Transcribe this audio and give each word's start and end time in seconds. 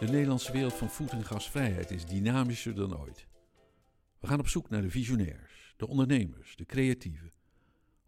De 0.00 0.06
Nederlandse 0.06 0.52
wereld 0.52 0.74
van 0.74 0.90
voed- 0.90 1.10
en 1.10 1.24
gasvrijheid 1.24 1.90
is 1.90 2.06
dynamischer 2.06 2.74
dan 2.74 2.98
ooit. 2.98 3.26
We 4.20 4.26
gaan 4.26 4.38
op 4.38 4.48
zoek 4.48 4.70
naar 4.70 4.82
de 4.82 4.90
visionairs, 4.90 5.74
de 5.76 5.86
ondernemers, 5.86 6.56
de 6.56 6.66
creatieven, 6.66 7.32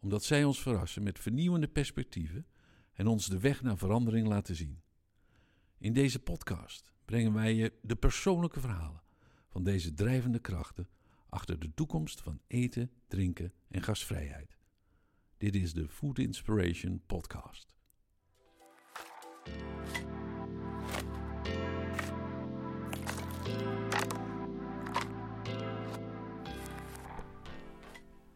omdat 0.01 0.25
zij 0.25 0.45
ons 0.45 0.63
verrassen 0.63 1.03
met 1.03 1.19
vernieuwende 1.19 1.69
perspectieven 1.69 2.47
en 2.93 3.07
ons 3.07 3.27
de 3.27 3.39
weg 3.39 3.63
naar 3.63 3.79
verandering 3.79 4.27
laten 4.27 4.57
zien. 4.57 4.83
In 5.79 5.93
deze 5.93 6.19
podcast 6.19 6.93
brengen 7.05 7.33
wij 7.33 7.55
je 7.55 7.73
de 7.83 7.97
persoonlijke 7.97 8.61
verhalen 8.61 9.03
van 9.49 9.65
deze 9.65 9.95
drijvende 9.95 10.39
krachten 10.39 10.89
achter 11.29 11.59
de 11.59 11.75
toekomst 11.75 12.21
van 12.21 12.41
eten, 12.47 12.91
drinken 13.09 13.53
en 13.69 13.83
gasvrijheid. 13.83 14.59
Dit 15.37 15.55
is 15.55 15.73
de 15.73 15.89
Food 15.89 16.19
Inspiration 16.19 17.03
Podcast. 17.07 17.75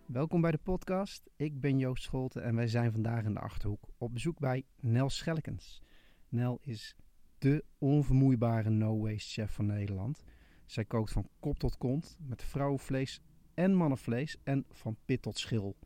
Welkom 0.07 0.41
bij 0.41 0.51
de 0.51 0.59
podcast. 0.63 1.31
Ik 1.37 1.61
ben 1.61 1.79
Joost 1.79 2.03
Scholten 2.03 2.43
en 2.43 2.55
wij 2.55 2.69
zijn 2.69 2.93
vandaag 2.93 3.25
in 3.25 3.35
de 3.35 3.41
Achterhoek 3.41 3.89
op 3.99 4.13
bezoek 4.13 4.39
bij 4.39 4.65
Nel 4.81 5.11
Schelkens. 5.11 5.83
Nel 6.29 6.59
is 6.63 6.97
de 7.39 7.65
onvermoeibare 7.79 8.71
no-waste 8.71 9.31
chef 9.31 9.53
van 9.53 9.67
Nederland. 9.67 10.23
Zij 10.67 10.85
kookt 10.85 11.13
van 11.13 11.29
kop 11.41 11.59
tot 11.59 11.77
kont 11.77 12.17
met 12.19 12.43
vrouwenvlees 12.43 13.21
en 13.55 13.75
mannenvlees 13.75 14.37
en 14.43 14.65
van 14.73 14.97
pit 15.05 15.23
tot 15.23 15.39
schil. 15.39 15.77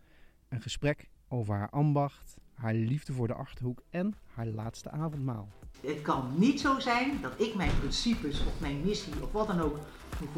Een 0.48 0.60
gesprek 0.60 1.10
over 1.28 1.54
haar 1.54 1.70
ambacht, 1.70 2.36
haar 2.54 2.74
liefde 2.74 3.12
voor 3.12 3.26
de 3.26 3.34
Achterhoek 3.34 3.82
en 3.90 4.14
haar 4.34 4.46
laatste 4.46 4.90
avondmaal. 4.90 5.48
Het 5.80 6.02
kan 6.02 6.38
niet 6.38 6.60
zo 6.60 6.78
zijn 6.78 7.20
dat 7.20 7.40
ik 7.40 7.54
mijn 7.54 7.78
principes 7.78 8.46
of 8.46 8.60
mijn 8.60 8.80
missie 8.80 9.22
of 9.22 9.32
wat 9.32 9.46
dan 9.46 9.60
ook 9.60 9.78
moet 10.20 10.32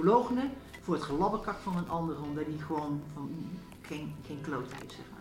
voor 0.83 0.94
het 0.94 1.02
gelabbekak 1.02 1.58
van 1.58 1.77
een 1.77 1.88
ander, 1.88 2.22
omdat 2.22 2.47
die 2.47 2.58
gewoon 2.58 3.02
van, 3.14 3.30
geen, 3.83 4.14
geen 4.27 4.41
kloot 4.41 4.72
heeft, 4.72 4.92
zeg 4.92 5.05
maar. 5.12 5.20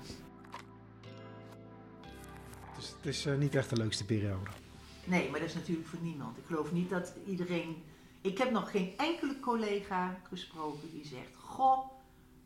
Dus 2.76 2.88
het 2.98 3.06
is 3.06 3.26
eh, 3.26 3.38
niet 3.38 3.56
echt 3.56 3.70
de 3.70 3.78
leukste 3.78 4.06
periode. 4.06 4.50
Nee, 5.04 5.30
maar 5.30 5.40
dat 5.40 5.50
is 5.50 5.56
natuurlijk 5.56 5.88
voor 5.88 6.00
niemand. 6.02 6.38
Ik 6.38 6.44
geloof 6.48 6.72
niet 6.72 6.90
dat 6.90 7.14
iedereen... 7.28 7.76
Ik 8.22 8.38
heb 8.38 8.52
nog 8.52 8.72
geen 8.72 8.94
enkele 8.98 9.40
collega 9.40 10.20
gesproken 10.30 10.90
die 10.94 11.06
zegt... 11.06 11.36
Goh, 11.36 11.92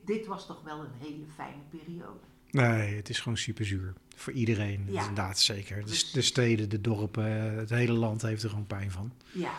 dit 0.06 0.26
was 0.26 0.46
toch 0.46 0.62
wel 0.64 0.80
een 0.80 0.92
hele 1.00 1.24
fijne 1.36 1.62
periode. 1.70 2.20
Nee, 2.52 2.96
het 2.96 3.10
is 3.10 3.20
gewoon 3.20 3.38
super 3.38 3.66
zuur. 3.66 3.94
Voor 4.16 4.34
iedereen, 4.34 4.86
Ja. 4.90 5.00
inderdaad, 5.00 5.40
zeker. 5.40 5.76
De, 5.80 5.84
Dus- 5.92 6.12
de 6.12 6.22
steden, 6.22 6.70
de 6.70 6.82
dorpen, 6.82 7.52
eh, 7.52 7.58
het 7.58 7.70
hele 7.70 7.94
land 7.94 8.22
heeft 8.22 8.44
er 8.44 8.50
gewoon 8.50 8.68
pijn 8.68 8.92
van. 8.92 9.12
Ja, 9.32 9.52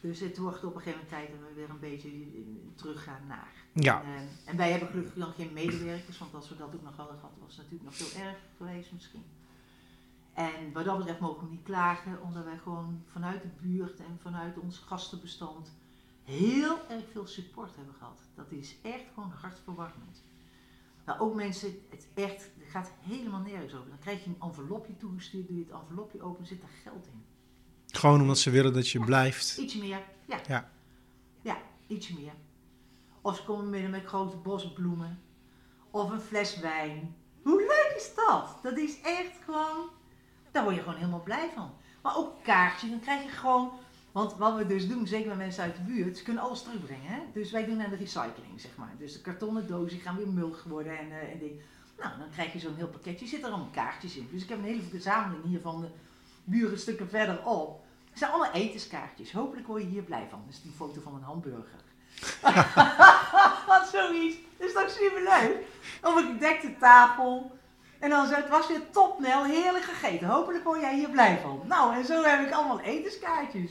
dus 0.00 0.20
het 0.20 0.38
wordt 0.38 0.64
op 0.64 0.74
een 0.74 0.80
gegeven 0.80 1.00
moment 1.04 1.08
tijd 1.08 1.40
dat 1.40 1.48
we 1.48 1.54
weer 1.54 1.70
een 1.70 1.80
beetje 1.80 2.08
eh, 2.08 2.40
teruggaan 2.74 3.26
naar. 3.26 3.52
Ja, 3.72 4.02
En, 4.02 4.14
eh, 4.14 4.50
en 4.50 4.56
wij 4.56 4.70
hebben 4.70 4.88
gelukkig 4.88 5.14
dan 5.14 5.32
geen 5.32 5.52
medewerkers, 5.52 6.18
want 6.18 6.34
als 6.34 6.48
we 6.48 6.56
dat 6.56 6.74
ook 6.74 6.82
nog 6.82 6.96
hadden 6.96 7.18
gehad, 7.18 7.34
was 7.40 7.56
het 7.56 7.70
natuurlijk 7.70 7.84
nog 7.84 7.94
veel 7.94 8.22
erger 8.22 8.48
geweest 8.56 8.92
misschien. 8.92 9.24
En 10.32 10.72
wat 10.72 10.84
dat 10.84 10.98
betreft 10.98 11.20
mogen 11.20 11.44
we 11.44 11.50
niet 11.50 11.62
klagen, 11.62 12.22
omdat 12.22 12.44
wij 12.44 12.58
gewoon 12.58 13.02
vanuit 13.06 13.42
de 13.42 13.48
buurt 13.60 13.98
en 13.98 14.18
vanuit 14.22 14.58
ons 14.58 14.78
gastenbestand 14.78 15.72
heel 16.24 16.88
erg 16.88 17.04
veel 17.12 17.26
support 17.26 17.76
hebben 17.76 17.94
gehad. 17.94 18.20
Dat 18.34 18.50
is 18.50 18.76
echt 18.82 19.04
gewoon 19.14 19.30
hartverwarmend. 19.30 20.22
Maar 21.04 21.20
ook 21.20 21.34
mensen, 21.34 21.74
het 21.88 22.08
echt, 22.14 22.50
het 22.58 22.70
gaat 22.70 22.92
helemaal 23.00 23.40
nergens 23.40 23.74
over. 23.74 23.88
Dan 23.88 23.98
krijg 23.98 24.24
je 24.24 24.30
een 24.30 24.48
envelopje 24.48 24.96
toegestuurd, 24.96 25.48
doe 25.48 25.56
je 25.56 25.64
het 25.64 25.80
envelopje 25.80 26.22
open, 26.22 26.46
zit 26.46 26.62
er 26.62 26.68
geld 26.82 27.06
in. 27.06 27.24
Gewoon 27.96 28.20
omdat 28.20 28.38
ze 28.38 28.50
willen 28.50 28.72
dat 28.72 28.88
je 28.88 29.00
blijft. 29.00 29.56
Iets 29.56 29.74
meer, 29.74 30.00
ja. 30.26 30.40
Ja. 30.46 30.70
Ja, 31.42 31.56
iets 31.86 32.08
meer. 32.08 32.32
Of 33.20 33.36
ze 33.36 33.44
komen 33.44 33.70
binnen 33.70 33.90
met 33.90 34.04
grote 34.04 34.36
bosbloemen. 34.36 35.22
Of 35.90 36.10
een 36.10 36.20
fles 36.20 36.58
wijn. 36.58 37.16
Hoe 37.42 37.60
leuk 37.60 37.92
is 37.96 38.10
dat? 38.14 38.58
Dat 38.62 38.76
is 38.76 39.00
echt 39.00 39.32
gewoon... 39.44 39.88
Daar 40.50 40.62
word 40.62 40.74
je 40.74 40.82
gewoon 40.82 40.98
helemaal 40.98 41.22
blij 41.22 41.50
van. 41.54 41.70
Maar 42.02 42.16
ook 42.16 42.42
kaartje, 42.42 42.90
dan 42.90 43.00
krijg 43.00 43.22
je 43.22 43.28
gewoon... 43.28 43.70
Want 44.12 44.36
wat 44.36 44.56
we 44.56 44.66
dus 44.66 44.88
doen, 44.88 45.06
zeker 45.06 45.28
met 45.28 45.36
mensen 45.36 45.62
uit 45.62 45.76
de 45.76 45.82
buurt, 45.82 46.18
ze 46.18 46.22
kunnen 46.24 46.42
alles 46.42 46.62
terugbrengen. 46.62 47.10
Hè? 47.10 47.20
Dus 47.32 47.50
wij 47.50 47.64
doen 47.64 47.82
aan 47.82 47.90
de 47.90 47.96
recycling, 47.96 48.60
zeg 48.60 48.76
maar. 48.76 48.94
Dus 48.98 49.12
de 49.12 49.20
kartonnen 49.20 49.66
dozen 49.66 49.88
die 49.88 50.00
gaan 50.00 50.16
weer 50.16 50.28
mulch 50.28 50.64
worden 50.64 50.98
en, 50.98 51.10
eh 51.10 51.32
en 51.32 51.38
ding. 51.38 51.60
Nou, 51.98 52.18
dan 52.18 52.30
krijg 52.30 52.52
je 52.52 52.58
zo'n 52.58 52.74
heel 52.74 52.88
pakketje. 52.88 53.24
Er 53.24 53.30
zitten 53.30 53.50
allemaal 53.50 53.70
kaartjes 53.70 54.16
in. 54.16 54.28
Dus 54.32 54.42
ik 54.42 54.48
heb 54.48 54.58
een 54.58 54.64
hele 54.64 54.82
verzameling 54.82 55.44
hier 55.44 55.60
van 55.60 55.80
de 55.80 55.88
buren 56.48 56.78
stukken 56.78 57.08
verderop. 57.08 57.84
Het 58.10 58.18
zijn 58.18 58.30
allemaal 58.30 58.52
etenskaartjes. 58.52 59.32
Hopelijk 59.32 59.66
word 59.66 59.82
je 59.82 59.88
hier 59.88 60.02
blij 60.02 60.26
van. 60.30 60.42
Dat 60.46 60.54
is 60.54 60.62
die 60.62 60.72
foto 60.76 61.00
van 61.00 61.14
een 61.14 61.22
hamburger. 61.22 61.80
Wat 63.68 63.88
zoiets. 63.92 64.36
Dat 64.58 64.66
is 64.68 64.72
toch 64.72 64.90
superleuk? 64.90 65.56
Op 66.02 66.16
een 66.16 66.32
gedekte 66.32 66.74
tafel. 66.80 67.56
En 67.98 68.10
dan 68.10 68.26
zo, 68.26 68.34
het 68.34 68.48
was 68.48 68.68
weer 68.68 68.90
topnel, 68.92 69.44
heerlijk 69.44 69.84
gegeten. 69.84 70.28
Hopelijk 70.28 70.64
word 70.64 70.80
jij 70.80 70.94
hier 70.94 71.08
blij 71.08 71.38
van. 71.42 71.60
Nou, 71.66 71.94
en 71.94 72.04
zo 72.04 72.22
heb 72.22 72.46
ik 72.46 72.52
allemaal 72.52 72.80
etenskaartjes. 72.80 73.70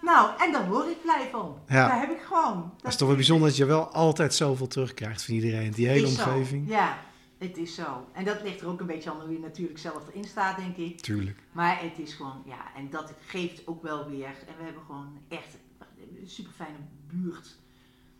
Nou, 0.00 0.30
en 0.38 0.52
daar 0.52 0.68
word 0.68 0.86
ik 0.86 1.02
blij 1.02 1.28
van. 1.30 1.58
Ja. 1.68 1.88
Daar 1.88 2.00
heb 2.00 2.10
ik 2.10 2.22
gewoon. 2.22 2.72
Het 2.76 2.90
is 2.92 2.96
toch 2.96 3.06
wel 3.06 3.16
bijzonder 3.16 3.48
dat 3.48 3.56
je 3.56 3.64
wel 3.64 3.88
altijd 3.88 4.34
zoveel 4.34 4.66
terugkrijgt 4.66 5.24
van 5.24 5.34
iedereen. 5.34 5.70
Die 5.70 5.88
hele 5.88 6.06
is 6.06 6.14
zo. 6.14 6.28
omgeving. 6.28 6.68
Ja, 6.68 6.98
het 7.38 7.56
is 7.56 7.74
zo. 7.74 8.08
En 8.12 8.24
dat 8.24 8.42
ligt 8.42 8.60
er 8.60 8.66
ook 8.66 8.80
een 8.80 8.86
beetje 8.86 9.10
aan 9.10 9.20
hoe 9.20 9.32
je 9.32 9.38
natuurlijk 9.38 9.78
zelf 9.78 10.08
erin 10.08 10.24
staat, 10.24 10.56
denk 10.56 10.76
ik. 10.76 11.00
Tuurlijk. 11.00 11.38
Maar 11.52 11.80
het 11.82 11.98
is 11.98 12.14
gewoon, 12.14 12.42
ja, 12.46 12.74
en 12.76 12.90
dat 12.90 13.14
geeft 13.26 13.66
ook 13.66 13.82
wel 13.82 14.08
weer. 14.08 14.26
En 14.26 14.56
we 14.58 14.64
hebben 14.64 14.82
gewoon 14.82 15.18
echt 15.28 15.56
een 16.20 16.28
super 16.28 16.52
fijne 16.52 16.78
buurt. 17.06 17.56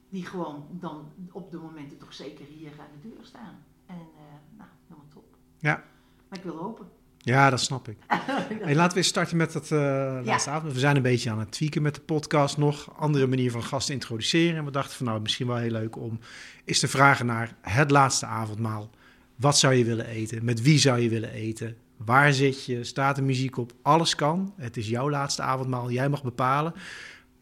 Die 0.09 0.27
gewoon 0.27 0.67
dan 0.71 1.13
op 1.33 1.51
de 1.51 1.59
momenten 1.59 1.99
toch 1.99 2.15
zeker 2.15 2.45
hier 2.45 2.71
aan 2.81 3.01
de 3.01 3.09
deur 3.09 3.25
staan. 3.25 3.65
En 3.87 3.95
eh, 3.95 4.57
nou, 4.57 4.69
helemaal 4.87 5.09
top. 5.13 5.37
Ja. 5.59 5.85
Maar 6.29 6.39
ik 6.39 6.45
wil 6.45 6.57
hopen. 6.57 6.89
Ja, 7.19 7.51
dat 7.51 7.61
snap 7.61 7.89
ik. 7.89 7.97
Hey, 8.63 8.75
laten 8.75 8.93
we 8.93 8.99
eens 8.99 9.09
starten 9.09 9.37
met 9.37 9.55
het 9.55 9.73
eh 9.73 10.19
laatste 10.25 10.51
avond. 10.51 10.73
We 10.73 10.79
zijn 10.79 10.97
een 10.97 11.03
beetje 11.03 11.31
aan 11.31 11.39
het 11.39 11.51
tweaken 11.51 11.83
met 11.83 11.95
de 11.95 12.01
podcast 12.01 12.57
nog. 12.57 12.99
Andere 12.99 13.27
manier 13.27 13.51
van 13.51 13.63
gasten 13.63 13.95
introduceren. 13.95 14.57
En 14.57 14.65
we 14.65 14.71
dachten 14.71 14.97
van 14.97 15.07
nou, 15.07 15.21
misschien 15.21 15.47
wel 15.47 15.57
heel 15.57 15.71
leuk 15.71 15.97
om 15.97 16.19
eens 16.65 16.79
te 16.79 16.89
vragen 16.89 17.27
naar 17.27 17.57
het 17.61 17.91
laatste 17.91 18.27
avondmaal. 18.27 18.91
Wat 19.37 19.59
zou 19.59 19.75
je 19.75 19.85
willen 19.85 20.07
eten? 20.07 20.45
Met 20.45 20.63
wie 20.63 20.79
zou 20.79 21.01
je 21.01 21.09
willen 21.09 21.31
eten? 21.31 21.77
Waar 21.97 22.33
zit 22.33 22.65
je? 22.65 22.85
Staat 22.85 23.17
er 23.17 23.25
muziek 23.25 23.57
op? 23.57 23.73
Alles 23.83 24.15
kan. 24.15 24.53
Het 24.57 24.77
is 24.77 24.89
jouw 24.89 25.11
laatste 25.11 25.43
avondmaal. 25.43 25.91
Jij 25.91 26.09
mag 26.09 26.23
bepalen. 26.23 26.75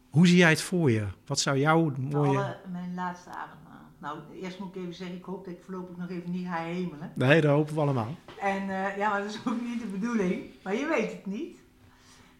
Hoe 0.09 0.27
zie 0.27 0.37
jij 0.37 0.49
het 0.49 0.61
voor 0.61 0.91
je? 0.91 1.05
Wat 1.25 1.39
zou 1.39 1.57
jouw 1.57 1.91
mooie... 1.97 2.37
Alle, 2.37 2.57
mijn 2.71 2.93
laatste 2.93 3.29
avondmaal. 3.29 3.81
Nou, 3.99 4.19
eerst 4.41 4.59
moet 4.59 4.75
ik 4.75 4.81
even 4.81 4.93
zeggen, 4.93 5.17
ik 5.17 5.23
hoop 5.23 5.45
dat 5.45 5.53
ik 5.53 5.63
voorlopig 5.63 5.97
nog 5.97 6.09
even 6.09 6.31
niet 6.31 6.47
ga 6.47 6.63
hemelen. 6.63 7.11
Nee, 7.15 7.41
dat 7.41 7.51
hopen 7.51 7.75
we 7.75 7.81
allemaal. 7.81 8.15
En 8.39 8.61
eh, 8.61 8.97
ja, 8.97 9.09
maar 9.09 9.21
dat 9.21 9.29
is 9.29 9.39
ook 9.45 9.61
niet 9.61 9.79
de 9.79 9.87
bedoeling. 9.87 10.43
Maar 10.63 10.75
je 10.75 10.87
weet 10.87 11.11
het 11.11 11.25
niet. 11.25 11.63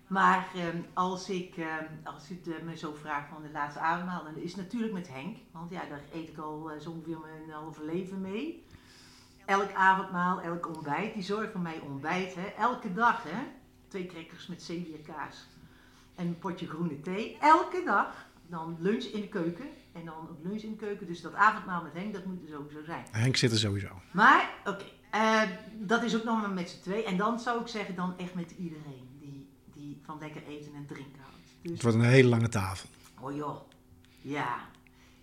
Maar 0.07 0.47
ehm, 0.55 0.77
als 0.93 1.29
ik, 1.29 1.57
ehm, 1.57 1.85
als 2.03 2.29
eh, 2.29 2.63
me 2.65 2.77
zo 2.77 2.93
vraagt 2.93 3.29
van 3.29 3.41
de 3.41 3.51
laatste 3.53 3.79
avondmaal, 3.79 4.23
dan 4.23 4.37
is 4.37 4.51
het 4.51 4.61
natuurlijk 4.61 4.93
met 4.93 5.09
Henk. 5.11 5.37
Want 5.51 5.69
ja, 5.69 5.81
daar 5.89 6.01
eet 6.13 6.29
ik 6.29 6.37
al 6.37 6.71
eh, 6.71 6.79
zo 6.79 6.89
ongeveer 6.89 7.19
mijn 7.19 7.49
halve 7.51 7.85
leven 7.85 8.21
mee. 8.21 8.63
Elk 9.45 9.73
avondmaal, 9.73 10.41
elk 10.41 10.67
ontbijt, 10.75 11.13
die 11.13 11.23
voor 11.25 11.59
mij 11.59 11.79
ontbijt. 11.79 12.35
Hè. 12.35 12.45
Elke 12.57 12.93
dag, 12.93 13.23
hè. 13.23 13.43
Twee 13.87 14.05
crackers 14.05 14.47
met 14.47 14.63
zeewierkaas 14.63 15.47
en 16.15 16.27
een 16.27 16.39
potje 16.39 16.67
groene 16.67 17.01
thee. 17.01 17.37
Elke 17.41 17.81
dag. 17.85 18.25
Dan 18.47 18.77
lunch 18.79 19.03
in 19.03 19.21
de 19.21 19.27
keuken. 19.27 19.65
En 19.93 20.05
dan 20.05 20.13
ook 20.13 20.37
lunch 20.43 20.61
in 20.61 20.69
de 20.71 20.77
keuken. 20.77 21.07
Dus 21.07 21.21
dat 21.21 21.33
avondmaal 21.33 21.83
met 21.83 21.93
Henk, 21.93 22.13
dat 22.13 22.25
moet 22.25 22.41
er 22.41 22.47
sowieso 22.49 22.83
zijn. 22.83 23.05
Henk 23.11 23.35
zit 23.35 23.51
er 23.51 23.57
sowieso. 23.57 23.87
Maar, 24.11 24.49
oké, 24.65 24.83
eh, 25.11 25.41
dat 25.79 26.03
is 26.03 26.15
ook 26.15 26.23
nog 26.23 26.41
maar 26.41 26.49
met 26.49 26.69
z'n 26.69 26.81
twee. 26.81 27.03
En 27.03 27.17
dan 27.17 27.39
zou 27.39 27.61
ik 27.61 27.67
zeggen, 27.67 27.95
dan 27.95 28.17
echt 28.17 28.33
met 28.33 28.51
iedereen 28.51 29.17
die, 29.19 29.49
die 29.73 30.01
van 30.05 30.17
lekker 30.19 30.43
eten 30.47 30.71
en 30.75 30.85
drinken 30.85 31.21
houdt. 31.21 31.37
Dus, 31.61 31.71
Het 31.71 31.81
wordt 31.81 31.97
een 31.97 32.03
hele 32.03 32.29
lange 32.29 32.49
tafel. 32.49 32.89
oh 33.19 33.35
joh, 33.35 33.57
ja. 34.21 34.57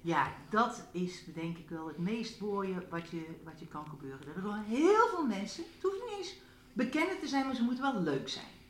Ja, 0.03 0.33
dat 0.51 0.85
is 0.93 1.25
denk 1.35 1.59
ik 1.59 1.69
wel 1.69 1.87
het 1.87 1.99
meest 1.99 2.41
mooie 2.41 2.87
wat 2.91 3.09
je, 3.09 3.27
wat 3.45 3.61
je 3.61 3.67
kan 3.67 3.87
gebeuren. 3.89 4.27
Dat 4.27 4.35
er 4.35 4.41
gewoon 4.41 4.63
heel 4.63 5.09
veel 5.09 5.27
mensen, 5.27 5.65
het 5.75 5.83
hoeft 5.83 6.03
niet 6.05 6.19
eens 6.19 6.35
bekend 6.73 7.21
te 7.21 7.27
zijn, 7.27 7.47
maar 7.47 7.55
ze 7.55 7.63
moeten 7.63 7.93
wel 7.93 8.03
leuk 8.03 8.29
zijn. 8.29 8.61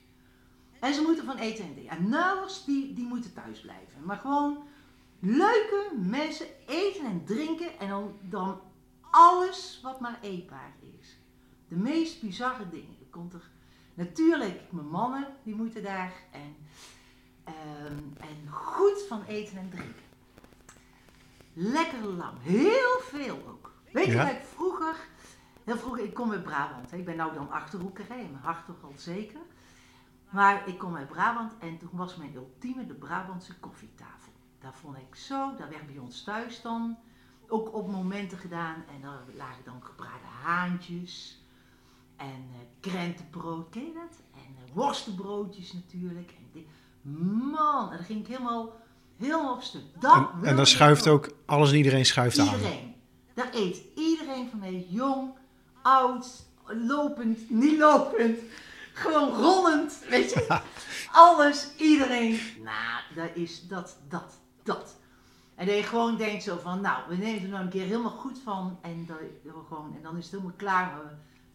En 0.80 0.94
ze 0.94 1.02
moeten 1.02 1.24
van 1.24 1.36
eten 1.36 1.64
en 1.64 1.72
drinken. 1.72 1.96
En 1.96 2.08
nauwelijks, 2.08 2.64
die, 2.64 2.92
die 2.92 3.06
moeten 3.06 3.32
thuis 3.32 3.60
blijven. 3.60 4.04
Maar 4.04 4.16
gewoon 4.16 4.58
leuke 5.18 5.90
mensen 6.08 6.46
eten 6.66 7.04
en 7.04 7.24
drinken 7.24 7.78
en 7.78 7.88
dan, 7.88 8.16
dan 8.20 8.60
alles 9.10 9.80
wat 9.82 10.00
maar 10.00 10.18
eetbaar 10.22 10.74
is. 11.00 11.16
De 11.68 11.76
meest 11.76 12.20
bizarre 12.20 12.68
dingen. 12.68 12.96
Er 13.00 13.10
komt 13.10 13.32
er 13.32 13.50
natuurlijk, 13.94 14.60
mijn 14.70 14.88
mannen, 14.88 15.26
die 15.42 15.54
moeten 15.54 15.82
daar. 15.82 16.12
En, 16.30 16.56
ehm, 17.44 17.98
en 18.20 18.50
goed 18.50 19.02
van 19.08 19.22
eten 19.24 19.58
en 19.58 19.70
drinken. 19.70 20.01
Lekker 21.52 22.04
lang. 22.04 22.38
Heel 22.40 22.98
veel 23.00 23.38
ook. 23.48 23.72
Weet 23.92 24.06
je 24.06 24.12
Ja. 24.12 24.24
dat 24.24 24.32
ik 24.32 24.42
vroeger, 24.42 24.94
heel 25.64 25.76
vroeger, 25.76 26.04
ik 26.04 26.14
kom 26.14 26.30
uit 26.32 26.42
Brabant. 26.42 26.90
Hè. 26.90 26.96
Ik 26.96 27.04
ben 27.04 27.16
nou 27.16 27.34
dan 27.34 27.50
Achterhoeker, 27.50 28.04
hè, 28.08 28.14
mijn 28.14 28.34
hart 28.42 28.66
toch 28.66 28.82
al 28.82 28.92
zeker. 28.96 29.40
Maar 30.30 30.68
ik 30.68 30.78
kom 30.78 30.96
uit 30.96 31.08
Brabant 31.08 31.58
en 31.58 31.78
toen 31.78 31.90
was 31.92 32.16
mijn 32.16 32.34
ultieme 32.34 32.86
de 32.86 32.94
Brabantse 32.94 33.58
koffietafel. 33.58 34.32
Daar 34.60 34.74
vond 34.74 34.96
ik 34.96 35.14
zo, 35.14 35.54
daar 35.56 35.68
werd 35.68 35.86
bij 35.86 35.98
ons 35.98 36.22
thuis 36.22 36.62
dan 36.62 36.98
ook 37.48 37.74
op 37.74 37.90
momenten 37.90 38.38
gedaan. 38.38 38.84
En 38.94 39.00
daar 39.00 39.22
lagen 39.36 39.64
dan 39.64 39.84
gebraden 39.84 40.28
haantjes 40.42 41.40
en 42.16 42.48
uh, 42.50 42.56
krentenbrood, 42.80 43.68
ken 43.70 43.84
je 43.84 43.92
dat? 43.92 44.22
En 44.34 44.56
uh, 44.68 44.74
worstenbroodjes 44.74 45.72
natuurlijk. 45.72 46.34
En 46.54 46.66
man, 47.50 47.90
en 47.90 47.96
dan 47.96 48.06
ging 48.06 48.20
ik 48.20 48.26
helemaal, 48.26 48.72
stuk. 49.60 49.82
Dat 50.00 50.14
En, 50.14 50.48
en 50.48 50.56
dan 50.56 50.66
schuift 50.66 51.08
ook, 51.08 51.28
alles 51.46 51.70
en 51.70 51.76
iedereen 51.76 52.06
schuift 52.06 52.38
aan. 52.38 52.46
Iedereen. 52.46 52.94
Daar 53.34 53.48
eet 53.52 53.80
iedereen 53.96 54.48
van 54.50 54.58
mee. 54.58 54.86
Jong, 54.90 55.30
oud, 55.82 56.26
lopend, 56.66 57.50
niet 57.50 57.78
lopend. 57.78 58.38
Gewoon 58.92 59.28
rollend, 59.28 59.98
weet 60.08 60.32
je. 60.32 60.60
Alles, 61.12 61.68
iedereen. 61.76 62.40
Nou, 62.62 63.02
dat 63.14 63.30
is 63.34 63.66
dat, 63.68 63.96
dat, 64.08 64.34
dat. 64.62 64.96
En 65.54 65.66
dat 65.66 65.76
je 65.76 65.82
gewoon 65.82 66.16
denkt 66.16 66.42
zo 66.42 66.58
van, 66.62 66.80
nou, 66.80 67.02
we 67.08 67.16
nemen 67.16 67.42
er 67.42 67.48
nou 67.48 67.62
een 67.62 67.70
keer 67.70 67.84
helemaal 67.84 68.10
goed 68.10 68.40
van. 68.44 68.78
En, 68.82 69.06
dat, 69.06 69.16
gewoon, 69.68 69.94
en 69.96 70.02
dan 70.02 70.16
is 70.16 70.22
het 70.22 70.32
helemaal 70.32 70.56
klaar 70.56 70.92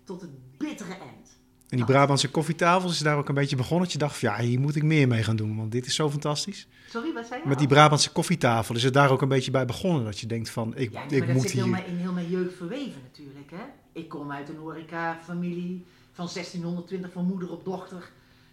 tot 0.03 0.21
het 0.21 0.57
bittere 0.57 0.91
eind. 0.93 1.36
En 1.69 1.77
die 1.77 1.85
Brabantse 1.85 2.29
koffietafels 2.29 2.91
is 2.91 2.99
daar 2.99 3.17
ook 3.17 3.29
een 3.29 3.35
beetje 3.35 3.55
begonnen. 3.55 3.83
Dat 3.83 3.91
je 3.91 3.97
dacht, 3.97 4.17
van, 4.17 4.29
ja, 4.29 4.39
hier 4.39 4.59
moet 4.59 4.75
ik 4.75 4.83
meer 4.83 5.07
mee 5.07 5.23
gaan 5.23 5.35
doen, 5.35 5.57
want 5.57 5.71
dit 5.71 5.85
is 5.85 5.95
zo 5.95 6.09
fantastisch. 6.09 6.67
Sorry, 6.89 7.13
wat 7.13 7.27
zei 7.27 7.41
je? 7.41 7.47
Met 7.47 7.59
die 7.59 7.67
Brabantse 7.67 8.11
koffietafel 8.11 8.75
is 8.75 8.83
het 8.83 8.93
daar 8.93 9.11
ook 9.11 9.21
een 9.21 9.27
beetje 9.27 9.51
bij 9.51 9.65
begonnen. 9.65 10.03
Dat 10.03 10.19
je 10.19 10.27
denkt 10.27 10.49
van, 10.49 10.75
ik, 10.75 10.91
ja, 10.91 11.03
ik 11.03 11.09
maar 11.09 11.27
dat 11.27 11.35
moet 11.35 11.41
zit 11.41 11.51
hier... 11.51 11.67
mijn, 11.67 11.85
in 11.85 11.95
heel 11.95 12.11
mijn 12.11 12.29
jeugd 12.29 12.55
verweven 12.55 13.01
natuurlijk. 13.03 13.51
Hè? 13.51 13.63
Ik 13.91 14.09
kom 14.09 14.31
uit 14.31 14.49
een 14.49 14.57
horeca-familie 14.57 15.85
van 16.11 16.29
1620 16.33 17.11
van 17.11 17.25
moeder 17.25 17.51
op 17.51 17.65
dochter. 17.65 18.09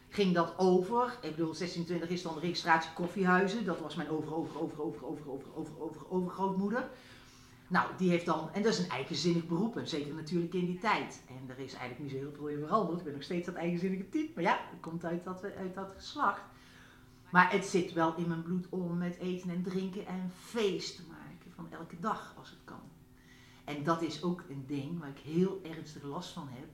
Ging 0.08 0.34
dat 0.34 0.55
over. 0.56 1.19
Ik 1.22 1.31
bedoel, 1.31 1.55
1620 1.55 2.08
is 2.08 2.22
dan 2.22 2.34
de 2.34 2.40
registratie 2.40 2.90
koffiehuizen. 2.94 3.64
Dat 3.64 3.81
was 3.81 3.94
mijn 3.94 4.08
over, 4.08 4.34
over, 4.34 4.60
over, 4.60 4.82
over, 4.82 5.06
over, 5.06 5.26
over, 5.31 5.46
over, 5.55 5.72
over, 5.78 6.00
overgrootmoeder. 6.08 6.88
Nou, 7.74 7.90
die 7.96 8.10
heeft 8.10 8.26
dan, 8.26 8.52
en 8.52 8.62
dat 8.62 8.72
is 8.72 8.78
een 8.78 8.90
eigenzinnig 8.90 9.46
beroep, 9.46 9.76
en 9.76 9.88
zeker 9.88 10.14
natuurlijk 10.14 10.54
in 10.54 10.66
die 10.66 10.78
tijd. 10.78 11.22
En 11.28 11.50
er 11.50 11.58
is 11.58 11.74
eigenlijk 11.74 11.98
niet 11.98 12.10
zo 12.10 12.16
heel 12.16 12.32
veel 12.36 12.48
in 12.48 12.58
veranderd. 12.58 12.98
Ik 12.98 13.04
ben 13.04 13.12
nog 13.12 13.22
steeds 13.22 13.46
dat 13.46 13.54
eigenzinnige 13.54 14.08
type, 14.08 14.32
maar 14.34 14.42
ja, 14.42 14.58
het 14.70 14.80
komt 14.80 15.04
uit 15.04 15.24
dat, 15.24 15.44
uit 15.44 15.74
dat 15.74 15.92
geslacht. 15.96 16.42
Maar 17.30 17.52
het 17.52 17.64
zit 17.64 17.92
wel 17.92 18.16
in 18.16 18.28
mijn 18.28 18.42
bloed 18.42 18.68
om 18.68 18.98
met 18.98 19.16
eten 19.16 19.50
en 19.50 19.62
drinken 19.62 20.06
en 20.06 20.30
feest 20.34 20.96
te 20.96 21.02
maken 21.08 21.52
van 21.54 21.66
elke 21.70 22.00
dag 22.00 22.34
als 22.38 22.50
het 22.50 22.58
kan. 22.64 22.80
En 23.64 23.84
dat 23.84 24.02
is 24.02 24.22
ook 24.22 24.44
een 24.48 24.64
ding 24.66 24.98
waar 24.98 25.08
ik 25.08 25.18
heel 25.18 25.60
ernstig 25.62 26.02
last 26.02 26.32
van 26.32 26.48
heb. 26.50 26.68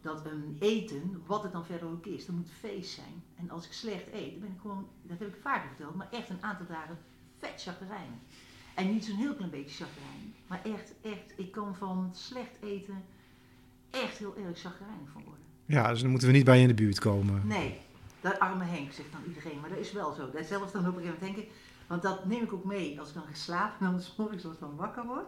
Dat 0.00 0.26
een 0.26 0.56
eten, 0.60 1.22
wat 1.26 1.42
het 1.42 1.52
dan 1.52 1.66
verder 1.66 1.88
ook 1.88 2.06
is, 2.06 2.26
dat 2.26 2.36
moet 2.36 2.50
feest 2.50 2.92
zijn. 2.92 3.24
En 3.36 3.50
als 3.50 3.66
ik 3.66 3.72
slecht 3.72 4.12
eet, 4.12 4.30
dan 4.30 4.40
ben 4.40 4.52
ik 4.52 4.60
gewoon, 4.60 4.88
dat 5.02 5.18
heb 5.18 5.28
ik 5.28 5.40
vaker 5.42 5.68
verteld, 5.68 5.94
maar 5.94 6.10
echt 6.10 6.30
een 6.30 6.42
aantal 6.42 6.66
dagen 6.66 6.98
vet 7.38 7.62
chagrijnig. 7.62 8.18
En 8.76 8.92
niet 8.92 9.04
zo'n 9.04 9.16
heel 9.16 9.34
klein 9.34 9.50
beetje 9.50 9.84
chagrijn, 9.84 10.34
maar 10.46 10.60
echt, 10.64 10.92
echt, 11.02 11.32
ik 11.36 11.52
kan 11.52 11.76
van 11.76 12.10
slecht 12.14 12.56
eten 12.62 13.04
echt 13.90 14.18
heel 14.18 14.34
erg 14.36 14.58
chagrijnig 14.58 15.08
van 15.12 15.22
worden. 15.24 15.44
Ja, 15.66 15.88
dus 15.88 16.00
dan 16.00 16.10
moeten 16.10 16.28
we 16.28 16.34
niet 16.34 16.44
bij 16.44 16.56
je 16.56 16.62
in 16.62 16.68
de 16.68 16.82
buurt 16.82 16.98
komen. 16.98 17.46
Nee, 17.46 17.78
dat 18.20 18.38
arme 18.38 18.64
Henk, 18.64 18.92
zegt 18.92 19.12
dan 19.12 19.20
iedereen, 19.26 19.60
maar 19.60 19.70
dat 19.70 19.78
is 19.78 19.92
wel 19.92 20.12
zo. 20.12 20.30
Dat 20.30 20.46
zelfs 20.46 20.72
dan 20.72 20.88
op 20.88 20.96
een 20.96 21.02
gegeven 21.02 21.18
moment 21.20 21.20
denk 21.20 21.36
ik, 21.36 21.52
want 21.86 22.02
dat 22.02 22.24
neem 22.24 22.42
ik 22.42 22.52
ook 22.52 22.64
mee 22.64 23.00
als 23.00 23.08
ik 23.08 23.14
dan 23.14 23.26
geslapen 23.30 23.86
en 23.86 23.92
dan 23.92 24.02
morgens 24.16 24.44
als 24.44 24.54
ik 24.54 24.60
dan 24.60 24.76
wakker 24.76 25.06
word. 25.06 25.26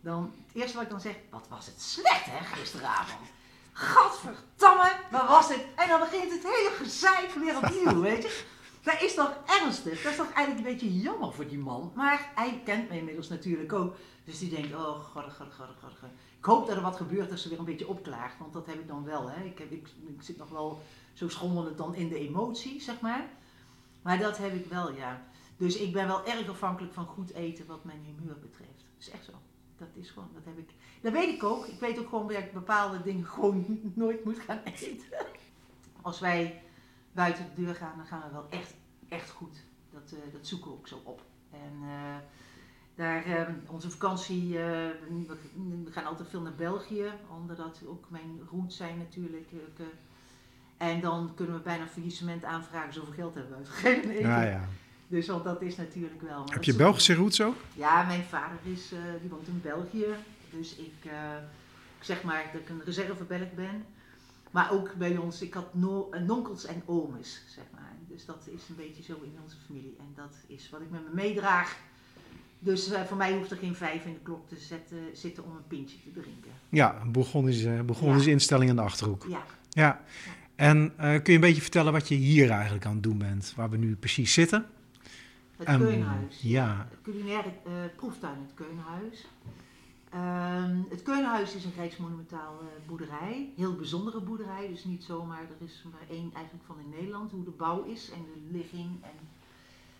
Dan, 0.00 0.32
het 0.46 0.62
eerste 0.62 0.74
wat 0.74 0.84
ik 0.84 0.90
dan 0.90 1.00
zeg, 1.00 1.16
wat 1.30 1.46
was 1.48 1.66
het 1.66 1.80
slecht 1.80 2.24
hè, 2.24 2.44
gisteravond. 2.44 3.28
Gadverdamme, 3.72 4.92
wat 5.10 5.28
was 5.28 5.48
dit? 5.48 5.64
En 5.76 5.88
dan 5.88 6.00
begint 6.00 6.32
het 6.32 6.42
hele 6.42 6.72
gezeik 6.76 7.30
weer 7.30 7.56
opnieuw, 7.56 8.00
weet 8.00 8.22
je. 8.22 8.44
Dat 8.84 9.02
is 9.02 9.14
toch 9.14 9.36
ernstig? 9.46 10.02
Dat 10.02 10.10
is 10.10 10.18
toch 10.18 10.32
eigenlijk 10.32 10.66
een 10.66 10.72
beetje 10.72 11.00
jammer 11.00 11.32
voor 11.32 11.48
die 11.48 11.58
man. 11.58 11.92
Maar 11.94 12.32
hij 12.34 12.60
kent 12.64 12.88
me 12.88 12.96
inmiddels 12.96 13.28
natuurlijk 13.28 13.72
ook. 13.72 13.96
Dus 14.24 14.38
die 14.38 14.50
denkt, 14.50 14.74
oh 14.74 15.00
god, 15.00 15.32
god, 15.32 15.54
god, 15.54 15.68
god. 15.80 16.10
Ik 16.38 16.44
hoop 16.44 16.66
dat 16.66 16.76
er 16.76 16.82
wat 16.82 16.96
gebeurt 16.96 17.30
als 17.30 17.42
ze 17.42 17.48
weer 17.48 17.58
een 17.58 17.64
beetje 17.64 17.88
opklaart. 17.88 18.38
Want 18.38 18.52
dat 18.52 18.66
heb 18.66 18.78
ik 18.78 18.88
dan 18.88 19.04
wel. 19.04 19.30
Hè. 19.30 19.44
Ik, 19.44 19.58
heb, 19.58 19.72
ik 19.72 19.88
zit 20.18 20.36
nog 20.36 20.48
wel 20.48 20.82
zo 21.12 21.28
schommelend 21.28 21.78
dan 21.78 21.94
in 21.94 22.08
de 22.08 22.18
emotie, 22.18 22.80
zeg 22.80 23.00
maar. 23.00 23.28
Maar 24.02 24.18
dat 24.18 24.38
heb 24.38 24.54
ik 24.54 24.66
wel, 24.66 24.92
ja. 24.92 25.22
Dus 25.56 25.76
ik 25.76 25.92
ben 25.92 26.06
wel 26.06 26.26
erg 26.26 26.48
afhankelijk 26.48 26.94
van 26.94 27.06
goed 27.06 27.32
eten 27.32 27.66
wat 27.66 27.84
mijn 27.84 28.04
humeur 28.04 28.38
betreft. 28.38 28.78
Dat 28.78 28.98
is 28.98 29.10
echt 29.10 29.24
zo. 29.24 29.32
Dat 29.78 29.88
is 29.94 30.10
gewoon, 30.10 30.30
dat 30.34 30.44
heb 30.44 30.58
ik. 30.58 30.70
Dat 31.00 31.12
weet 31.12 31.34
ik 31.34 31.44
ook. 31.44 31.66
Ik 31.66 31.80
weet 31.80 31.98
ook 31.98 32.08
gewoon 32.08 32.28
dat 32.28 32.36
ik 32.36 32.52
bepaalde 32.52 33.02
dingen 33.02 33.26
gewoon 33.26 33.80
nooit 33.94 34.24
moet 34.24 34.38
gaan 34.38 34.60
eten. 34.64 35.06
Als 36.02 36.20
wij 36.20 36.62
buiten 37.14 37.44
de 37.54 37.62
deur 37.62 37.74
gaan, 37.74 37.96
dan 37.96 38.06
gaan 38.06 38.22
we 38.26 38.32
wel 38.32 38.46
echt, 38.50 38.74
echt 39.08 39.30
goed. 39.30 39.56
Dat, 39.90 40.12
uh, 40.14 40.32
dat 40.32 40.46
zoeken 40.46 40.70
we 40.70 40.76
ook 40.76 40.88
zo 40.88 41.00
op. 41.04 41.22
En 41.50 41.72
uh, 41.82 42.16
daar, 42.94 43.26
uh, 43.26 43.48
onze 43.66 43.90
vakantie, 43.90 44.52
we, 44.52 45.36
we, 45.84 45.92
gaan 45.92 46.04
altijd 46.04 46.28
veel 46.28 46.40
naar 46.40 46.54
België, 46.54 47.12
omdat 47.40 47.56
dat 47.56 47.82
ook 47.86 48.10
mijn 48.10 48.40
roots 48.50 48.76
zijn 48.76 48.98
natuurlijk. 48.98 49.48
en 50.76 51.00
dan 51.00 51.32
kunnen 51.34 51.54
we 51.56 51.62
bijna 51.62 51.86
faillissement 51.86 52.44
aanvragen, 52.44 52.92
zoveel 52.92 53.12
geld 53.12 53.34
hebben 53.34 53.52
we 53.52 53.58
uitgegeven. 53.58 54.20
Ja, 54.20 54.42
ja. 54.42 54.68
Dus 55.08 55.26
want 55.26 55.44
dat 55.44 55.62
is 55.62 55.76
natuurlijk 55.76 56.22
wel. 56.22 56.44
Heb 56.50 56.64
je 56.64 56.76
Belgische 56.76 57.14
roots 57.14 57.42
ook? 57.42 57.56
Ja, 57.74 58.02
mijn 58.02 58.22
vader 58.22 58.58
is, 58.62 58.92
die 59.20 59.30
woont 59.30 59.48
in 59.48 59.60
België. 59.62 60.06
Dus 60.50 60.76
ik, 60.76 61.04
ik 61.98 62.04
zeg 62.04 62.22
maar 62.22 62.44
dat 62.52 62.60
ik 62.60 62.68
een 62.68 62.82
reservebelg 62.84 63.52
ben. 63.54 63.84
Maar 64.54 64.72
ook 64.72 64.94
bij 64.94 65.16
ons, 65.16 65.42
ik 65.42 65.54
had 65.54 65.74
no 65.74 66.10
nonkels 66.26 66.66
en 66.66 66.82
ooms, 66.86 67.42
zeg 67.46 67.64
maar. 67.72 67.92
Dus 68.08 68.24
dat 68.24 68.48
is 68.54 68.68
een 68.68 68.76
beetje 68.76 69.02
zo 69.02 69.12
in 69.22 69.32
onze 69.42 69.56
familie. 69.66 69.96
En 69.98 70.12
dat 70.14 70.36
is 70.46 70.70
wat 70.70 70.80
ik 70.80 70.90
met 70.90 71.00
me 71.08 71.14
meedraag. 71.14 71.78
Dus 72.58 72.92
uh, 72.92 73.02
voor 73.02 73.16
mij 73.16 73.36
hoeft 73.36 73.50
er 73.50 73.56
geen 73.56 73.74
vijf 73.74 74.04
in 74.04 74.12
de 74.12 74.18
klok 74.22 74.48
te 74.48 74.56
zetten, 74.56 74.98
zitten 75.12 75.44
om 75.44 75.50
een 75.50 75.66
pintje 75.66 75.96
te 76.02 76.20
drinken. 76.20 76.50
Ja, 76.68 77.00
een 77.00 77.12
Bourgondische, 77.12 77.82
Bourgondische 77.86 78.28
ja. 78.28 78.34
instelling 78.34 78.70
in 78.70 78.76
de 78.76 78.82
Achterhoek. 78.82 79.26
Ja. 79.28 79.44
ja. 79.68 80.00
En 80.54 80.84
uh, 80.84 80.92
kun 80.96 81.22
je 81.24 81.32
een 81.32 81.40
beetje 81.40 81.62
vertellen 81.62 81.92
wat 81.92 82.08
je 82.08 82.14
hier 82.14 82.50
eigenlijk 82.50 82.86
aan 82.86 82.94
het 82.94 83.02
doen 83.02 83.18
bent? 83.18 83.52
Waar 83.56 83.70
we 83.70 83.76
nu 83.76 83.96
precies 83.96 84.32
zitten? 84.32 84.66
Het 85.56 85.68
um, 85.68 85.78
Keunhuis. 85.78 86.40
Ja. 86.42 86.86
Het 86.90 86.98
culinaire 87.02 87.52
uh, 87.66 87.72
proeftuin, 87.96 88.38
het 88.46 88.54
Keunhuis. 88.54 89.26
Um, 90.14 90.86
het 90.88 91.02
Keunhuis 91.02 91.54
is 91.54 91.64
een 91.64 91.74
rijksmonumentaal 91.76 92.60
uh, 92.62 92.68
boerderij, 92.86 93.52
heel 93.56 93.74
bijzondere 93.74 94.20
boerderij, 94.20 94.68
dus 94.68 94.84
niet 94.84 95.04
zomaar, 95.04 95.42
er 95.42 95.66
is 95.66 95.84
maar 95.92 96.08
één 96.08 96.30
eigenlijk 96.34 96.64
van 96.66 96.78
in 96.78 96.88
Nederland, 96.88 97.30
hoe 97.30 97.44
de 97.44 97.50
bouw 97.50 97.84
is 97.84 98.10
en 98.10 98.22
de 98.22 98.56
ligging. 98.56 99.02
En 99.02 99.28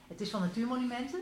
het 0.07 0.21
is 0.21 0.31
van 0.31 0.41
natuurmonumenten, 0.41 1.21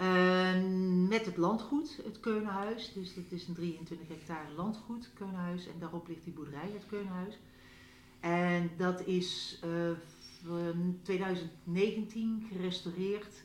uh, 0.00 1.08
met 1.08 1.26
het 1.26 1.36
landgoed, 1.36 2.00
het 2.04 2.20
Keunhuis, 2.20 2.92
dus 2.92 3.14
het 3.14 3.32
is 3.32 3.48
een 3.48 3.54
23 3.54 4.08
hectare 4.08 4.52
landgoed, 4.56 5.10
Keunhuis, 5.14 5.66
en 5.66 5.78
daarop 5.78 6.08
ligt 6.08 6.24
die 6.24 6.32
boerderij, 6.32 6.70
het 6.72 6.86
Keunhuis. 6.88 7.38
En 8.20 8.70
dat 8.76 9.06
is 9.06 9.60
uh, 9.64 10.70
2019 11.02 12.46
gerestaureerd 12.52 13.42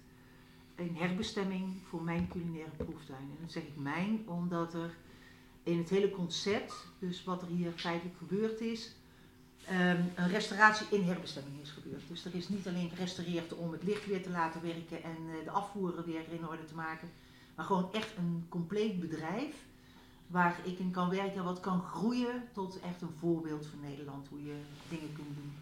een 0.75 0.95
herbestemming 0.95 1.77
voor 1.89 2.03
mijn 2.03 2.27
culinaire 2.27 2.75
proeftuin. 2.77 3.19
En 3.19 3.37
dat 3.41 3.51
zeg 3.51 3.63
ik 3.63 3.75
mijn, 3.75 4.23
omdat 4.27 4.73
er 4.73 4.95
in 5.63 5.77
het 5.77 5.89
hele 5.89 6.11
concept, 6.11 6.73
dus 6.99 7.23
wat 7.23 7.41
er 7.41 7.47
hier 7.47 7.71
feitelijk 7.71 8.17
gebeurd 8.17 8.61
is, 8.61 8.95
um, 9.71 10.11
een 10.15 10.29
restauratie 10.29 10.87
in 10.89 11.03
herbestemming 11.03 11.61
is 11.61 11.71
gebeurd. 11.71 12.01
Dus 12.07 12.25
er 12.25 12.35
is 12.35 12.49
niet 12.49 12.67
alleen 12.67 12.89
gerestaureerd 12.89 13.53
om 13.53 13.71
het 13.71 13.83
licht 13.83 14.05
weer 14.05 14.23
te 14.23 14.29
laten 14.29 14.61
werken 14.61 15.03
en 15.03 15.17
uh, 15.27 15.43
de 15.43 15.51
afvoeren 15.51 16.05
weer 16.05 16.23
in 16.31 16.47
orde 16.47 16.65
te 16.65 16.75
maken, 16.75 17.09
maar 17.55 17.65
gewoon 17.65 17.93
echt 17.93 18.17
een 18.17 18.45
compleet 18.49 18.99
bedrijf 18.99 19.55
waar 20.27 20.59
ik 20.63 20.79
in 20.79 20.91
kan 20.91 21.09
werken, 21.09 21.43
wat 21.43 21.59
kan 21.59 21.81
groeien 21.81 22.43
tot 22.53 22.79
echt 22.79 23.01
een 23.01 23.15
voorbeeld 23.19 23.65
van 23.65 23.79
Nederland, 23.79 24.27
hoe 24.27 24.43
je 24.43 24.55
dingen 24.89 25.13
kunt 25.13 25.35
doen. 25.35 25.53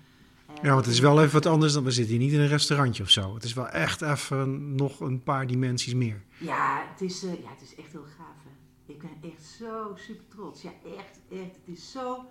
Ja, 0.61 0.73
want 0.73 0.85
het 0.85 0.93
is 0.93 0.99
wel 0.99 1.21
even 1.21 1.33
wat 1.33 1.45
anders 1.45 1.73
dan 1.73 1.83
we 1.83 1.91
zitten 1.91 2.15
hier 2.15 2.23
niet 2.23 2.33
in 2.33 2.39
een 2.39 2.47
restaurantje 2.47 3.03
of 3.03 3.09
zo. 3.09 3.33
Het 3.33 3.43
is 3.43 3.53
wel 3.53 3.67
echt 3.67 4.01
even 4.01 4.75
nog 4.75 4.99
een 4.99 5.23
paar 5.23 5.47
dimensies 5.47 5.93
meer. 5.93 6.23
Ja, 6.37 6.85
het 6.91 7.01
is, 7.01 7.23
uh, 7.23 7.33
ja, 7.33 7.49
het 7.49 7.61
is 7.61 7.75
echt 7.75 7.91
heel 7.91 8.05
gaaf. 8.17 8.35
Hè? 8.43 8.93
Ik 8.93 8.99
ben 8.99 9.31
echt 9.31 9.43
zo 9.43 9.95
super 9.95 10.27
trots. 10.27 10.61
Ja, 10.61 10.71
echt, 10.97 11.19
echt. 11.29 11.55
Het 11.55 11.77
is 11.77 11.91
zo. 11.91 12.25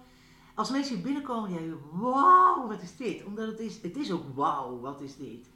Als 0.55 0.71
mensen 0.71 0.95
hier 0.95 1.05
binnenkomen, 1.05 1.51
denken: 1.51 1.79
wauw, 1.93 2.69
wat 2.69 2.83
is 2.83 2.97
dit? 2.97 3.25
Omdat 3.25 3.47
het 3.47 3.59
is, 3.59 3.79
het 3.83 3.97
is 3.97 4.13
ook 4.13 4.25
wauw, 4.35 4.81
wat 4.81 5.01
is 5.01 5.17
dit? 5.17 5.49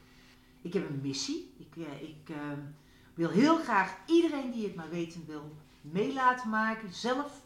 Ik 0.62 0.72
heb 0.72 0.88
een 0.88 1.00
missie. 1.02 1.54
Ik, 1.58 1.76
uh, 1.76 2.02
ik 2.02 2.30
uh, 2.30 2.36
wil 3.14 3.30
heel 3.30 3.56
graag 3.56 3.96
iedereen 4.06 4.50
die 4.50 4.64
het 4.64 4.74
maar 4.74 4.90
weten 4.90 5.24
wil, 5.26 5.56
mee 5.80 6.12
laten 6.12 6.50
maken, 6.50 6.94
zelf 6.94 7.42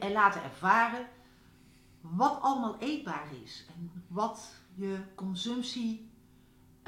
en 0.00 0.12
laten 0.12 0.42
ervaren 0.42 1.06
wat 2.00 2.38
allemaal 2.40 2.76
eetbaar 2.78 3.26
is 3.44 3.64
en 3.76 3.97
wat 4.08 4.50
je 4.74 4.96
consumptie 5.14 6.10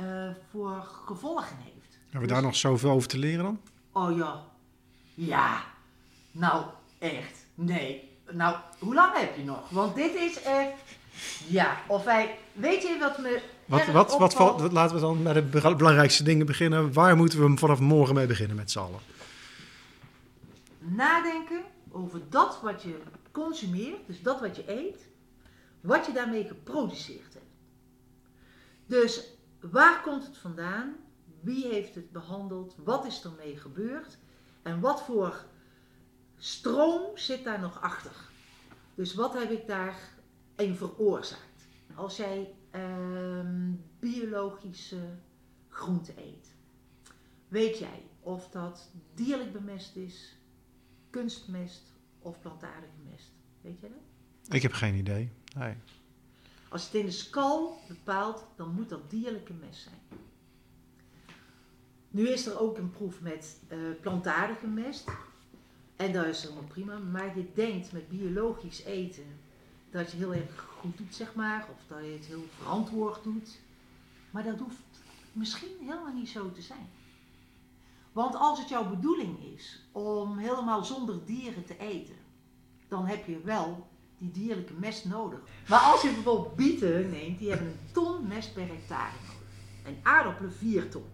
uh, 0.00 0.30
voor 0.50 0.82
gevolgen 1.06 1.56
heeft. 1.56 1.98
Hebben 2.02 2.20
we 2.20 2.26
dus, 2.26 2.28
daar 2.28 2.42
nog 2.42 2.56
zoveel 2.56 2.90
over 2.90 3.08
te 3.08 3.18
leren 3.18 3.44
dan? 3.44 3.60
Oh 3.92 4.16
ja, 4.16 4.44
ja, 5.14 5.64
nou 6.32 6.64
echt, 6.98 7.46
nee. 7.54 8.08
Nou, 8.30 8.56
hoe 8.78 8.94
lang 8.94 9.16
heb 9.16 9.36
je 9.36 9.44
nog? 9.44 9.68
Want 9.70 9.94
dit 9.94 10.14
is 10.14 10.42
echt, 10.42 10.72
Ja, 11.46 11.76
of 11.88 12.04
wij... 12.04 12.38
Weet 12.52 12.82
je 12.82 12.96
wat 13.00 13.18
me 13.18 13.42
Wat, 13.66 13.86
wat, 13.86 14.18
wat, 14.18 14.34
valt- 14.34 14.72
laten 14.72 14.94
we 14.94 15.00
dan 15.00 15.22
met 15.22 15.34
de 15.34 15.42
be- 15.42 15.74
belangrijkste 15.76 16.22
dingen 16.22 16.46
beginnen. 16.46 16.92
Waar 16.92 17.16
moeten 17.16 17.50
we 17.50 17.56
vanaf 17.58 17.80
morgen 17.80 18.14
mee 18.14 18.26
beginnen 18.26 18.56
met 18.56 18.70
z'n 18.70 18.78
allen? 18.78 19.00
nadenken 20.78 21.60
over 21.90 22.20
dat 22.28 22.58
wat 22.62 22.82
je 22.82 22.98
consumeert, 23.30 24.06
dus 24.06 24.22
dat 24.22 24.40
wat 24.40 24.56
je 24.56 24.70
eet, 24.70 25.06
wat 25.80 26.06
je 26.06 26.12
daarmee 26.12 26.44
geproduceerd 26.44 27.34
hebt. 27.34 27.46
Dus 28.86 29.32
waar 29.60 30.02
komt 30.02 30.26
het 30.26 30.36
vandaan? 30.36 30.96
Wie 31.40 31.66
heeft 31.66 31.94
het 31.94 32.10
behandeld? 32.10 32.74
Wat 32.84 33.06
is 33.06 33.24
ermee 33.24 33.56
gebeurd? 33.56 34.18
En 34.62 34.80
wat 34.80 35.02
voor 35.02 35.44
stroom 36.36 37.16
zit 37.16 37.44
daar 37.44 37.60
nog 37.60 37.82
achter? 37.82 38.12
Dus 38.94 39.14
wat 39.14 39.34
heb 39.34 39.50
ik 39.50 39.66
daarin 39.66 40.74
veroorzaakt? 40.74 41.68
Als 41.94 42.16
jij 42.16 42.54
ehm, 42.70 43.72
biologische 43.98 45.18
groente 45.68 46.12
eet, 46.16 46.54
weet 47.48 47.78
jij 47.78 48.02
of 48.20 48.48
dat 48.48 48.90
dierlijk 49.14 49.52
bemest 49.52 49.96
is, 49.96 50.36
kunstmest 51.10 51.92
of 52.18 52.40
plantaardige 52.40 52.98
mest? 53.10 53.32
Weet 53.60 53.80
jij 53.80 53.88
dat? 53.88 54.54
Ik 54.54 54.62
heb 54.62 54.72
geen 54.72 54.94
idee. 54.94 55.32
Als 56.68 56.84
het 56.84 56.94
in 56.94 57.04
de 57.04 57.10
skal 57.10 57.80
bepaalt, 57.88 58.44
dan 58.56 58.74
moet 58.74 58.88
dat 58.88 59.10
dierlijke 59.10 59.52
mest 59.52 59.82
zijn. 59.82 60.00
Nu 62.10 62.28
is 62.28 62.46
er 62.46 62.60
ook 62.60 62.78
een 62.78 62.90
proef 62.90 63.20
met 63.20 63.60
eh, 63.68 63.78
plantaardige 64.00 64.66
mest. 64.66 65.08
En 65.96 66.12
dat 66.12 66.26
is 66.26 66.42
helemaal 66.42 66.64
prima. 66.64 66.98
Maar 66.98 67.36
je 67.36 67.50
denkt 67.54 67.92
met 67.92 68.08
biologisch 68.08 68.82
eten 68.84 69.38
dat 69.90 70.10
je 70.10 70.16
heel 70.16 70.34
erg 70.34 70.66
goed 70.78 70.96
doet, 70.96 71.14
zeg 71.14 71.34
maar. 71.34 71.68
Of 71.74 71.82
dat 71.88 72.04
je 72.04 72.12
het 72.12 72.26
heel 72.26 72.44
verantwoord 72.56 73.22
doet. 73.22 73.58
Maar 74.30 74.44
dat 74.44 74.58
hoeft 74.58 74.82
misschien 75.32 75.76
helemaal 75.80 76.12
niet 76.12 76.28
zo 76.28 76.52
te 76.52 76.62
zijn. 76.62 76.88
Want 78.12 78.34
als 78.34 78.58
het 78.58 78.68
jouw 78.68 78.88
bedoeling 78.88 79.54
is 79.54 79.82
om 79.92 80.38
helemaal 80.38 80.84
zonder 80.84 81.24
dieren 81.24 81.64
te 81.64 81.78
eten, 81.78 82.16
dan 82.88 83.06
heb 83.06 83.26
je 83.26 83.40
wel 83.40 83.89
die 84.20 84.30
dierlijke 84.30 84.72
mest 84.78 85.04
nodig. 85.04 85.38
Maar 85.68 85.80
als 85.80 86.02
je 86.02 86.12
bijvoorbeeld 86.12 86.56
bieten 86.56 87.10
neemt, 87.10 87.38
die 87.38 87.48
hebben 87.48 87.66
een 87.66 87.92
ton 87.92 88.26
mest 88.26 88.54
per 88.54 88.66
hectare 88.66 89.12
nodig. 89.26 89.38
En 89.82 89.98
aardappelen 90.02 90.52
4 90.52 90.88
ton. 90.88 91.04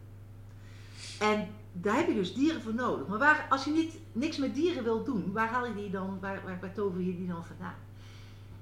En 1.21 1.49
daar 1.73 1.97
heb 1.97 2.09
je 2.09 2.15
dus 2.15 2.35
dieren 2.35 2.63
voor 2.63 2.75
nodig. 2.75 3.07
Maar 3.07 3.19
waar, 3.19 3.47
als 3.51 3.65
je 3.65 3.71
niet, 3.71 3.99
niks 4.13 4.37
met 4.37 4.55
dieren 4.55 4.85
wilt 4.85 5.07
doen, 5.07 5.33
waar 5.33 5.49
haal 5.49 5.67
je 5.67 5.75
die 5.75 5.91
dan, 5.91 6.19
waar, 6.21 6.43
waar, 6.45 6.61
waar 6.61 6.75
tover 6.75 7.01
je 7.01 7.17
die 7.17 7.27
dan 7.27 7.45
vandaan? 7.45 7.79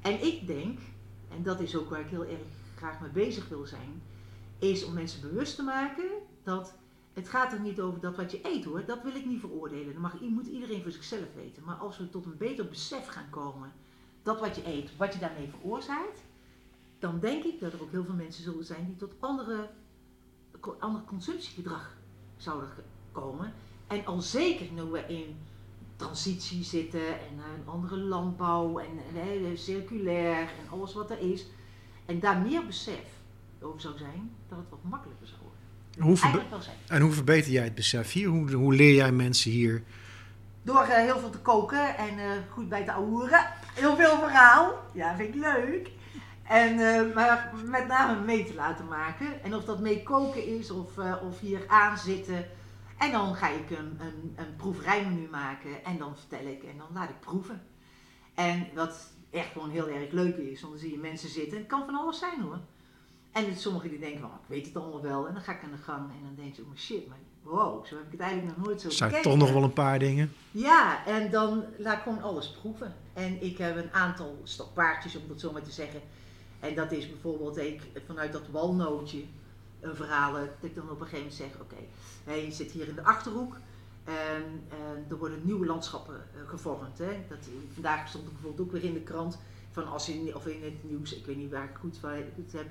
En 0.01 0.25
ik 0.25 0.47
denk, 0.47 0.79
en 1.31 1.43
dat 1.43 1.61
is 1.61 1.77
ook 1.77 1.91
waar 1.91 2.01
ik 2.01 2.11
heel 2.11 2.27
erg 2.27 2.41
graag 2.77 3.01
mee 3.01 3.11
bezig 3.11 3.49
wil 3.49 3.67
zijn, 3.67 4.03
is 4.59 4.85
om 4.85 4.93
mensen 4.93 5.21
bewust 5.21 5.57
te 5.57 5.63
maken 5.63 6.05
dat 6.43 6.75
het 7.13 7.29
gaat 7.29 7.53
er 7.53 7.61
niet 7.61 7.81
over 7.81 8.01
dat 8.01 8.17
wat 8.17 8.31
je 8.31 8.41
eet 8.43 8.65
hoor, 8.65 8.85
dat 8.85 9.03
wil 9.03 9.15
ik 9.15 9.27
niet 9.27 9.41
veroordelen. 9.41 9.93
Dat 9.93 10.03
mag, 10.03 10.21
moet 10.21 10.47
iedereen 10.47 10.83
voor 10.83 10.91
zichzelf 10.91 11.35
weten. 11.35 11.65
Maar 11.65 11.77
als 11.77 11.99
we 11.99 12.11
tot 12.11 12.25
een 12.25 12.37
beter 12.37 12.69
besef 12.69 13.07
gaan 13.07 13.31
komen 13.31 13.73
dat 14.25 14.41
wat 14.41 14.57
je 14.57 14.67
eet, 14.67 14.97
wat 14.97 15.13
je 15.13 15.19
daarmee 15.19 15.51
veroorzaakt, 15.59 16.21
dan 16.99 17.21
denk 17.21 17.45
ik 17.45 17.61
dat 17.61 17.73
er 17.73 17.83
ook 17.83 17.91
heel 17.91 18.05
veel 18.05 18.15
mensen 18.15 18.43
zullen 18.43 18.65
zijn 18.65 18.85
die 18.87 18.97
tot 18.97 19.15
andere, 19.21 19.71
ander 20.79 21.03
consumptiegedrag 21.07 21.97
zouden 22.37 22.69
komen. 23.13 23.53
En 23.87 24.07
al 24.07 24.21
zeker 24.21 24.67
nu 24.73 24.83
we 24.83 25.05
in 25.07 25.37
transitie 25.97 26.65
zitten 26.65 27.07
en 27.09 27.39
een 27.39 27.69
andere 27.69 27.97
landbouw 27.97 28.79
en 28.79 28.99
eh, 29.15 29.57
circulair 29.57 30.39
en 30.39 30.71
alles 30.71 30.95
wat 30.95 31.11
er 31.11 31.19
is. 31.19 31.47
En 32.07 32.21
daar 32.21 32.39
meer 32.39 32.67
besef 32.67 33.05
over 33.61 33.81
zou 33.81 33.99
zijn, 33.99 34.31
dat 34.49 34.59
het 34.59 34.69
wat 34.71 34.83
makkelijker 34.83 35.27
zou 35.27 35.41
worden. 35.41 36.09
Hoe 36.09 36.17
verbe- 36.17 36.49
wel 36.51 36.63
zijn. 36.63 36.77
en 36.89 37.01
hoe 37.01 37.13
verbeter 37.13 37.53
jij 37.53 37.65
het 37.65 37.75
besef 37.75 38.13
hier? 38.13 38.29
Hoe, 38.29 38.53
hoe 38.53 38.75
leer 38.75 38.95
jij 38.95 39.13
mensen 39.13 39.51
hier? 39.51 39.83
Door 40.63 40.83
eh, 40.83 41.05
heel 41.05 41.19
veel 41.19 41.31
te 41.31 41.39
koken 41.39 41.97
en 41.97 42.19
eh, 42.19 42.31
goed 42.51 42.69
bij 42.69 42.85
te 42.85 42.93
ouwen. 42.93 43.31
Heel 43.75 43.97
veel 43.97 44.19
verhaal. 44.19 44.75
Ja, 44.93 45.17
vind 45.17 45.35
ik 45.35 45.41
leuk. 45.41 45.91
En, 46.43 46.79
eh, 46.79 47.15
maar 47.15 47.53
met 47.65 47.87
name 47.87 48.21
mee 48.25 48.45
te 48.45 48.55
laten 48.55 48.89
maken. 48.89 49.43
En 49.43 49.55
of 49.55 49.65
dat 49.65 49.81
mee 49.81 50.03
koken 50.03 50.47
is 50.47 50.71
of, 50.71 50.99
eh, 50.99 51.15
of 51.23 51.41
hier 51.41 51.69
aan 51.69 51.99
zitten. 51.99 52.47
En 52.99 53.13
dan 53.13 53.35
ga 53.35 53.49
ik 53.49 53.71
een, 53.71 54.01
een, 54.01 54.37
een 54.37 55.31
maken. 55.31 55.85
En 55.85 55.99
dan 55.99 56.17
vertel 56.17 56.47
ik 56.47 56.63
en 56.63 56.79
dan 56.79 56.87
laat 56.93 57.09
ik 57.09 57.21
proeven. 57.21 57.63
En 58.35 58.67
wat 58.75 59.13
echt 59.31 59.53
gewoon 59.53 59.71
heel 59.71 59.89
erg 59.89 60.11
leuk 60.11 60.37
is. 60.37 60.61
Want 60.61 60.73
dan 60.73 60.83
zie 60.83 60.91
je 60.91 60.99
mensen 60.99 61.29
zitten. 61.29 61.59
Het 61.59 61.67
kan 61.67 61.85
van 61.85 61.95
alles 61.95 62.19
zijn 62.19 62.41
hoor. 62.41 62.61
En 63.33 63.57
sommigen 63.57 63.91
die 63.91 63.99
denken 63.99 64.21
van, 64.21 64.31
ik 64.31 64.49
weet 64.49 64.67
het 64.67 64.77
allemaal 64.77 65.03
wel. 65.03 65.27
En 65.27 65.35
dan 65.35 65.43
ga 65.43 65.53
ik 65.53 65.63
aan 65.63 65.71
de 65.71 65.77
gang. 65.77 66.11
En 66.11 66.23
dan 66.23 66.35
denk 66.35 66.55
je, 66.55 66.63
oh 66.63 66.77
shit, 66.77 67.09
maar 67.09 67.19
wow, 67.45 67.87
zo 67.87 67.97
heb 67.97 68.05
ik 68.05 68.13
het 68.13 68.21
eigenlijk 68.21 68.57
nog 68.57 68.67
nooit 68.67 68.81
zo 68.81 68.91
zijn 68.91 69.11
bekeken. 69.11 69.31
toch 69.31 69.41
nog 69.41 69.53
wel 69.53 69.63
een 69.63 69.73
paar 69.73 69.99
dingen. 69.99 70.33
Ja, 70.51 71.07
en 71.07 71.31
dan 71.31 71.65
laat 71.79 71.97
ik 71.97 72.03
gewoon 72.03 72.23
alles 72.23 72.51
proeven. 72.61 72.95
En 73.13 73.43
ik 73.43 73.59
heb 73.59 73.77
een 73.77 73.93
aantal 73.93 74.41
stokpaardjes, 74.43 75.17
om 75.17 75.29
dat 75.29 75.41
zo 75.41 75.53
maar 75.53 75.63
te 75.63 75.71
zeggen. 75.71 76.01
En 76.61 76.75
dat 76.75 76.93
is 76.93 77.11
bijvoorbeeld 77.11 77.57
ik, 77.57 77.83
vanuit 78.07 78.33
dat 78.33 78.49
walnootje 78.51 79.25
een 79.81 79.97
verhaal, 79.97 80.37
eh, 80.37 80.41
dat 80.41 80.71
ik 80.71 80.75
dan 80.75 80.91
op 80.91 81.01
een 81.01 81.07
gegeven 81.07 81.19
moment 81.19 81.35
zeg, 81.35 81.61
oké, 81.61 82.37
je 82.47 82.53
zit 82.53 82.71
hier 82.71 82.89
in 82.89 82.95
de 82.95 83.05
Achterhoek. 83.05 83.57
En, 84.05 84.63
en 84.69 85.07
er 85.09 85.17
worden 85.17 85.41
nieuwe 85.43 85.67
landschappen 85.67 86.15
eh, 86.15 86.49
gevormd. 86.49 86.99
Hè? 86.99 87.25
Dat, 87.29 87.39
vandaag 87.73 88.09
stond 88.09 88.25
er 88.27 88.33
bijvoorbeeld 88.33 88.67
ook 88.67 88.73
weer 88.73 88.85
in 88.85 88.95
de 88.95 89.01
krant, 89.01 89.39
van 89.71 89.89
als 89.89 90.07
je, 90.07 90.35
of 90.35 90.47
in 90.47 90.65
het 90.65 90.91
nieuws, 90.91 91.15
ik 91.15 91.27
weet 91.27 91.37
niet 91.37 91.51
waar 91.51 91.65
ik 91.65 91.77
goed 91.81 91.99
van 91.99 92.11
het 92.11 92.53
heb. 92.53 92.67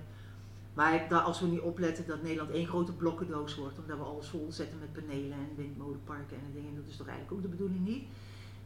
Maar 0.73 1.09
dat 1.09 1.23
als 1.23 1.39
we 1.39 1.47
niet 1.47 1.59
opletten 1.59 2.07
dat 2.07 2.21
Nederland 2.21 2.51
één 2.51 2.67
grote 2.67 2.91
blokkendoos 2.91 3.55
wordt, 3.55 3.79
omdat 3.79 3.97
we 3.97 4.03
alles 4.03 4.27
vol 4.27 4.51
zetten 4.51 4.79
met 4.79 4.93
panelen 4.93 5.37
en 5.37 5.55
windmolenparken 5.55 6.37
en 6.37 6.51
dingen, 6.53 6.75
dat 6.75 6.85
is 6.87 6.97
toch 6.97 7.07
eigenlijk 7.07 7.37
ook 7.37 7.41
de 7.41 7.57
bedoeling 7.57 7.85
niet. 7.85 8.03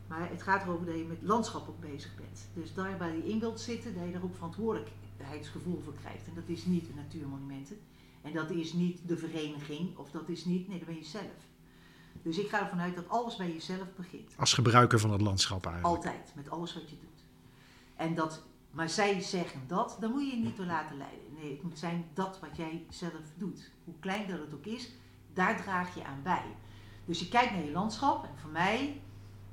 Maar 0.08 0.30
het 0.30 0.44
gaat 0.44 0.64
erover 0.64 0.86
dat 0.86 0.96
je 0.96 1.04
met 1.04 1.22
landschap 1.22 1.68
ook 1.70 1.80
bezig 1.80 2.16
bent. 2.16 2.48
Dus 2.54 2.74
daar 2.74 2.98
waar 2.98 3.16
je 3.16 3.28
in 3.28 3.40
wilt 3.40 3.60
zitten, 3.60 3.94
dat 3.94 4.06
je 4.06 4.12
daar 4.12 4.24
ook 4.24 4.36
verantwoordelijkheidsgevoel 4.36 5.82
voor 5.84 5.94
krijgt. 6.02 6.28
En 6.28 6.34
dat 6.36 6.48
is 6.48 6.66
niet 6.66 6.86
de 6.88 6.94
natuurmonumenten. 6.96 7.78
En 8.22 8.34
dat 8.34 8.50
is 8.50 8.74
niet 8.74 9.08
de 9.08 9.18
vereniging, 9.18 9.98
of 9.98 10.12
dat 10.12 10.30
is 10.30 10.46
niet, 10.46 10.68
nee, 10.68 10.78
dat 10.78 10.88
ben 10.88 10.98
je 10.98 11.04
zelf. 11.04 11.48
Dus 12.22 12.38
ik 12.38 12.50
ga 12.50 12.62
ervan 12.62 12.80
uit 12.80 12.96
dat 12.96 13.10
alles 13.10 13.36
bij 13.36 13.52
jezelf 13.52 13.88
begint. 13.96 14.34
Als 14.38 14.54
gebruiker 14.54 15.00
van 15.00 15.12
het 15.12 15.22
landschap 15.22 15.66
eigenlijk. 15.66 15.96
Altijd, 15.96 16.32
met 16.36 16.50
alles 16.50 16.74
wat 16.74 16.90
je 16.90 16.96
doet. 17.00 17.24
En 17.96 18.16
dat, 18.16 18.44
maar 18.72 18.90
zij 18.90 19.22
zeggen 19.22 19.62
dat, 19.68 19.98
dan 20.00 20.12
moet 20.12 20.22
je 20.30 20.38
je 20.38 20.44
niet 20.44 20.58
door 20.58 20.66
laten 20.66 20.98
leiden. 20.98 21.20
Nee, 21.40 21.52
het 21.52 21.64
moet 21.64 21.80
zijn 21.80 22.06
dat 22.14 22.40
wat 22.40 22.58
jij 22.58 22.86
zelf 22.90 23.14
doet. 23.38 23.72
Hoe 23.84 23.94
klein 24.00 24.28
dat 24.28 24.40
het 24.40 24.54
ook 24.54 24.66
is, 24.66 24.92
daar 25.34 25.62
draag 25.62 25.96
je 25.96 26.06
aan 26.06 26.22
bij. 26.24 26.46
Dus 27.06 27.20
je 27.20 27.28
kijkt 27.30 27.52
naar 27.52 27.64
je 27.64 27.72
landschap 27.72 28.24
en 28.24 28.38
voor 28.42 28.52
mij 28.52 29.02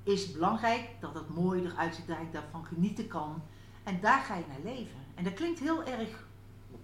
is 0.03 0.23
het 0.23 0.33
belangrijk 0.33 0.89
dat 1.01 1.15
het 1.15 1.35
mooi 1.35 1.65
eruit 1.65 1.95
ziet, 1.95 2.07
dat 2.07 2.19
ik 2.21 2.33
daarvan 2.33 2.65
genieten 2.65 3.07
kan. 3.07 3.43
En 3.83 4.01
daar 4.01 4.21
ga 4.23 4.37
je 4.37 4.45
naar 4.49 4.75
leven. 4.75 4.97
En 5.15 5.25
dat 5.25 5.35
klinkt 5.35 5.61
heel 5.61 5.85
erg 5.85 6.27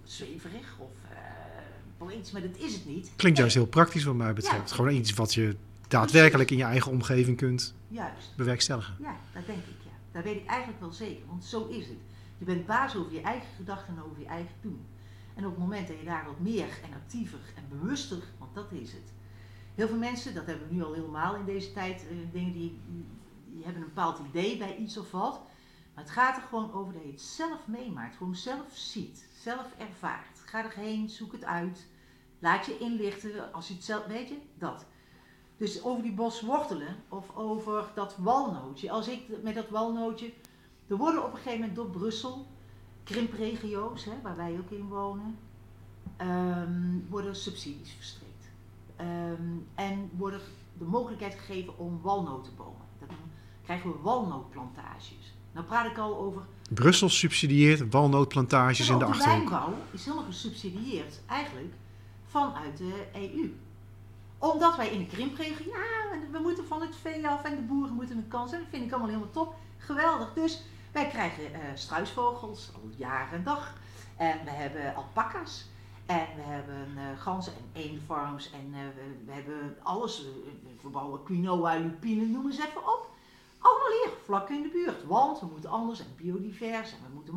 zweverig 0.03 0.75
of 0.79 0.91
eh 1.09 1.17
poëtisch, 1.97 2.31
maar 2.31 2.41
dat 2.41 2.57
is 2.57 2.73
het 2.73 2.85
niet. 2.85 3.11
Klinkt 3.15 3.37
juist 3.37 3.55
heel 3.55 3.65
praktisch 3.65 4.03
wat 4.03 4.15
mij 4.15 4.33
betreft. 4.33 4.69
Ja. 4.69 4.75
Gewoon 4.75 4.93
iets 4.93 5.13
wat 5.13 5.33
je 5.33 5.55
daadwerkelijk 5.87 6.51
in 6.51 6.57
je 6.57 6.63
eigen 6.63 6.91
omgeving 6.91 7.37
kunt 7.37 7.75
Juist. 7.87 8.35
bewerkstelligen. 8.35 8.95
Ja, 8.99 9.15
dat 9.33 9.45
denk 9.45 9.57
ik, 9.59 9.75
ja. 9.83 9.91
Dat 10.11 10.23
weet 10.23 10.35
ik 10.35 10.45
eigenlijk 10.45 10.79
wel 10.79 10.91
zeker, 10.91 11.25
want 11.27 11.45
zo 11.45 11.67
is 11.67 11.87
het. 11.87 11.97
Je 12.41 12.47
bent 12.47 12.65
baas 12.65 12.95
over 12.95 13.13
je 13.13 13.21
eigen 13.21 13.49
gedachten 13.55 13.95
en 13.95 14.03
over 14.03 14.19
je 14.19 14.25
eigen 14.25 14.55
doen. 14.61 14.85
En 15.35 15.45
op 15.45 15.51
het 15.51 15.59
moment 15.59 15.87
dat 15.87 15.99
je 15.99 16.05
daar 16.05 16.25
wat 16.25 16.39
meer 16.39 16.79
en 16.83 16.93
actiever 16.93 17.39
en 17.55 17.79
bewuster, 17.79 18.23
want 18.37 18.55
dat 18.55 18.71
is 18.71 18.91
het. 18.91 19.13
Heel 19.75 19.87
veel 19.87 19.97
mensen, 19.97 20.33
dat 20.33 20.45
hebben 20.45 20.67
we 20.67 20.73
nu 20.73 20.83
al 20.83 20.93
helemaal 20.93 21.35
in 21.35 21.45
deze 21.45 21.73
tijd, 21.73 22.07
eh, 22.09 22.15
dingen 22.31 22.53
die, 22.53 22.79
hebben 23.63 23.81
een 23.81 23.87
bepaald 23.87 24.19
idee 24.29 24.57
bij 24.57 24.77
iets 24.77 24.97
of 24.97 25.11
wat. 25.11 25.41
Maar 25.93 26.03
het 26.03 26.13
gaat 26.13 26.37
er 26.37 26.41
gewoon 26.41 26.73
over 26.73 26.93
dat 26.93 27.01
je 27.03 27.11
het 27.11 27.21
zelf 27.21 27.67
meemaakt, 27.67 28.15
gewoon 28.15 28.35
zelf 28.35 28.71
ziet, 28.73 29.27
zelf 29.41 29.65
ervaart. 29.77 30.39
Ga 30.45 30.63
erheen, 30.63 31.09
zoek 31.09 31.31
het 31.31 31.43
uit, 31.43 31.87
laat 32.39 32.65
je 32.65 32.77
inlichten, 32.77 33.53
als 33.53 33.67
je 33.67 33.73
het 33.73 33.83
zelf, 33.83 34.05
weet 34.05 34.29
je, 34.29 34.37
dat. 34.57 34.85
Dus 35.57 35.83
over 35.83 36.03
die 36.03 36.13
bos 36.13 36.41
wortelen 36.41 36.95
of 37.09 37.35
over 37.35 37.91
dat 37.95 38.17
walnootje. 38.17 38.91
Als 38.91 39.07
ik 39.07 39.41
met 39.43 39.55
dat 39.55 39.69
walnootje. 39.69 40.33
Er 40.91 40.97
worden 40.97 41.23
op 41.25 41.31
een 41.31 41.37
gegeven 41.37 41.59
moment 41.59 41.75
door 41.75 41.89
Brussel, 41.89 42.47
krimpregio's, 43.03 44.05
hè, 44.05 44.11
waar 44.23 44.35
wij 44.35 44.57
ook 44.59 44.71
in 44.71 44.87
wonen, 44.87 45.37
ehm, 46.17 46.99
worden 47.09 47.35
subsidies 47.35 47.91
verstrekt. 47.91 48.49
Ehm, 48.95 49.41
en 49.75 50.09
worden 50.17 50.39
de 50.77 50.85
mogelijkheid 50.85 51.33
gegeven 51.33 51.77
om 51.77 51.99
walnotenbomen. 52.01 52.81
Dan 52.99 53.07
krijgen 53.63 53.91
we 53.91 53.97
walnootplantages. 54.01 55.33
Nou 55.51 55.65
praat 55.65 55.85
ik 55.85 55.97
al 55.97 56.17
over 56.17 56.41
Brussel 56.69 57.09
subsidieert 57.09 57.89
walnootplantages 57.89 58.89
in 58.89 58.97
de 58.97 59.05
Achterhoek. 59.05 59.49
wijnbouw 59.49 59.73
is 59.91 60.05
helemaal 60.05 60.25
gesubsidieerd 60.25 61.21
eigenlijk 61.25 61.73
vanuit 62.25 62.77
de 62.77 63.05
EU. 63.13 63.53
Omdat 64.37 64.75
wij 64.77 64.89
in 64.89 64.99
de 64.99 65.05
krimpregio, 65.05 65.65
ja, 65.65 66.17
we 66.31 66.39
moeten 66.39 66.67
van 66.67 66.81
het 66.81 66.95
vee 66.95 67.27
af 67.27 67.43
en 67.43 67.55
de 67.55 67.61
boeren 67.61 67.93
moeten 67.93 68.17
een 68.17 68.27
kans 68.27 68.51
hebben. 68.51 68.69
Dat 68.69 68.79
vind 68.79 68.89
ik 68.89 68.91
allemaal 68.91 69.13
helemaal 69.13 69.33
top. 69.33 69.55
Geweldig. 69.77 70.33
Dus 70.33 70.61
Wij 70.91 71.07
krijgen 71.07 71.43
uh, 71.43 71.57
struisvogels 71.73 72.69
al 72.73 72.89
jaren 72.95 73.37
en 73.37 73.43
dag. 73.43 73.73
En 74.17 74.43
we 74.43 74.49
hebben 74.49 74.95
alpaca's. 74.95 75.65
En 76.05 76.27
we 76.35 76.41
hebben 76.41 76.87
uh, 76.95 77.21
ganzen 77.21 77.53
en 77.53 77.81
eendenfarms. 77.81 78.51
En 78.51 78.67
uh, 78.69 78.77
we, 79.25 79.31
hebben 79.31 79.77
alles. 79.83 80.25
We 80.81 80.89
bouwen 80.89 81.23
quinoa, 81.23 81.75
lupine, 81.75 82.25
noem 82.25 82.45
eens 82.45 82.59
even 82.59 82.81
op. 82.81 83.09
Allemaal 83.59 83.89
hier, 84.03 84.13
vlak 84.23 84.49
in 84.49 84.61
de 84.61 84.69
buurt. 84.69 85.05
Want 85.05 85.39
we 85.39 85.45
moeten 85.45 85.69
anders 85.69 85.99
en 85.99 86.15
biodivers. 86.17 86.91
We 86.91 87.13
moeten 87.13 87.33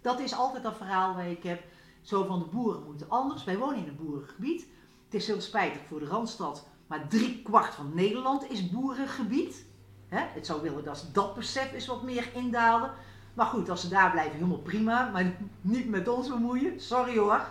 dat 0.00 0.20
is 0.20 0.34
altijd 0.34 0.62
dat 0.62 0.76
verhaal 0.76 1.14
waar 1.14 1.30
ik 1.30 1.42
heb. 1.42 1.62
Zo 2.02 2.24
van 2.24 2.38
de 2.38 2.44
boeren 2.44 2.84
moeten 2.84 3.10
anders. 3.10 3.44
Wij 3.44 3.58
wonen 3.58 3.78
in 3.78 3.88
een 3.88 4.06
boerengebied. 4.06 4.66
Het 5.04 5.14
is 5.14 5.26
heel 5.26 5.40
spijtig 5.40 5.80
voor 5.88 5.98
de 5.98 6.06
Randstad. 6.06 6.66
Maar 6.86 7.08
drie 7.08 7.42
kwart 7.42 7.74
van 7.74 7.94
Nederland 7.94 8.50
is 8.50 8.70
boerengebied. 8.70 9.64
He? 10.10 10.26
Het 10.34 10.46
zou 10.46 10.62
willen 10.62 10.84
dat 10.84 11.06
dat 11.12 11.34
besef 11.34 11.72
is 11.72 11.86
wat 11.86 12.02
meer 12.02 12.34
indalen. 12.34 12.90
Maar 13.34 13.46
goed, 13.46 13.70
als 13.70 13.80
ze 13.80 13.88
daar 13.88 14.10
blijven, 14.10 14.34
helemaal 14.34 14.58
prima. 14.58 15.10
Maar 15.10 15.36
niet 15.60 15.88
met 15.88 16.08
ons 16.08 16.28
bemoeien. 16.28 16.80
Sorry 16.80 17.18
hoor. 17.18 17.48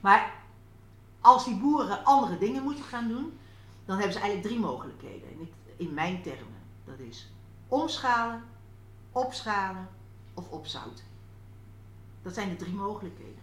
Maar 0.00 0.32
als 1.20 1.44
die 1.44 1.56
boeren 1.56 2.04
andere 2.04 2.38
dingen 2.38 2.62
moeten 2.62 2.84
gaan 2.84 3.08
doen, 3.08 3.38
dan 3.84 3.96
hebben 3.96 4.12
ze 4.12 4.20
eigenlijk 4.20 4.48
drie 4.48 4.64
mogelijkheden. 4.64 5.48
In, 5.76 5.94
mijn 5.94 6.22
termen. 6.22 6.62
Dat 6.84 6.98
is 6.98 7.30
omschalen, 7.68 8.42
opschalen 9.12 9.88
of 10.34 10.48
opzouten. 10.48 11.04
Dat 12.22 12.34
zijn 12.34 12.48
de 12.48 12.56
drie 12.56 12.74
mogelijkheden. 12.74 13.42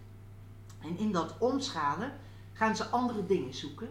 En 0.81 0.97
in 0.97 1.11
dat 1.11 1.37
omschalen 1.37 2.11
gaan 2.53 2.75
ze 2.75 2.85
andere 2.85 3.25
dingen 3.25 3.53
zoeken. 3.53 3.89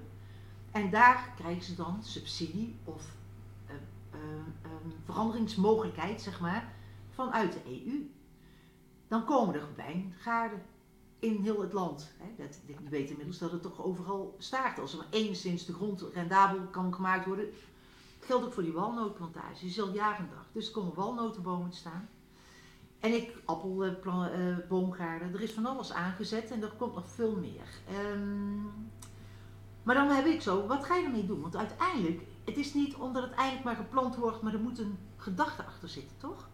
En 0.70 0.90
daar 0.90 1.32
krijgen 1.36 1.62
ze 1.62 1.74
dan 1.74 1.98
subsidie 2.02 2.76
of 2.84 3.02
uh, 4.66 4.70
veranderingsmogelijkheid, 5.04 6.20
zeg 6.20 6.40
maar, 6.40 6.74
vanuit 7.10 7.52
de 7.52 7.60
EU. 7.66 8.10
Dan 9.08 9.24
komen 9.24 9.54
er 9.54 9.68
wijngaarden 9.76 10.62
in 11.18 11.40
heel 11.42 11.60
het 11.60 11.72
land. 11.72 12.10
Hè. 12.18 12.44
Dat, 12.44 12.60
ik 12.66 12.88
weet 12.88 13.10
inmiddels 13.10 13.38
dat 13.38 13.52
het 13.52 13.62
toch 13.62 13.82
overal 13.84 14.34
staat. 14.38 14.78
Als 14.78 14.92
er 14.92 14.98
maar 14.98 15.06
enigszins 15.10 15.66
de 15.66 15.72
grond 15.72 16.04
rendabel 16.14 16.60
kan 16.70 16.94
gemaakt 16.94 17.26
worden. 17.26 17.46
Geldt 18.20 18.44
ook 18.44 18.52
voor 18.52 18.62
die 18.62 18.72
walnootplantage. 18.72 19.60
Die 19.60 19.68
is 19.68 19.80
al 19.80 19.92
jaren 19.92 20.28
dag. 20.30 20.46
Dus 20.52 20.66
er 20.66 20.72
komen 20.72 20.94
walnotenbomen 20.94 21.70
te 21.70 21.76
staan. 21.76 22.08
En 23.00 23.14
ik, 23.14 23.36
appelboomgaarden, 23.44 25.28
uh, 25.28 25.34
er 25.34 25.42
is 25.42 25.52
van 25.52 25.66
alles 25.66 25.92
aangezet 25.92 26.50
en 26.50 26.62
er 26.62 26.72
komt 26.78 26.94
nog 26.94 27.06
veel 27.06 27.36
meer. 27.36 27.68
Um, 28.12 28.90
maar 29.82 29.94
dan 29.94 30.08
heb 30.08 30.26
ik 30.26 30.42
zo, 30.42 30.66
wat 30.66 30.84
ga 30.84 30.96
je 30.96 31.04
ermee 31.04 31.26
doen? 31.26 31.40
Want 31.40 31.56
uiteindelijk, 31.56 32.22
het 32.44 32.56
is 32.56 32.74
niet 32.74 32.94
omdat 32.94 33.22
het 33.22 33.32
eigenlijk 33.32 33.64
maar 33.64 33.76
geplant 33.76 34.16
wordt, 34.16 34.42
maar 34.42 34.54
er 34.54 34.60
moet 34.60 34.78
een 34.78 34.98
gedachte 35.16 35.64
achter 35.64 35.88
zitten, 35.88 36.16
toch? 36.18 36.48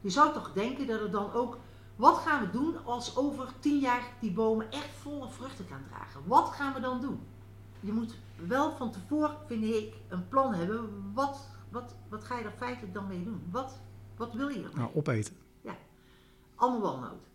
Je 0.00 0.10
zou 0.10 0.32
toch 0.32 0.52
denken 0.52 0.86
dat 0.86 1.00
er 1.00 1.10
dan 1.10 1.32
ook, 1.32 1.58
wat 1.96 2.16
gaan 2.16 2.40
we 2.40 2.50
doen 2.50 2.84
als 2.84 3.16
over 3.16 3.48
tien 3.58 3.78
jaar 3.78 4.02
die 4.20 4.32
bomen 4.32 4.70
echt 4.70 4.90
volle 5.00 5.30
vruchten 5.30 5.66
gaan 5.66 5.84
dragen? 5.88 6.20
Wat 6.26 6.48
gaan 6.48 6.74
we 6.74 6.80
dan 6.80 7.00
doen? 7.00 7.20
Je 7.80 7.92
moet 7.92 8.14
wel 8.46 8.76
van 8.76 8.92
tevoren, 8.92 9.36
vind 9.46 9.64
ik, 9.64 9.94
een 10.08 10.28
plan 10.28 10.54
hebben. 10.54 11.12
Wat, 11.14 11.48
wat, 11.70 11.94
wat 12.08 12.24
ga 12.24 12.38
je 12.38 12.44
er 12.44 12.52
feitelijk 12.56 12.94
dan 12.94 13.06
mee 13.06 13.24
doen? 13.24 13.42
Wat, 13.50 13.78
wat 14.16 14.32
wil 14.32 14.48
je 14.48 14.56
ermee? 14.56 14.74
Nou, 14.74 14.90
opeten. 14.94 15.42
Allemaal 16.54 16.80
walnoot. 16.80 17.26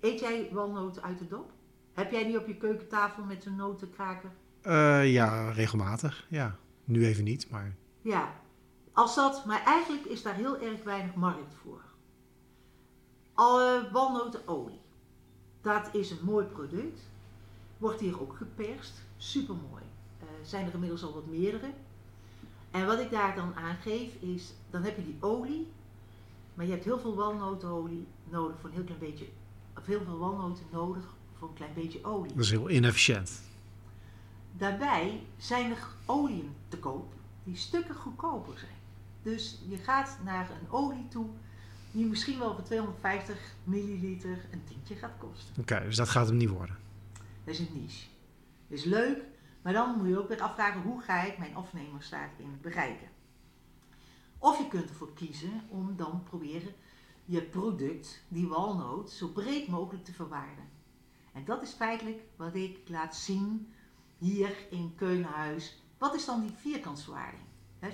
Eet 0.00 0.20
jij 0.20 0.48
walnoten 0.52 1.02
uit 1.02 1.18
de 1.18 1.28
dop? 1.28 1.50
Heb 1.92 2.10
jij 2.10 2.24
die 2.24 2.38
op 2.38 2.46
je 2.46 2.56
keukentafel 2.56 3.24
met 3.24 3.46
een 3.46 3.56
notenkraker? 3.56 4.30
Uh, 4.62 5.12
ja, 5.12 5.50
regelmatig. 5.50 6.26
Ja. 6.28 6.56
Nu 6.84 7.06
even 7.06 7.24
niet, 7.24 7.50
maar... 7.50 7.76
Ja, 8.00 8.40
als 8.92 9.14
dat... 9.14 9.44
Maar 9.46 9.62
eigenlijk 9.64 10.04
is 10.04 10.22
daar 10.22 10.34
heel 10.34 10.60
erg 10.60 10.82
weinig 10.82 11.14
markt 11.14 11.54
voor. 11.54 11.82
Alle 13.34 13.88
walnotenolie. 13.92 14.80
Dat 15.60 15.94
is 15.94 16.10
een 16.10 16.24
mooi 16.24 16.46
product. 16.46 17.00
Wordt 17.78 18.00
hier 18.00 18.20
ook 18.20 18.36
geperst. 18.36 18.92
Super 19.16 19.54
mooi. 19.70 19.82
Uh, 20.22 20.28
zijn 20.42 20.66
er 20.66 20.74
inmiddels 20.74 21.04
al 21.04 21.14
wat 21.14 21.26
meerdere. 21.26 21.70
En 22.70 22.86
wat 22.86 22.98
ik 22.98 23.10
daar 23.10 23.34
dan 23.34 23.54
aan 23.54 23.76
geef 23.76 24.14
is, 24.20 24.52
dan 24.70 24.82
heb 24.82 24.96
je 24.96 25.04
die 25.04 25.16
olie 25.20 25.72
maar 26.54 26.66
je 26.66 26.72
hebt 26.72 26.84
heel 26.84 26.98
veel 27.00 27.14
walnotenolie 27.14 28.06
nodig 28.30 28.56
voor 28.60 28.68
een 28.68 28.74
heel 28.74 28.84
klein 28.84 29.00
beetje, 29.00 29.26
of 29.78 29.86
heel 29.86 30.00
veel 30.04 30.18
walnoten 30.18 30.64
nodig 30.72 31.04
voor 31.38 31.48
een 31.48 31.54
klein 31.54 31.74
beetje 31.74 32.04
olie. 32.04 32.34
Dat 32.34 32.44
is 32.44 32.50
heel 32.50 32.70
inefficiënt. 32.70 33.42
Daarbij 34.52 35.26
zijn 35.36 35.70
er 35.70 35.86
oliën 36.06 36.54
te 36.68 36.78
koop 36.78 37.14
die 37.44 37.56
stukken 37.56 37.94
goedkoper 37.94 38.58
zijn. 38.58 38.80
Dus 39.22 39.58
je 39.68 39.76
gaat 39.76 40.18
naar 40.24 40.50
een 40.50 40.70
olie 40.70 41.08
toe 41.08 41.26
die 41.90 42.06
misschien 42.06 42.38
wel 42.38 42.54
voor 42.54 42.64
250 42.64 43.54
milliliter 43.64 44.44
een 44.50 44.64
tientje 44.64 44.94
gaat 44.94 45.18
kosten. 45.18 45.54
Oké, 45.60 45.82
dus 45.84 45.96
dat 45.96 46.08
gaat 46.08 46.26
hem 46.26 46.36
niet 46.36 46.48
worden. 46.48 46.76
Dat 47.44 47.54
is 47.54 47.58
een 47.58 47.68
niche. 47.72 48.06
Dat 48.68 48.78
is 48.78 48.84
leuk, 48.84 49.22
maar 49.62 49.72
dan 49.72 49.96
moet 49.98 50.08
je 50.08 50.18
ook 50.18 50.28
weer 50.28 50.40
afvragen 50.40 50.82
hoe 50.82 51.00
ga 51.00 51.22
ik 51.22 51.38
mijn 51.38 51.54
afnemers 51.54 52.08
daarin 52.08 52.58
bereiken. 52.60 53.08
Of 54.38 54.58
je 54.58 54.68
kunt 54.68 54.88
ervoor 54.88 55.12
kiezen 55.12 55.60
om 55.68 55.96
dan 55.96 56.22
proberen 56.22 56.72
je 57.24 57.42
product, 57.42 58.22
die 58.28 58.48
walnoot, 58.48 59.10
zo 59.10 59.28
breed 59.28 59.68
mogelijk 59.68 60.04
te 60.04 60.12
verwaarden. 60.12 60.64
En 61.32 61.44
dat 61.44 61.62
is 61.62 61.72
feitelijk 61.72 62.20
wat 62.36 62.54
ik 62.54 62.78
laat 62.86 63.16
zien 63.16 63.72
hier 64.22 64.50
in 64.70 64.92
Keukenhuis. 64.96 65.76
Wat 65.98 66.14
is 66.14 66.24
dan 66.24 66.40
die 66.40 66.54
vierkantsverwaarding? 66.60 67.42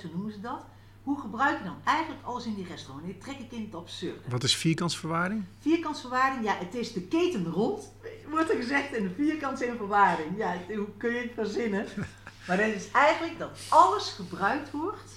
zo 0.00 0.08
noemen 0.12 0.32
ze 0.32 0.40
dat. 0.40 0.64
Hoe 1.02 1.20
gebruik 1.20 1.58
je 1.58 1.64
dan 1.64 1.80
eigenlijk 1.84 2.24
alles 2.24 2.46
in 2.46 2.54
die 2.54 2.66
restaurant? 2.66 3.06
Dit 3.06 3.20
trek 3.20 3.38
ik 3.38 3.52
in 3.52 3.62
het 3.62 3.74
absurde. 3.74 4.20
Wat 4.28 4.42
is 4.42 4.56
vierkantsverwaarding? 4.56 5.44
Vierkantsverwaarding, 5.58 6.44
ja, 6.44 6.56
het 6.56 6.74
is 6.74 6.92
de 6.92 7.00
keten 7.00 7.46
rond, 7.46 7.92
wordt 8.30 8.50
er 8.50 8.56
gezegd, 8.56 8.94
en 8.94 9.02
de 9.02 9.14
vierkants 9.14 9.60
in 9.60 9.76
verwaarding. 9.76 10.36
Ja, 10.36 10.56
hoe 10.68 10.96
kun 10.96 11.12
je 11.12 11.20
het 11.20 11.32
verzinnen? 11.34 11.86
Maar 12.46 12.58
het 12.58 12.74
is 12.74 12.90
eigenlijk 12.90 13.38
dat 13.38 13.58
alles 13.68 14.10
gebruikt 14.10 14.70
wordt 14.70 15.12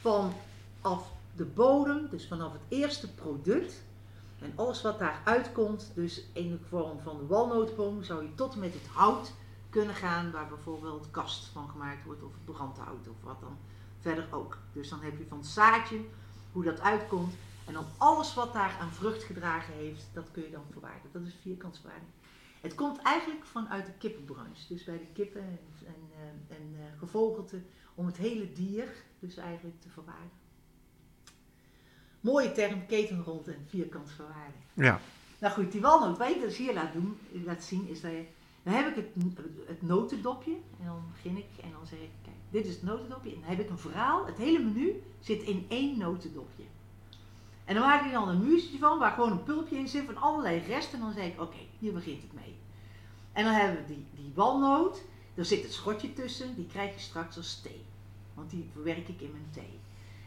van 0.00 0.32
af 0.80 1.10
de 1.36 1.44
bodem, 1.44 2.08
dus 2.10 2.26
vanaf 2.26 2.52
het 2.52 2.62
eerste 2.68 3.14
product. 3.14 3.82
En 4.38 4.52
alles 4.54 4.82
wat 4.82 4.98
daaruit 4.98 5.52
komt, 5.52 5.92
dus 5.94 6.22
in 6.32 6.50
de 6.50 6.58
vorm 6.68 7.00
van 7.02 7.18
de 7.18 7.26
walnootboom, 7.26 8.02
zou 8.02 8.22
je 8.22 8.34
tot 8.34 8.54
en 8.54 8.60
met 8.60 8.72
het 8.72 8.86
hout 8.92 9.32
kunnen 9.76 9.94
gaan, 9.94 10.30
waar 10.30 10.48
bijvoorbeeld 10.48 11.10
kast 11.10 11.44
van 11.44 11.68
gemaakt 11.68 12.04
wordt, 12.04 12.22
of 12.22 12.32
brandhout, 12.44 13.08
of 13.08 13.16
wat 13.22 13.40
dan 13.40 13.58
verder 14.00 14.26
ook. 14.30 14.58
Dus 14.72 14.88
dan 14.88 15.00
heb 15.00 15.18
je 15.18 15.26
van 15.28 15.38
het 15.38 15.46
zaadje, 15.46 16.00
hoe 16.52 16.64
dat 16.64 16.80
uitkomt, 16.80 17.34
en 17.66 17.72
dan 17.72 17.86
alles 17.96 18.34
wat 18.34 18.52
daar 18.52 18.76
aan 18.80 18.92
vrucht 18.92 19.22
gedragen 19.22 19.74
heeft, 19.74 20.06
dat 20.12 20.30
kun 20.30 20.42
je 20.42 20.50
dan 20.50 20.64
verwaarden. 20.70 21.10
Dat 21.12 21.22
is 21.22 21.36
vierkantswaarding. 21.42 22.10
Het 22.60 22.74
komt 22.74 23.02
eigenlijk 23.02 23.44
vanuit 23.44 23.86
de 23.86 23.92
kippenbranche. 23.92 24.68
Dus 24.68 24.84
bij 24.84 24.98
de 24.98 25.12
kippen 25.12 25.42
en, 25.42 25.58
en, 25.86 26.10
eh, 26.14 26.56
en 26.56 26.72
uh, 26.72 26.98
gevogelte, 26.98 27.62
om 27.94 28.06
het 28.06 28.16
hele 28.16 28.52
dier 28.52 28.88
dus 29.18 29.36
eigenlijk 29.36 29.80
te 29.80 29.88
verwaarden 29.88 30.30
mooie 32.20 32.52
term, 32.52 32.86
ketenrond 32.86 33.48
en 33.48 33.66
vierkant 33.68 34.10
verwaarding. 34.10 34.64
Ja. 34.74 35.00
Nou 35.38 35.54
goed, 35.54 35.72
die 35.72 35.80
walnoot, 35.80 36.18
wat 36.18 36.28
ik 36.28 36.40
dus 36.40 36.56
hier 36.56 36.74
laat, 36.74 36.92
doen, 36.92 37.18
laat 37.44 37.64
zien, 37.64 37.88
is 37.88 38.00
dat 38.00 38.10
je, 38.10 38.24
dan 38.66 38.74
heb 38.74 38.86
ik 38.86 38.94
het, 38.94 39.36
het 39.66 39.82
notendopje 39.82 40.52
en 40.80 40.86
dan 40.86 41.02
begin 41.12 41.36
ik 41.36 41.46
en 41.62 41.70
dan 41.70 41.86
zeg 41.86 41.98
ik, 41.98 42.10
kijk, 42.22 42.36
dit 42.50 42.66
is 42.66 42.74
het 42.74 42.82
notendopje 42.82 43.30
en 43.30 43.40
dan 43.40 43.48
heb 43.48 43.60
ik 43.60 43.70
een 43.70 43.78
verhaal, 43.78 44.26
het 44.26 44.36
hele 44.36 44.58
menu 44.58 45.02
zit 45.20 45.42
in 45.42 45.66
één 45.68 45.98
notendopje. 45.98 46.64
En 47.64 47.74
dan 47.74 47.84
maak 47.84 48.04
ik 48.04 48.12
dan 48.12 48.28
een 48.28 48.48
muziekje 48.48 48.78
van 48.78 48.98
waar 48.98 49.12
gewoon 49.12 49.30
een 49.30 49.42
pulpje 49.42 49.76
in 49.76 49.88
zit 49.88 50.04
van 50.04 50.16
allerlei 50.16 50.58
resten 50.58 50.98
en 50.98 51.04
dan 51.04 51.14
zeg 51.14 51.26
ik, 51.26 51.40
oké, 51.40 51.56
hier 51.78 51.92
begint 51.92 52.22
het 52.22 52.32
mee. 52.32 52.54
En 53.32 53.44
dan 53.44 53.54
hebben 53.54 53.76
we 53.76 53.86
die, 53.86 54.06
die 54.14 54.32
walnoot, 54.34 55.02
er 55.34 55.44
zit 55.44 55.62
het 55.62 55.72
schotje 55.72 56.12
tussen, 56.12 56.54
die 56.54 56.66
krijg 56.66 56.94
je 56.94 57.00
straks 57.00 57.36
als 57.36 57.60
thee. 57.60 57.84
Want 58.34 58.50
die 58.50 58.70
verwerk 58.72 59.08
ik 59.08 59.20
in 59.20 59.32
mijn 59.32 59.50
thee. 59.50 59.78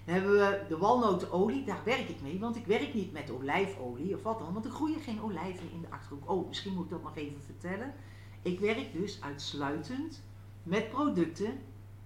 Dan 0.05 0.13
hebben 0.13 0.31
we 0.31 0.65
de 0.67 0.77
walnotenolie, 0.77 1.65
daar 1.65 1.81
werk 1.85 2.09
ik 2.09 2.21
mee, 2.21 2.39
want 2.39 2.55
ik 2.55 2.65
werk 2.65 2.93
niet 2.93 3.11
met 3.11 3.31
olijfolie 3.31 4.15
of 4.15 4.23
wat 4.23 4.39
dan, 4.39 4.53
want 4.53 4.65
er 4.65 4.71
groeien 4.71 5.01
geen 5.01 5.21
olijven 5.21 5.71
in 5.71 5.81
de 5.81 5.89
achterhoek. 5.89 6.29
Oh, 6.29 6.47
misschien 6.47 6.73
moet 6.73 6.83
ik 6.83 6.89
dat 6.89 7.03
nog 7.03 7.15
even 7.15 7.41
vertellen. 7.45 7.93
Ik 8.41 8.59
werk 8.59 8.93
dus 8.93 9.17
uitsluitend 9.21 10.21
met 10.63 10.89
producten 10.89 11.59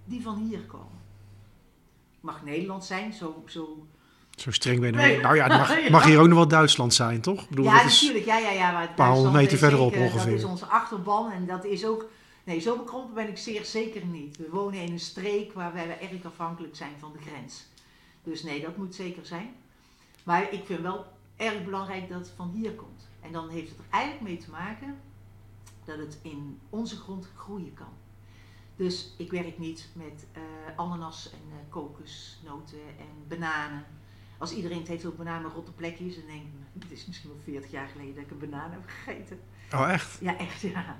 die 0.06 0.22
van 0.22 0.38
hier 0.38 0.62
komen. 0.62 1.02
Mag 2.20 2.44
Nederland 2.44 2.86
zijn, 2.86 3.14
zo, 3.14 3.44
zo 3.48 3.86
zo 4.36 4.52
streng 4.52 4.80
ben 4.80 4.92
je. 4.92 4.96
Nee. 4.96 5.22
Nou 5.22 5.36
ja, 5.36 5.48
mag, 5.48 5.90
mag, 5.90 6.04
hier 6.04 6.20
ook 6.20 6.28
nog 6.28 6.38
wel 6.38 6.48
Duitsland 6.48 6.94
zijn, 6.94 7.22
toch? 7.22 7.42
Ik 7.42 7.50
bedoel, 7.50 7.66
ja, 7.66 7.84
natuurlijk. 7.84 8.26
Ja, 8.26 8.38
ja, 8.38 8.52
ja. 8.52 8.72
Maar 8.72 8.88
een 8.88 8.94
paar 8.94 9.12
honderd 9.12 9.34
meter 9.34 9.58
verderop 9.58 9.96
ongeveer. 9.96 10.32
Dat 10.32 10.40
is 10.40 10.44
onze 10.44 10.66
achterban 10.66 11.32
en 11.32 11.46
dat 11.46 11.66
is 11.66 11.86
ook... 11.86 12.10
Nee, 12.44 12.60
zo 12.60 12.78
bekrompen 12.78 13.14
ben 13.14 13.28
ik 13.28 13.38
zeer 13.38 13.66
zeker 13.66 14.06
niet. 14.06 14.38
We 14.38 14.48
wonen 14.52 14.82
in 14.82 14.92
een 14.92 15.00
streek 15.00 15.54
waar 15.54 15.74
wij 15.74 15.98
erg 16.02 16.26
afhankelijk 16.26 16.76
zijn 16.76 16.94
van 17.00 17.12
de 17.12 17.30
grens. 17.30 17.66
Dus 18.24 18.44
nee, 18.44 18.62
dat 18.62 18.78
moet 18.78 18.96
zeker 18.96 19.26
zijn. 19.26 19.56
Maar 20.24 20.54
ik 20.54 20.62
vind 20.66 20.82
wel 20.82 21.06
erg 21.38 21.64
belangrijk 21.64 22.10
dat 22.10 22.20
het 22.20 22.32
van 22.36 22.52
hier 22.56 22.72
komt. 22.72 23.08
En 23.22 23.32
dan 23.32 23.50
heeft 23.50 23.70
het 23.70 23.78
er 23.78 23.86
eigenlijk 23.90 24.24
mee 24.24 24.38
te 24.38 24.50
maken 24.50 24.98
dat 25.86 25.98
het 25.98 26.20
in 26.22 26.60
onze 26.70 26.96
grond 26.96 27.28
groeien 27.36 27.74
kan. 27.74 27.94
Dus 28.76 29.14
ik 29.18 29.32
werk 29.32 29.58
niet 29.58 29.90
met 29.94 30.26
uh, 30.38 30.42
ananas 30.76 31.32
en 31.32 31.50
uh, 31.50 31.56
kokosnoten 31.70 32.80
en 32.98 33.28
bananen. 33.28 33.86
Als 34.38 34.54
iedereen 34.54 34.80
het 34.80 34.88
heeft 34.88 35.06
op 35.06 35.18
bananen 35.18 35.52
rotte 35.52 35.72
plekjes, 35.72 36.16
dan 36.16 36.26
denk 36.28 36.42
ik, 36.42 36.82
het 36.82 36.92
is 36.92 37.06
misschien 37.06 37.30
wel 37.30 37.40
40 37.44 37.72
jaar 37.72 37.88
geleden 37.88 38.16
dat 38.16 38.24
ik 38.24 38.32
een 38.32 38.50
banaan 38.50 38.72
heb 38.72 38.82
gegeten. 38.86 39.40
Oh, 39.74 39.92
echt? 39.92 40.18
Ja, 40.22 40.38
echt, 40.38 40.62
ja. 40.62 41.00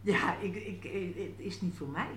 Ja, 0.00 0.38
ik, 0.38 0.54
ik, 0.54 0.82
het 1.16 1.46
is 1.46 1.60
niet 1.60 1.74
voor 1.76 1.88
mij. 1.88 2.08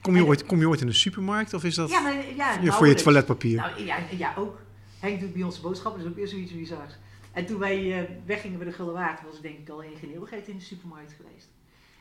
Kom 0.00 0.16
je, 0.16 0.24
ooit, 0.24 0.46
kom 0.46 0.58
je 0.58 0.68
ooit 0.68 0.80
in 0.80 0.86
de 0.86 0.92
supermarkt 0.92 1.54
of 1.54 1.64
is 1.64 1.74
dat 1.74 1.90
Ja, 1.90 2.00
maar, 2.00 2.34
ja, 2.34 2.60
ja, 2.60 2.72
voor 2.72 2.86
je 2.86 2.94
toiletpapier? 2.94 3.56
Nou, 3.56 3.84
ja, 3.84 3.98
ja, 4.10 4.34
ook. 4.36 4.58
Henk 5.00 5.20
doet 5.20 5.32
bij 5.32 5.42
onze 5.42 5.60
boodschappen, 5.60 6.02
dat 6.02 6.06
is 6.10 6.12
ook 6.12 6.18
weer 6.18 6.28
zoiets 6.28 6.52
bizars. 6.52 6.94
En 7.32 7.46
toen 7.46 7.58
wij 7.58 7.98
eh, 7.98 8.10
weggingen 8.24 8.58
bij 8.58 8.66
de 8.66 8.72
Gulden 8.72 8.94
Waard, 8.94 9.22
was 9.22 9.36
ik 9.36 9.42
denk 9.42 9.58
ik 9.58 9.68
al 9.68 9.82
in 9.82 9.96
geen 9.96 10.12
eeuwigheid 10.12 10.48
in 10.48 10.56
de 10.56 10.62
supermarkt 10.62 11.12
geweest. 11.12 11.48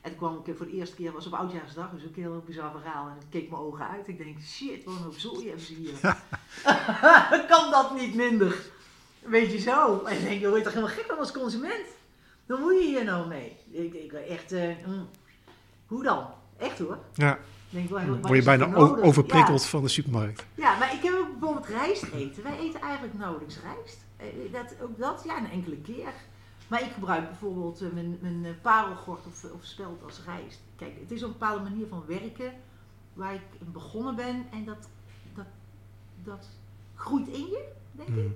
En 0.06 0.12
toen 0.12 0.20
kwam 0.20 0.38
ik 0.40 0.48
eh, 0.48 0.56
voor 0.56 0.66
de 0.66 0.72
eerste 0.72 0.96
keer, 0.96 1.12
was 1.12 1.26
op 1.28 1.34
Oudjaarsdag, 1.34 1.90
dus 1.92 2.04
ook 2.04 2.16
een 2.16 2.22
heel 2.22 2.44
bizar 2.46 2.72
verhaal. 2.72 3.08
En 3.08 3.16
ik 3.20 3.26
keek 3.30 3.50
mijn 3.50 3.62
ogen 3.62 3.88
uit. 3.88 4.08
Ik 4.08 4.18
denk, 4.18 4.40
shit, 4.42 4.84
wat 4.84 4.96
een 4.96 5.04
hoop 5.04 5.18
zooi 5.18 5.48
hebben 5.48 5.66
ze 5.66 5.74
hier. 5.74 5.94
kan 7.52 7.72
dat 7.72 7.96
niet 7.96 8.16
minder? 8.16 8.56
Weet 9.20 9.52
je 9.52 9.60
zo? 9.60 10.04
En 10.04 10.18
ik 10.18 10.24
denk, 10.24 10.42
je 10.42 10.50
wordt 10.50 10.64
toch 10.64 10.74
helemaal 10.74 10.96
gek 10.96 11.06
van 11.08 11.18
als 11.18 11.32
consument? 11.32 11.86
Dan 12.46 12.62
moet 12.62 12.74
je 12.74 12.86
hier 12.88 13.04
nou 13.04 13.28
mee. 13.28 13.58
Ik, 13.72 13.94
ik 13.94 14.12
echt, 14.14 14.52
eh, 14.52 14.70
mm. 14.86 15.08
hoe 15.88 16.04
dan? 16.04 16.26
Echt 16.58 16.80
hoor. 16.80 16.98
ja, 17.14 17.40
Denk, 17.70 17.90
waar- 17.90 18.10
waar 18.10 18.20
word 18.22 18.36
je 18.38 18.44
bijna 18.44 18.76
overprikkeld 18.76 19.62
Ja. 19.64 19.68
van 19.70 19.82
de 19.82 19.88
supermarkt. 19.88 20.46
Ja, 20.56 20.78
maar 20.78 20.94
ik 20.94 21.02
heb 21.04 21.14
ook 21.14 21.40
bijvoorbeeld 21.40 21.68
rijst 21.68 22.04
eten. 22.04 22.44
Wij 22.44 22.60
eten 22.60 22.82
eigenlijk 22.82 23.14
nauwelijks 23.14 23.58
rijst. 23.64 23.98
Eh, 24.18 24.26
Dat, 24.52 24.76
ook 24.82 24.98
dat, 24.98 25.22
ja, 25.26 25.38
een 25.38 25.52
enkele 25.52 25.78
keer. 25.78 26.14
Maar 26.68 26.82
ik 26.84 26.92
gebruik 26.92 27.28
bijvoorbeeld 27.28 27.82
eh, 27.82 27.92
mijn, 27.92 28.18
mijn 28.22 28.46
eh, 28.46 28.52
parelgort 28.62 29.26
of, 29.26 29.44
of 29.44 29.64
spelt 29.66 30.04
als 30.04 30.22
rijst. 30.26 30.62
Kijk, 30.76 31.00
het 31.00 31.12
is 31.12 31.22
een 31.22 31.32
bepaalde 31.32 31.64
manier 31.64 31.88
van 31.88 32.04
werken 32.08 32.54
waar 33.14 33.34
ik 33.34 33.42
in 33.60 33.72
begonnen 33.72 34.16
ben. 34.16 34.46
En 34.52 34.66
dat, 34.66 34.90
dat, 35.36 35.46
dat 36.24 36.50
groeit 36.96 37.28
in 37.28 37.46
je, 37.46 37.68
denk 37.92 38.08
ik. 38.10 38.16
Mm. 38.16 38.36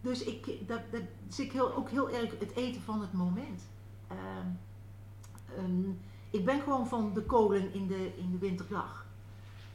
Dus 0.00 0.22
ik, 0.24 0.46
dat, 0.68 0.80
dat 0.90 1.02
ik 1.38 1.52
heel, 1.52 1.74
ook 1.74 1.88
heel 1.90 2.10
erg 2.10 2.38
het 2.38 2.54
eten 2.56 2.82
van 2.82 3.00
het 3.00 3.12
moment. 3.12 3.62
Ehm, 4.08 4.48
ik 6.30 6.44
ben 6.44 6.60
gewoon 6.60 6.86
van 6.88 7.14
de 7.14 7.22
kolen 7.22 7.74
in 7.74 7.86
de, 7.86 8.12
in 8.16 8.30
de 8.30 8.38
winterdag. 8.38 9.06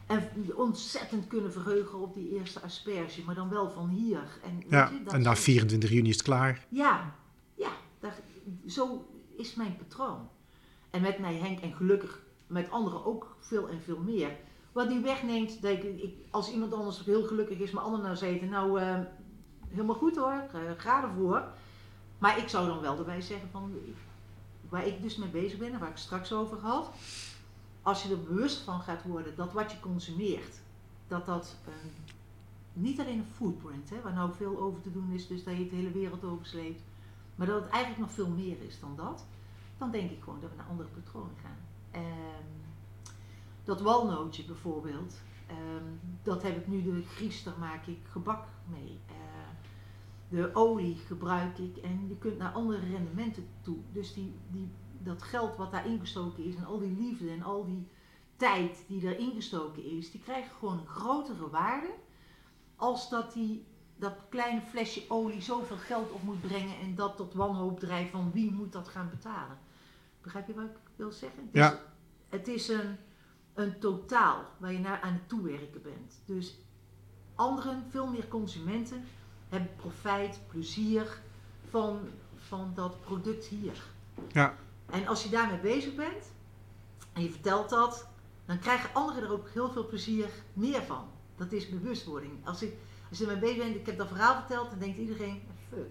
En 0.05 0.29
ontzettend 0.55 1.27
kunnen 1.27 1.51
verheugen 1.51 1.99
op 1.99 2.13
die 2.13 2.35
eerste 2.35 2.61
asperge, 2.61 3.21
maar 3.25 3.35
dan 3.35 3.49
wel 3.49 3.69
van 3.69 3.89
hier. 3.89 4.21
En, 4.43 4.63
Ja, 4.69 4.89
je, 4.89 5.03
dat 5.03 5.13
en 5.13 5.19
na 5.21 5.25
soort- 5.25 5.39
24 5.39 5.89
juni 5.89 6.09
is 6.09 6.15
het 6.15 6.23
klaar. 6.23 6.65
Ja, 6.69 7.15
zo 8.67 9.05
is 9.37 9.55
mijn 9.55 9.77
patroon. 9.77 10.29
En 10.89 11.01
met 11.01 11.19
mij 11.19 11.35
Henk 11.35 11.59
en 11.59 11.73
gelukkig 11.73 12.21
met 12.47 12.71
anderen 12.71 13.05
ook 13.05 13.35
veel 13.39 13.69
en 13.69 13.81
veel 13.81 13.99
meer. 13.99 14.35
Wat 14.71 14.89
die 14.89 14.99
wegneemt, 14.99 15.61
denk 15.61 15.83
ik, 15.83 16.15
als 16.29 16.51
iemand 16.51 16.73
anders 16.73 17.05
heel 17.05 17.23
gelukkig 17.23 17.57
is, 17.57 17.71
maar 17.71 17.83
anderen 17.83 18.05
nou 18.05 18.17
zitten, 18.17 18.49
nou 18.49 18.79
eh, 18.79 18.99
helemaal 19.67 19.95
goed 19.95 20.15
hoor, 20.15 20.43
eh, 20.53 20.59
ga 20.77 21.03
ervoor. 21.03 21.47
Maar 22.17 22.37
ik 22.37 22.47
zou 22.47 22.67
dan 22.67 22.81
wel 22.81 22.97
erbij 22.97 23.21
zeggen 23.21 23.49
van, 23.51 23.73
waar 24.69 24.87
ik 24.87 25.01
dus 25.01 25.15
mee 25.15 25.29
bezig 25.29 25.59
ben 25.59 25.73
en 25.73 25.79
waar 25.79 25.89
ik 25.89 25.97
straks 25.97 26.33
over 26.33 26.57
had. 26.57 26.89
Als 27.81 28.03
je 28.03 28.09
er 28.09 28.23
bewust 28.23 28.57
van 28.57 28.81
gaat 28.81 29.03
worden 29.03 29.35
dat 29.35 29.53
wat 29.53 29.71
je 29.71 29.79
consumeert, 29.79 30.59
dat 31.07 31.25
dat 31.25 31.55
eh, 31.65 31.73
niet 32.73 32.99
alleen 32.99 33.19
een 33.19 33.33
footprint, 33.35 33.89
hè, 33.89 34.01
waar 34.01 34.13
nou 34.13 34.31
veel 34.33 34.59
over 34.59 34.81
te 34.81 34.91
doen 34.91 35.11
is, 35.11 35.27
dus 35.27 35.43
dat 35.43 35.57
je 35.57 35.69
de 35.69 35.75
hele 35.75 35.91
wereld 35.91 36.23
oversleept, 36.23 36.81
maar 37.39 37.47
dat 37.47 37.61
het 37.61 37.71
eigenlijk 37.71 38.01
nog 38.01 38.11
veel 38.11 38.29
meer 38.29 38.61
is 38.61 38.79
dan 38.79 38.95
dat, 38.95 39.25
dan 39.77 39.91
denk 39.91 40.11
ik 40.11 40.23
gewoon 40.23 40.39
dat 40.39 40.49
we 40.49 40.55
naar 40.55 40.69
andere 40.69 40.89
patronen 40.89 41.35
gaan. 41.41 41.57
Ehm, 41.91 42.49
dat 43.63 43.81
walnootje 43.81 44.45
bijvoorbeeld, 44.45 45.21
ehm, 45.47 45.83
dat 46.23 46.41
heb 46.43 46.57
ik 46.57 46.67
nu 46.67 46.83
de 46.83 47.03
Gries, 47.03 47.43
daar 47.43 47.59
maak 47.59 47.85
ik 47.85 47.99
gebak 48.03 48.47
mee. 48.65 48.99
Eh, 49.07 49.15
de 50.29 50.49
olie 50.53 50.95
gebruik 50.95 51.57
ik 51.57 51.77
en 51.77 52.07
je 52.07 52.17
kunt 52.17 52.37
naar 52.37 52.51
andere 52.51 52.79
rendementen 52.79 53.47
toe. 53.61 53.77
Dus 53.91 54.13
die, 54.13 54.33
die, 54.47 54.71
dat 54.97 55.23
geld 55.23 55.55
wat 55.55 55.71
daar 55.71 55.87
ingestoken 55.87 56.43
is 56.43 56.55
en 56.55 56.65
al 56.65 56.79
die 56.79 56.97
liefde 56.97 57.29
en 57.29 57.43
al 57.43 57.65
die 57.65 57.87
tijd 58.35 58.83
die 58.87 59.07
er 59.07 59.19
ingestoken 59.19 59.83
is, 59.83 60.11
die 60.11 60.21
krijgen 60.21 60.51
gewoon 60.51 60.79
een 60.79 60.87
grotere 60.87 61.49
waarde 61.49 61.93
als 62.75 63.09
dat 63.09 63.33
die 63.33 63.65
dat 63.99 64.13
kleine 64.29 64.61
flesje 64.61 65.03
olie 65.07 65.41
zoveel 65.41 65.77
geld 65.77 66.11
op 66.11 66.23
moet 66.23 66.41
brengen 66.41 66.79
en 66.79 66.95
dat 66.95 67.17
tot 67.17 67.33
wanhoop 67.33 67.79
drijft 67.79 68.11
van 68.11 68.31
wie 68.31 68.51
moet 68.51 68.71
dat 68.71 68.87
gaan 68.87 69.09
betalen. 69.09 69.57
Begrijp 70.21 70.47
je 70.47 70.53
wat 70.53 70.63
ik 70.65 70.77
wil 70.95 71.11
zeggen? 71.11 71.39
Het 71.45 71.53
is, 71.53 71.59
Ja. 71.61 71.79
het 72.29 72.47
is 72.47 72.67
een, 72.67 72.97
een 73.53 73.79
totaal 73.79 74.43
waar 74.57 74.71
je 74.73 74.79
naar 74.79 75.01
aan 75.01 75.13
het 75.13 75.29
toewerken 75.29 75.81
bent. 75.81 76.21
Dus 76.25 76.57
anderen, 77.35 77.83
veel 77.89 78.07
meer 78.07 78.27
consumenten, 78.27 79.03
hebben 79.49 79.75
profijt, 79.75 80.39
plezier 80.47 81.19
van, 81.69 81.99
van 82.37 82.71
dat 82.75 83.01
product 83.01 83.45
hier. 83.45 83.83
Ja. 84.31 84.55
En 84.89 85.07
als 85.07 85.23
je 85.23 85.29
daarmee 85.29 85.59
bezig 85.59 85.95
bent 85.95 86.31
en 87.13 87.23
je 87.23 87.29
vertelt 87.29 87.69
dat, 87.69 88.07
dan 88.45 88.59
krijgen 88.59 88.93
anderen 88.93 89.23
er 89.23 89.31
ook 89.31 89.49
heel 89.49 89.71
veel 89.71 89.87
plezier 89.87 90.29
meer 90.53 90.81
van. 90.81 91.07
Dat 91.35 91.51
is 91.51 91.69
bewustwording. 91.69 92.31
Als, 92.47 92.61
ik, 92.61 92.73
je 93.17 93.25
ermee 93.25 93.39
bezig 93.39 93.57
bent, 93.57 93.75
ik 93.75 93.85
heb 93.85 93.97
dat 93.97 94.07
verhaal 94.07 94.35
verteld, 94.35 94.69
dan 94.69 94.79
denkt 94.79 94.97
iedereen, 94.97 95.41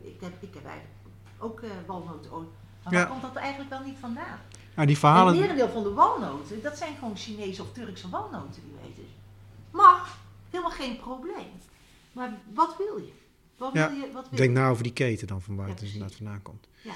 ik 0.02 0.20
heb, 0.20 0.42
ik 0.42 0.54
heb 0.54 0.64
eigenlijk 0.64 0.94
ook 1.38 1.61
eh 1.61 1.70
walnotenolie. 1.87 2.48
Maar 2.85 2.92
Ja. 2.92 2.98
waar 2.98 3.09
komt 3.09 3.22
dat 3.22 3.35
eigenlijk 3.37 3.70
wel 3.70 3.83
niet 3.83 3.98
vandaan? 3.98 4.38
Nou, 4.74 4.87
die 4.87 4.98
verhalen, 4.98 5.38
merendeel 5.38 5.68
van 5.68 5.83
de 5.83 5.92
walnoten, 5.92 6.62
dat 6.62 6.78
zijn 6.78 6.94
gewoon 6.98 7.16
Chinese 7.16 7.62
of 7.62 7.72
Turkse 7.72 8.09
walnoten 8.09 8.62
die 8.62 8.72
we 8.83 8.88
eten. 8.88 9.04
Mag, 9.70 10.18
helemaal 10.50 10.70
geen 10.72 10.96
probleem. 10.96 11.50
Maar 12.12 12.38
wat 12.54 12.76
wil 12.76 12.96
je? 12.98 13.12
Wat 13.57 13.72
wil 13.72 13.90
je? 13.90 14.11
Wat 14.12 14.28
wil 14.28 14.38
denk 14.38 14.50
je? 14.52 14.59
nou 14.59 14.70
over 14.70 14.83
die 14.83 14.92
keten 14.92 15.26
dan 15.26 15.42
van 15.42 15.57
waar 15.57 15.66
Ja, 15.66 15.72
het 15.72 15.81
dus 15.81 15.92
inderdaad 15.92 16.16
vandaan 16.16 16.42
komt. 16.42 16.66
Ja. 16.83 16.92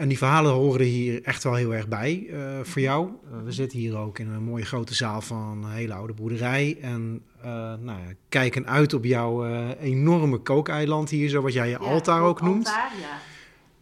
En 0.00 0.08
die 0.08 0.18
verhalen 0.18 0.52
horen 0.52 0.86
hier 0.86 1.22
echt 1.22 1.42
wel 1.42 1.54
heel 1.54 1.74
erg 1.74 1.88
bij 1.88 2.26
eh, 2.30 2.38
voor 2.62 2.82
jou. 2.82 3.08
Eh, 3.08 3.42
we 3.44 3.52
zitten 3.52 3.78
hier 3.78 3.96
ook 3.96 4.18
in 4.18 4.28
een 4.28 4.42
mooie 4.42 4.64
grote 4.64 4.94
zaal 4.94 5.20
van 5.20 5.64
een 5.64 5.70
hele 5.70 5.94
oude 5.94 6.12
boerderij. 6.12 6.78
En 6.80 7.22
eh, 7.40 7.44
nou 7.80 7.84
ja, 7.86 8.12
kijken 8.28 8.66
uit 8.66 8.94
op 8.94 9.04
jouw 9.04 9.46
enorme 9.80 10.38
kookeiland 10.38 11.10
hier, 11.10 11.28
zo 11.28 11.42
wat 11.42 11.52
jij 11.52 11.68
je 11.68 11.78
Ja, 11.80 11.86
altaar 11.86 12.22
ook 12.22 12.40
noemt. 12.40 12.66
Altaar, 12.66 12.92
ja. 13.00 13.18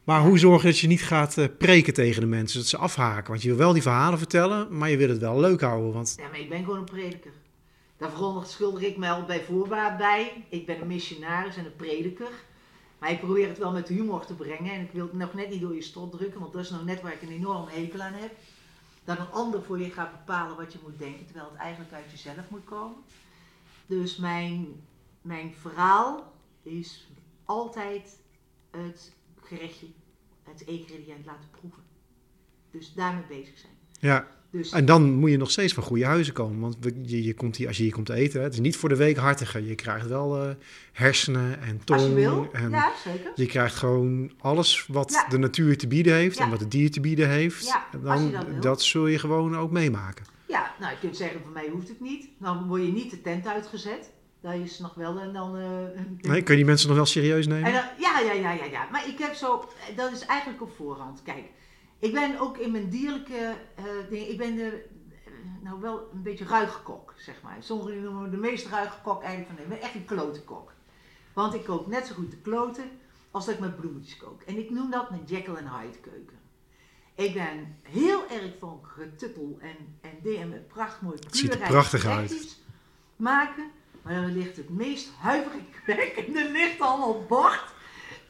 Maar 0.05 0.21
hoe 0.21 0.39
zorg 0.39 0.63
je 0.63 0.69
dat 0.69 0.79
je 0.79 0.87
niet 0.87 1.03
gaat 1.03 1.49
preken 1.59 1.95
tegen 1.95 2.21
de 2.21 2.27
mensen, 2.27 2.59
dat 2.59 2.69
ze 2.69 2.77
afhaken? 2.77 3.31
Want 3.31 3.43
je 3.43 3.49
wil 3.49 3.59
wel 3.59 3.73
die 3.73 3.83
verhalen 3.83 4.19
vertellen, 4.19 4.79
maar 4.79 4.91
je 4.91 4.97
wil 4.97 5.09
het 5.09 5.19
wel 5.19 5.41
leuk 5.41 5.61
houden. 5.61 5.93
Want 5.93 6.15
Ja, 6.19 6.29
maar 6.29 6.41
ik 6.41 6.49
ben 6.49 6.65
gewoon 6.65 6.79
een 6.79 6.85
prediker. 6.85 7.33
Daar 7.97 8.11
verontschuldig 8.11 8.83
ik 8.83 8.97
mij 8.97 9.11
al 9.11 9.25
bij 9.25 9.43
voorbaat 9.45 9.99
bij. 9.99 10.45
Ik 10.49 10.67
ben 10.67 10.81
een 10.81 10.87
missionaris 10.87 11.57
en 11.57 11.65
een 11.65 11.77
prediker. 11.77 12.31
Maar 12.99 13.11
ik 13.11 13.21
probeer 13.21 13.49
het 13.49 13.59
wel 13.59 13.73
met 13.73 13.89
humor 13.89 14.25
te 14.25 14.35
brengen. 14.35 14.73
En 14.73 14.81
ik 14.81 14.93
wil 14.93 15.05
het 15.05 15.13
nog 15.13 15.35
net 15.35 15.51
niet 15.51 15.61
door 15.61 15.75
je 15.75 15.83
strot 15.83 16.13
drukken, 16.13 16.41
want 16.41 16.53
dat 16.53 16.63
is 16.63 16.71
nou 16.71 16.85
net 16.85 17.01
waar 17.01 17.13
ik 17.13 17.23
een 17.23 17.29
enorm 17.29 17.69
hekel 17.69 18.01
aan 18.01 18.13
heb. 18.13 18.37
Dat 19.05 19.19
een 19.19 19.31
ander 19.31 19.63
voor 19.63 19.81
je 19.81 19.91
gaat 19.91 20.13
bepalen 20.13 20.57
wat 20.57 20.73
je 20.73 20.79
moet 20.83 20.99
denken, 20.99 21.27
terwijl 21.27 21.51
het 21.51 21.59
eigenlijk 21.61 21.93
uit 21.93 22.11
jezelf 22.11 22.49
moet 22.49 22.65
komen. 22.65 22.97
Dus 23.87 24.17
mijn, 24.17 24.83
mijn 25.23 25.55
verhaal 25.55 26.33
is 26.63 27.09
altijd 27.45 28.19
het 28.71 29.13
gerechtje, 29.43 29.87
het 30.43 30.61
ingrediënt 30.61 31.27
laten 31.27 31.51
proeven. 31.51 31.83
Dus 32.71 32.95
daarmee 32.95 33.25
bezig 33.29 33.59
zijn. 33.59 33.73
ja, 34.01 34.29
Dus 34.51 34.71
en 34.71 34.85
dan 34.85 35.13
moet 35.13 35.31
je 35.31 35.37
nog 35.37 35.51
steeds 35.51 35.73
van 35.75 35.83
goede 35.83 36.05
huizen 36.05 36.33
komen. 36.35 36.61
Want 36.61 36.77
je, 37.03 37.23
je 37.25 37.35
komt 37.35 37.57
hier, 37.57 37.67
als 37.67 37.77
je 37.77 37.83
hier 37.83 37.93
komt 37.93 38.09
eten, 38.09 38.43
het 38.43 38.53
is 38.53 38.61
niet 38.61 38.77
voor 38.77 38.89
de 38.89 38.97
weekhartige. 38.97 39.67
Je 39.67 39.75
krijgt 39.75 40.07
wel 40.07 40.43
eh, 40.43 40.51
hersenen 40.93 41.61
en 41.61 41.81
als 41.87 42.01
je 42.03 42.07
tong. 42.09 42.15
wil, 42.15 42.49
En 42.53 42.71
ja 42.71 42.93
zeker. 43.05 43.31
Je 43.35 43.47
krijgt 43.47 43.75
gewoon 43.75 44.33
alles 44.41 44.87
wat 44.87 45.11
Ja. 45.13 45.29
de 45.29 45.39
natuur 45.39 45.79
te 45.79 45.87
bieden 45.87 46.15
heeft 46.15 46.39
en 46.39 46.51
wat 46.51 46.61
het 46.61 46.71
dier 46.71 46.91
te 46.91 47.01
bieden 47.01 47.29
heeft. 47.29 47.67
Ja, 47.67 47.87
En 48.15 48.25
je 48.25 48.31
dan, 48.31 48.45
dat 48.61 48.83
zul 48.83 49.07
je 49.07 49.19
gewoon 49.19 49.57
ook 49.57 49.71
meemaken. 49.71 50.25
Ja, 50.49 50.75
nou 50.81 50.93
je 50.93 50.99
kunt 51.01 51.17
zeggen 51.17 51.41
van 51.43 51.53
mij 51.53 51.69
hoeft 51.73 51.89
het 51.89 52.01
niet. 52.01 52.29
Dan 52.41 52.67
word 52.67 52.83
je 52.83 52.93
niet 52.93 53.11
de 53.11 53.21
tent 53.23 53.47
uitgezet. 53.47 54.11
Dat 54.43 54.55
is 54.55 54.79
nog 54.79 54.95
wel 54.95 55.19
en 55.21 55.33
dan... 55.33 55.57
eh, 55.57 55.67
Nee, 56.31 56.43
kun 56.43 56.53
je 56.55 56.57
die 56.61 56.65
mensen 56.65 56.89
nog 56.89 56.97
wel 56.97 57.07
serieus 57.07 57.47
nemen? 57.47 57.65
En 57.67 57.73
dan, 57.73 57.85
ja, 57.99 58.21
ja, 58.21 58.33
ja, 58.33 58.53
ja, 58.53 58.65
ja. 58.65 58.89
Maar 58.93 59.09
ik 59.09 59.19
heb 59.19 59.35
zo, 59.35 59.69
dat 59.97 60.13
is 60.13 60.25
eigenlijk 60.27 60.63
op 60.63 60.71
voorhand. 60.77 61.23
Kijk, 61.25 61.45
ik 61.99 62.13
ben 62.13 62.41
ook 62.41 62.57
in 62.57 62.71
mijn 62.71 62.89
dierlijke 62.89 63.55
eh 63.75 63.85
ding, 64.11 64.27
ik 64.27 64.39
ben 64.39 64.57
de, 64.57 64.85
eh, 65.25 65.33
nou 65.63 65.81
wel 65.81 66.11
een 66.13 66.23
beetje 66.23 66.45
ruige 66.45 66.83
kok, 66.83 67.15
zeg 67.17 67.43
maar. 67.43 67.57
Sommigen 67.61 68.03
noemen 68.03 68.23
me 68.23 68.31
de 68.31 68.37
meest 68.37 68.67
ruige 68.67 69.01
kok 69.03 69.23
eigenlijk 69.23 69.55
van, 69.55 69.63
ik 69.63 69.69
ben 69.69 69.81
echt 69.81 69.95
een 69.95 70.05
klote 70.05 70.43
kok. 70.43 70.73
Want 71.33 71.55
ik 71.55 71.65
kook 71.65 71.87
net 71.87 72.07
zo 72.07 72.15
goed 72.15 72.31
de 72.31 72.37
kloten 72.37 72.91
als 73.31 73.47
dat 73.47 73.55
ik 73.55 73.61
met 73.61 73.77
bloemetjes 73.77 74.17
kook. 74.17 74.43
En 74.43 74.59
ik 74.59 74.71
noem 74.71 74.91
dat 74.91 75.11
mijn 75.11 75.25
Jekyll 75.27 75.55
and 75.57 75.69
Hyde 75.81 75.99
keuken. 75.99 76.37
Ik 77.15 77.35
ben 77.35 77.77
heel 77.83 78.29
erg 78.31 78.53
van 78.59 78.81
getuttel 78.83 79.59
en, 79.61 79.99
en 80.01 80.19
dingen 80.23 80.49
met 80.49 80.69
prachtig 80.69 81.01
mooi 81.01 81.17
Het 81.21 81.37
ziet 81.37 81.55
er 81.55 81.69
prachtig 81.69 82.07
uit. 82.07 82.59
maken. 83.17 83.71
Maar 84.03 84.15
dan 84.15 84.33
ligt 84.33 84.57
het 84.57 84.69
meest 84.71 85.11
huiverige 85.19 85.65
kwek 85.85 86.25
en 86.27 86.37
er 86.37 86.51
ligt 86.51 86.81
al 86.81 87.09
op 87.15 87.29
bord. 87.29 87.65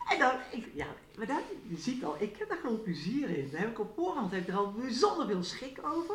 En 0.09 0.19
dan, 0.19 0.33
ik, 0.51 0.69
ja, 0.75 0.87
maar 1.19 1.27
dat, 1.27 1.43
je 1.69 1.77
ziet 1.77 2.05
al, 2.05 2.17
ik 2.19 2.37
heb 2.37 2.49
daar 2.49 2.59
gewoon 2.59 2.83
plezier 2.83 3.29
in. 3.29 3.49
Daar 3.51 3.61
heb 3.61 3.71
ik 3.71 3.79
op 3.79 3.95
voorhand 3.95 4.33
heb 4.33 4.49
er 4.49 4.57
al 4.57 4.73
bijzonder 4.73 5.27
veel 5.27 5.43
schik 5.43 5.79
over. 5.83 6.15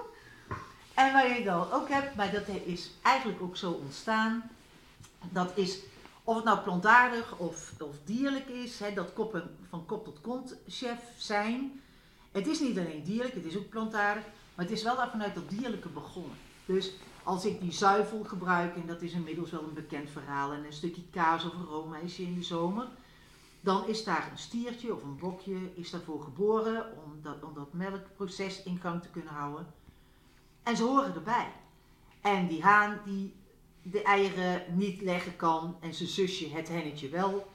En 0.93 1.13
waar 1.13 1.37
je 1.37 1.43
dan 1.43 1.71
ook 1.71 1.89
hebt, 1.89 2.15
maar 2.15 2.31
dat 2.31 2.47
is 2.65 2.91
eigenlijk 3.01 3.41
ook 3.41 3.57
zo 3.57 3.71
ontstaan. 3.71 4.43
Dat 5.31 5.57
is 5.57 5.79
Of 6.23 6.35
het 6.35 6.45
nou 6.45 6.59
plantaardig 6.59 7.37
of, 7.37 7.73
of 7.79 7.95
dierlijk 8.05 8.47
is, 8.47 8.79
hè, 8.79 8.93
dat 8.93 9.13
koppen 9.13 9.55
van 9.69 9.85
kop 9.85 10.05
tot 10.05 10.21
kont 10.21 10.55
chef 10.67 10.99
zijn. 11.17 11.81
Het 12.31 12.47
is 12.47 12.59
niet 12.59 12.77
alleen 12.77 13.03
dierlijk, 13.03 13.33
het 13.33 13.45
is 13.45 13.57
ook 13.57 13.69
plantaardig, 13.69 14.23
maar 14.55 14.65
het 14.65 14.73
is 14.73 14.83
wel 14.83 14.95
daar 14.95 15.09
vanuit 15.09 15.35
dat 15.35 15.49
dierlijke 15.49 15.89
begonnen. 15.89 16.37
Dus 16.65 16.91
als 17.23 17.45
ik 17.45 17.61
die 17.61 17.71
zuivel 17.71 18.23
gebruik, 18.23 18.75
en 18.75 18.85
dat 18.87 19.01
is 19.01 19.11
inmiddels 19.11 19.51
wel 19.51 19.63
een 19.63 19.73
bekend 19.73 20.09
verhaal, 20.09 20.51
en 20.51 20.65
een 20.65 20.73
stukje 20.73 21.03
kaas 21.11 21.45
of 21.45 21.53
roomijsje 21.69 22.23
in 22.23 22.35
de 22.35 22.43
zomer, 22.43 22.87
dan 23.63 23.87
is 23.87 24.03
daar 24.03 24.27
een 24.31 24.37
stiertje 24.37 24.95
of 24.95 25.03
een 25.03 25.17
bokje 25.17 25.75
is 25.75 25.89
daarvoor 25.89 26.21
geboren 26.21 26.97
om 27.05 27.21
dat, 27.21 27.43
om 27.43 27.53
dat 27.53 27.73
melkproces 27.73 28.63
in 28.63 28.77
gang 28.79 29.01
te 29.01 29.09
kunnen 29.09 29.33
houden. 29.33 29.73
En 30.63 30.77
ze 30.77 30.83
horen 30.83 31.15
erbij. 31.15 31.51
En 32.21 32.47
die 32.47 32.63
haan 32.63 32.99
die 33.05 33.35
de 33.81 34.01
eieren 34.01 34.77
niet 34.77 35.01
leggen 35.01 35.35
kan 35.35 35.77
en 35.79 35.93
zijn 35.93 36.09
zusje 36.09 36.49
het 36.49 36.67
hennetje 36.67 37.09
wel, 37.09 37.51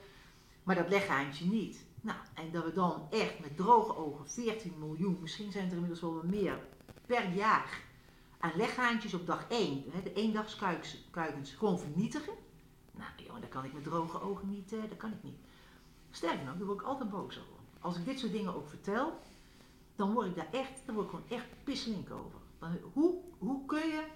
maar 0.62 0.74
dat 0.74 0.88
leghaantje 0.88 1.44
niet. 1.44 1.84
Nou, 2.00 2.18
en 2.34 2.50
dat 2.52 2.64
we 2.64 2.72
dan 2.72 3.06
echt 3.10 3.38
met 3.40 3.56
droge 3.56 3.96
ogen 3.96 4.30
14 4.30 4.74
miljoen, 4.78 5.18
misschien 5.20 5.52
zijn 5.52 5.64
het 5.64 5.72
er 5.72 5.78
inmiddels 5.78 6.12
wel 6.12 6.22
meer, 6.24 6.58
per 7.06 7.32
jaar 7.32 7.80
aan 8.38 8.52
leghaantjes 8.56 9.14
op 9.14 9.26
dag 9.26 9.46
1, 9.48 9.84
hè, 9.90 10.02
de 10.02 10.12
eendagskuikens, 10.12 11.54
gewoon 11.56 11.78
vernietigen. 11.78 12.32
Nou, 12.90 13.10
joh, 13.16 13.40
daar 13.40 13.48
kan 13.48 13.64
ik 13.64 13.72
met 13.72 13.84
droge 13.84 14.20
ogen 14.22 14.48
niet, 14.48 14.72
uh, 14.72 14.80
dat 14.88 14.96
kan 14.96 15.12
ik 15.12 15.22
niet. 15.22 15.38
Sterker 16.10 16.44
nog, 16.44 16.56
daar 16.56 16.66
word 16.66 16.80
ik 16.80 16.86
altijd 16.86 17.10
boos 17.10 17.38
over. 17.38 17.62
Als 17.80 17.96
ik 17.96 18.04
dit 18.04 18.18
soort 18.18 18.32
dingen 18.32 18.54
ook 18.54 18.68
vertel, 18.68 19.20
dan 19.96 20.12
word 20.12 20.26
ik 20.26 20.36
daar 20.36 20.52
echt, 20.52 20.82
dan 20.86 20.94
word 20.94 21.06
ik 21.06 21.12
gewoon 21.14 21.28
echt 21.40 21.46
pisslink 21.64 22.10
over. 22.10 22.38
hoe, 22.92 23.14
hoe 23.38 23.66
kun 23.66 23.88
je 23.88 24.06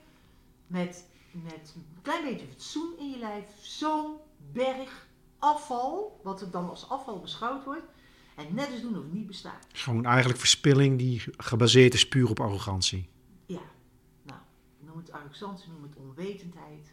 met, 0.66 1.08
met 1.30 1.72
een 1.76 2.02
klein 2.02 2.24
beetje 2.24 2.46
fatsoen 2.46 2.94
in 2.98 3.10
je 3.10 3.18
lijf 3.18 3.44
zo'n 3.60 4.16
berg 4.52 5.06
afval, 5.38 6.20
wat 6.22 6.40
er 6.40 6.50
dan 6.50 6.68
als 6.68 6.88
afval 6.88 7.20
beschouwd 7.20 7.64
wordt, 7.64 7.86
en 8.36 8.54
net 8.54 8.68
eens 8.68 8.80
doen 8.80 8.96
of 8.96 9.02
het 9.02 9.12
niet 9.12 9.26
bestaat. 9.26 9.66
Gewoon 9.72 10.04
eigenlijk 10.04 10.38
verspilling 10.38 10.98
die 10.98 11.22
gebaseerd 11.36 11.94
is 11.94 12.08
puur 12.08 12.30
op 12.30 12.40
arrogantie. 12.40 13.08
Ja, 13.46 13.60
nou, 14.22 14.40
noem 14.78 14.96
het 14.96 15.12
arrogantie, 15.12 15.70
noem 15.70 15.82
het 15.82 15.96
onwetendheid. 15.96 16.92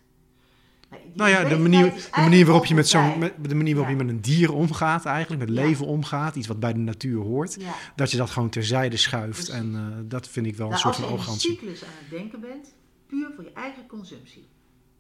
Nou 1.14 1.30
ja, 1.30 1.44
de 1.44 1.58
manier, 1.58 1.94
de 1.94 2.22
manier 2.22 2.46
waarop 2.46 2.66
je 2.66 2.76
met 2.76 2.88
zo'n 2.88 3.32
de 3.42 3.56
manier 3.56 3.76
waarop 3.76 3.98
je 3.98 4.04
met 4.04 4.14
een 4.14 4.22
dier 4.22 4.54
omgaat, 4.54 5.06
eigenlijk, 5.06 5.42
met 5.42 5.50
leven 5.50 5.86
omgaat, 5.86 6.36
iets 6.36 6.48
wat 6.48 6.60
bij 6.60 6.74
de 6.74 6.80
natuur 6.80 7.22
hoort, 7.22 7.58
dat 7.96 8.12
je 8.12 8.18
dat 8.18 8.30
gewoon 8.30 8.50
terzijde 8.50 8.98
schuift. 8.98 9.50
En 9.50 9.74
uh, 9.74 10.10
dat 10.10 10.28
vind 10.28 10.46
ik 10.46 10.56
wel 10.56 10.66
een 10.66 10.72
nou, 10.72 10.84
soort 10.84 10.96
van 10.96 11.06
arrogantie. 11.06 11.32
Als 11.34 11.44
je 11.44 11.50
een 11.50 11.56
cyclus 11.56 11.84
aan 11.84 11.96
het 12.00 12.10
denken 12.10 12.40
bent, 12.40 12.74
puur 13.08 13.32
voor 13.36 13.44
je 13.44 13.54
eigen 13.54 13.88
consumptie. 13.88 14.48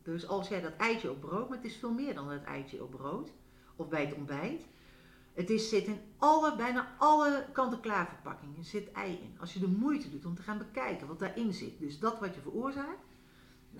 Dus 0.03 0.27
als 0.27 0.47
jij 0.47 0.61
dat 0.61 0.73
eitje 0.77 1.11
op 1.11 1.21
brood, 1.21 1.49
maar 1.49 1.57
het 1.57 1.67
is 1.67 1.77
veel 1.79 1.93
meer 1.93 2.13
dan 2.13 2.27
dat 2.27 2.43
eitje 2.43 2.83
op 2.83 2.91
brood, 2.91 3.31
of 3.75 3.89
bij 3.89 4.05
het 4.05 4.15
ontbijt. 4.15 4.61
Het 5.33 5.49
is, 5.49 5.69
zit 5.69 5.85
in 5.85 5.99
alle, 6.17 6.55
bijna 6.55 6.95
alle 6.97 7.45
kant-en-klaar 7.51 8.07
verpakkingen 8.07 8.63
zit 8.63 8.91
ei 8.91 9.11
in. 9.11 9.39
Als 9.39 9.53
je 9.53 9.59
de 9.59 9.67
moeite 9.67 10.09
doet 10.09 10.25
om 10.25 10.35
te 10.35 10.41
gaan 10.41 10.57
bekijken 10.57 11.07
wat 11.07 11.19
daarin 11.19 11.53
zit, 11.53 11.79
dus 11.79 11.99
dat 11.99 12.19
wat 12.19 12.35
je 12.35 12.41
veroorzaakt, 12.41 13.03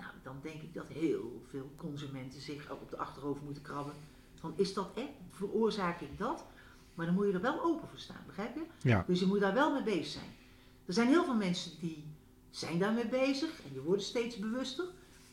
nou, 0.00 0.12
dan 0.22 0.38
denk 0.42 0.62
ik 0.62 0.74
dat 0.74 0.88
heel 0.88 1.42
veel 1.48 1.70
consumenten 1.76 2.40
zich 2.40 2.70
op 2.70 2.90
de 2.90 2.96
achterhoofd 2.96 3.42
moeten 3.42 3.62
krabben. 3.62 3.94
Van 4.34 4.52
is 4.56 4.74
dat 4.74 4.90
echt? 4.94 5.08
Veroorzaak 5.30 6.00
ik 6.00 6.18
dat? 6.18 6.44
Maar 6.94 7.06
dan 7.06 7.14
moet 7.14 7.26
je 7.26 7.32
er 7.32 7.40
wel 7.40 7.62
open 7.62 7.88
voor 7.88 7.98
staan, 7.98 8.22
begrijp 8.26 8.54
je? 8.54 8.88
Ja. 8.88 9.04
Dus 9.06 9.20
je 9.20 9.26
moet 9.26 9.40
daar 9.40 9.54
wel 9.54 9.72
mee 9.72 9.82
bezig 9.82 10.06
zijn. 10.06 10.30
Er 10.86 10.92
zijn 10.92 11.08
heel 11.08 11.24
veel 11.24 11.34
mensen 11.34 11.72
die 11.80 12.04
zijn 12.50 12.78
daarmee 12.78 13.08
bezig 13.08 13.62
en 13.64 13.72
die 13.72 13.80
worden 13.80 14.04
steeds 14.04 14.38
bewuster. 14.38 14.84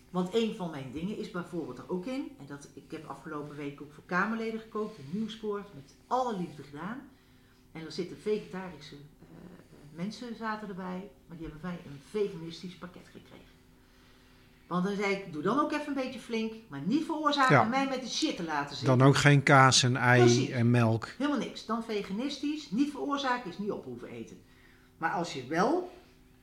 Want 0.09 0.35
een 0.35 0.55
van 0.55 0.69
mijn 0.69 0.91
dingen 0.91 1.17
is 1.17 1.31
bijvoorbeeld 1.31 1.77
er 1.77 1.89
ook 1.89 2.05
in, 2.05 2.31
en 2.39 2.45
dat, 2.45 2.69
ik 2.73 2.91
heb 2.91 3.05
afgelopen 3.05 3.55
week 3.55 3.81
ook 3.81 3.91
voor 3.91 4.03
Kamerleden 4.05 4.59
gekookt, 4.59 4.97
een 4.97 5.09
nieuwspoort, 5.11 5.73
met 5.73 5.95
alle 6.07 6.37
liefde 6.37 6.63
gedaan. 6.63 7.09
En 7.71 7.85
er 7.85 7.91
zitten 7.91 8.17
vegetarische 8.17 8.95
uh, 8.95 9.27
mensen 9.95 10.35
zaten 10.35 10.67
erbij, 10.67 11.11
maar 11.27 11.37
die 11.37 11.47
hebben 11.47 11.61
wij 11.61 11.79
een 11.85 11.99
veganistisch 12.09 12.75
pakket 12.75 13.05
gekregen. 13.11 13.56
Want 14.67 14.85
dan 14.85 14.95
zei 14.95 15.13
ik, 15.13 15.33
doe 15.33 15.41
dan 15.41 15.59
ook 15.59 15.71
even 15.71 15.87
een 15.87 15.93
beetje 15.93 16.19
flink, 16.19 16.53
maar 16.67 16.81
niet 16.85 17.05
veroorzaken 17.05 17.69
mij 17.69 17.87
met 17.87 18.01
de 18.01 18.09
shit 18.09 18.35
te 18.35 18.43
laten 18.43 18.75
zitten. 18.75 18.97
Dan 18.97 19.07
ook 19.07 19.15
geen 19.15 19.43
kaas 19.43 19.83
en 19.83 19.95
ei 19.95 20.51
en 20.51 20.71
melk. 20.71 21.09
Helemaal 21.17 21.39
niks. 21.39 21.65
Dan 21.65 21.83
veganistisch, 21.83 22.71
niet 22.71 22.91
veroorzaken 22.91 23.49
is 23.49 23.57
niet 23.57 23.71
op 23.71 23.85
hoeven 23.85 24.07
eten. 24.07 24.41
Maar 24.97 25.11
als 25.11 25.33
je 25.33 25.47
wel 25.47 25.91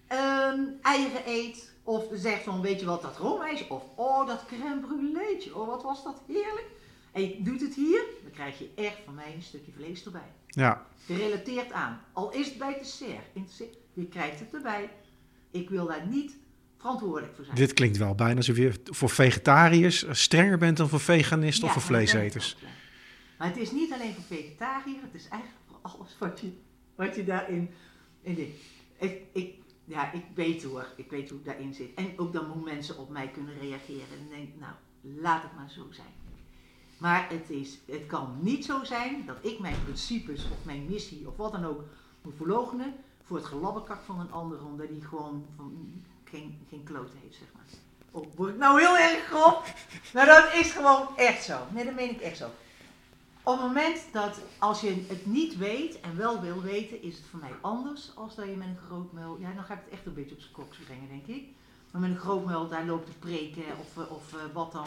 um, 0.09 0.79
eieren 0.83 1.23
eet, 1.27 1.73
of 1.83 2.05
zegt 2.13 2.43
van, 2.43 2.61
weet 2.61 2.81
je 2.81 2.87
wat, 2.87 3.03
dat 3.03 3.17
roomijsje, 3.17 3.69
of 3.69 3.83
oh, 3.95 4.27
dat 4.27 4.45
crème 4.47 4.81
brûléetje, 4.81 5.55
oh, 5.55 5.67
wat 5.67 5.83
was 5.83 6.05
dat 6.05 6.23
heerlijk. 6.27 6.67
En 7.13 7.23
je 7.23 7.43
doet 7.43 7.61
het 7.61 7.75
hier, 7.75 8.05
dan 8.23 8.33
krijg 8.33 8.59
je 8.59 8.71
echt 8.75 8.99
van 9.05 9.15
mij 9.15 9.35
een 9.35 9.43
stukje 9.43 9.73
vlees 9.73 10.05
erbij. 10.05 10.33
Ja. 10.47 10.87
Gerelateerd 11.07 11.73
aan. 11.73 12.01
Al 12.13 12.33
is 12.33 12.47
het 12.47 12.59
bij 12.59 12.69
het 12.69 12.79
dessert. 12.79 13.77
Je 13.93 14.07
krijgt 14.07 14.41
het 14.41 14.55
erbij. 14.55 14.91
Ik 15.51 15.71
wil 15.71 15.87
daar 15.87 16.07
niet 16.07 16.37
verantwoordelijk 16.85 17.35
voor 17.37 17.45
zijn. 17.45 17.57
Dit 17.57 17.73
klinkt 17.73 17.97
wel 17.97 18.15
bijna 18.15 18.37
alsof 18.37 18.57
je 18.57 18.73
voor 18.85 19.11
vegetariërs 19.11 20.07
strenger 20.11 20.59
bent 20.59 20.77
dan 20.77 20.89
voor 20.89 21.01
veganisten 21.01 21.67
of 21.67 21.73
voor 21.73 21.83
vleeseters. 21.83 22.57
Maar 23.39 23.49
het 23.49 23.57
is 23.57 23.71
niet 23.71 23.93
alleen 23.93 24.15
voor 24.15 24.37
vegetariërs, 24.37 25.03
het 25.03 25.15
is 25.15 25.29
eigenlijk 25.29 25.63
voor 25.67 25.79
alles 25.83 26.17
wat 26.19 26.41
je, 26.41 26.53
wat 26.95 27.17
je 27.17 27.25
daarin 27.25 27.71
in 28.23 28.55
Ik, 28.99 29.23
ik, 29.33 29.55
ja, 29.85 30.13
ik 30.13 30.25
weet 30.35 30.63
hoor, 30.63 30.87
ik 30.97 31.11
weet 31.11 31.29
hoe 31.29 31.39
het 31.39 31.47
daarin 31.47 31.75
zit. 31.75 31.95
En 31.95 32.13
ook 32.17 32.33
dan 32.33 32.45
hoe 32.45 32.65
mensen 32.65 32.99
op 32.99 33.11
mij 33.11 33.29
kunnen 33.29 33.59
reageren. 33.61 34.19
En 34.21 34.29
denk, 34.29 34.49
nou, 34.61 34.73
laat 35.23 35.43
het 35.43 35.57
maar 35.57 35.71
zo 35.71 35.87
zijn. 35.91 36.13
Maar 36.99 37.29
het, 37.31 37.51
is, 37.51 37.79
het 37.87 38.07
kan 38.07 38.39
niet 38.41 38.65
zo 38.65 38.85
zijn 38.85 39.27
dat 39.27 39.37
ik 39.41 39.59
mijn 39.59 39.83
principes 39.85 40.45
of 40.45 40.65
mijn 40.65 40.87
missie 40.87 41.29
of 41.29 41.37
wat 41.37 41.53
dan 41.53 41.65
ook 41.65 41.85
moet 42.23 42.37
verloochenen 42.37 42.95
voor 43.23 43.37
het 43.37 43.47
gelabbekak 43.47 44.03
van 44.03 44.21
een 44.21 44.33
ander, 44.33 44.65
omdat 44.65 44.89
die 44.89 45.05
gewoon 45.05 45.45
van, 45.57 46.03
geen, 46.35 46.67
geen 46.69 46.85
kloot 46.85 47.11
heeft, 47.23 47.35
zeg 47.35 47.49
maar. 47.55 47.65
Oh, 48.11 48.27
word 48.35 48.51
ik 48.51 48.59
nou 48.59 48.81
heel 48.81 48.99
erg 48.99 49.25
grof? 49.25 49.75
Maar 50.15 50.27
dat 50.27 50.55
is 50.55 50.73
gewoon 50.73 51.17
echt 51.17 51.45
zo. 51.45 51.59
Nee, 51.71 51.85
dat 51.85 51.95
meen 51.95 52.11
ik 52.11 52.21
echt 52.21 52.37
zo. 52.37 52.51
Op 53.43 53.53
het 53.53 53.67
moment 53.67 54.01
dat 54.13 54.41
als 54.59 54.81
je 54.81 55.05
het 55.09 55.27
niet 55.27 55.57
weet 55.57 56.01
en 56.01 56.17
wel 56.17 56.41
wil 56.41 56.63
weten, 56.63 57.03
is 57.03 57.17
het 57.17 57.27
voor 57.31 57.41
mij 57.41 57.53
anders 57.61 58.13
als 58.17 58.35
dat 58.35 58.47
je 58.47 58.57
met 58.57 58.69
een 58.69 58.87
grootmuil. 58.87 59.39
Ja, 59.41 59.53
dan 59.53 59.65
ga 59.65 59.75
ik 59.75 59.81
het 59.85 59.93
echt 59.93 60.07
een 60.07 60.15
beetje 60.15 60.35
op 60.35 60.41
zijn 60.41 60.53
koks 60.53 60.77
brengen, 60.77 61.09
denk 61.09 61.27
ik. 61.27 61.49
Maar 61.91 62.01
met 62.01 62.11
een 62.11 62.19
grootmuil 62.19 62.69
daar 62.69 62.85
loopt 62.85 63.07
te 63.07 63.19
preken 63.19 63.65
of, 63.81 64.05
eh, 64.05 64.13
of 64.13 64.33
uh, 64.33 64.41
wat 64.53 64.73
dan. 64.73 64.87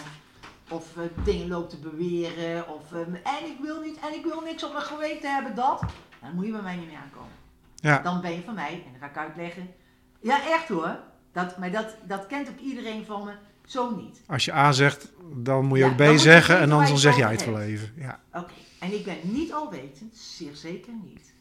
Of 0.69 0.95
uh, 0.97 1.03
dingen 1.23 1.47
loopt 1.47 1.69
te 1.69 1.77
beweren. 1.77 2.67
Of 2.67 2.91
en 2.91 3.45
ik 3.45 3.57
wil 3.61 3.81
niet 3.81 3.99
en 3.99 4.13
ik 4.13 4.23
wil 4.23 4.41
niks 4.41 4.63
op 4.63 4.71
mijn 4.73 4.83
geweten 4.83 5.33
hebben, 5.33 5.55
dat. 5.55 5.83
Dan 6.21 6.35
moet 6.35 6.45
je 6.45 6.51
bij 6.51 6.61
mij 6.61 6.75
niet 6.75 6.87
meer 6.87 6.97
aankomen. 6.97 7.31
Ja. 7.75 7.99
Dan 7.99 8.21
ben 8.21 8.31
je 8.31 8.41
van 8.41 8.53
mij, 8.53 8.83
en 8.85 8.91
dan 8.91 8.99
ga 8.99 9.07
ik 9.07 9.17
uitleggen. 9.17 9.73
Ja, 10.19 10.47
echt 10.47 10.67
hoor. 10.67 10.99
Dat, 11.37 11.57
maar 11.57 11.71
dat, 11.71 11.95
dat 12.07 12.27
kent 12.27 12.49
ook 12.49 12.59
iedereen 12.59 13.05
van 13.05 13.23
me. 13.25 13.33
Zo 13.65 13.95
niet. 13.95 14.21
Als 14.27 14.45
je 14.45 14.53
A 14.53 14.71
zegt, 14.71 15.11
dan 15.35 15.65
moet 15.65 15.77
je 15.77 15.85
ook 15.85 15.95
B 15.95 16.17
zeggen 16.17 16.59
en 16.59 16.71
anders 16.71 16.89
dan 16.89 16.99
zeg 16.99 17.17
jij 17.17 17.31
het 17.31 17.45
wel 17.45 17.59
even. 17.59 17.93
Ja. 17.95 18.21
Oké, 18.33 18.53
en 18.79 18.93
ik 18.93 19.05
ben 19.05 19.17
niet 19.21 19.53
alwetend, 19.53 20.17
zeer 20.17 20.55
zeker 20.55 20.93
niet. 21.03 21.33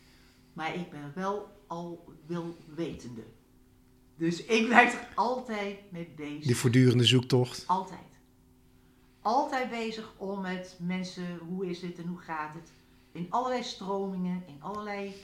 Maar 0.52 0.74
ik 0.74 0.90
ben 0.90 1.12
wel 1.14 1.48
al 1.66 2.04
wetende. 2.74 3.22
Dus 4.16 4.44
ik 4.44 4.66
blijf 4.66 4.94
er 4.94 5.08
altijd 5.14 5.78
mee 5.88 6.12
bezig. 6.16 6.44
Die 6.44 6.56
voortdurende 6.56 7.04
zoektocht. 7.04 7.64
Altijd. 7.66 8.00
Altijd 9.20 9.70
bezig 9.70 10.12
om 10.16 10.40
met 10.40 10.76
mensen, 10.80 11.38
hoe 11.48 11.66
is 11.70 11.82
het 11.82 11.98
en 11.98 12.06
hoe 12.06 12.18
gaat 12.18 12.54
het. 12.54 12.70
In 13.12 13.26
allerlei 13.30 13.62
stromingen, 13.62 14.42
in 14.46 14.62
allerlei 14.62 15.14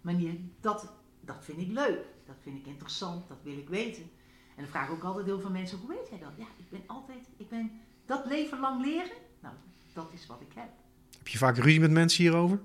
manieren. 0.00 0.52
Dat, 0.60 0.92
dat 1.20 1.38
vind 1.40 1.60
ik 1.60 1.68
leuk. 1.70 2.04
Dat 2.26 2.36
vind 2.42 2.56
ik 2.56 2.66
interessant, 2.66 3.28
dat 3.28 3.38
wil 3.42 3.58
ik 3.58 3.68
weten. 3.68 4.10
En 4.60 4.66
dan 4.66 4.74
vraag 4.74 4.88
ik 4.88 4.94
ook 4.94 5.04
altijd 5.04 5.26
heel 5.26 5.40
veel 5.40 5.50
mensen, 5.50 5.78
hoe 5.78 5.88
weet 5.88 6.08
jij 6.10 6.18
dat? 6.18 6.32
Ja, 6.36 6.44
ik 6.44 6.70
ben 6.70 6.82
altijd, 6.86 7.28
ik 7.36 7.48
ben 7.48 7.70
dat 8.06 8.26
leven 8.26 8.60
lang 8.60 8.84
leren. 8.84 9.10
Nou, 9.40 9.54
dat 9.92 10.08
is 10.12 10.26
wat 10.26 10.40
ik 10.40 10.52
heb. 10.54 10.68
Heb 11.18 11.28
je 11.28 11.38
vaak 11.38 11.56
ruzie 11.56 11.80
met 11.80 11.90
mensen 11.90 12.22
hierover? 12.22 12.60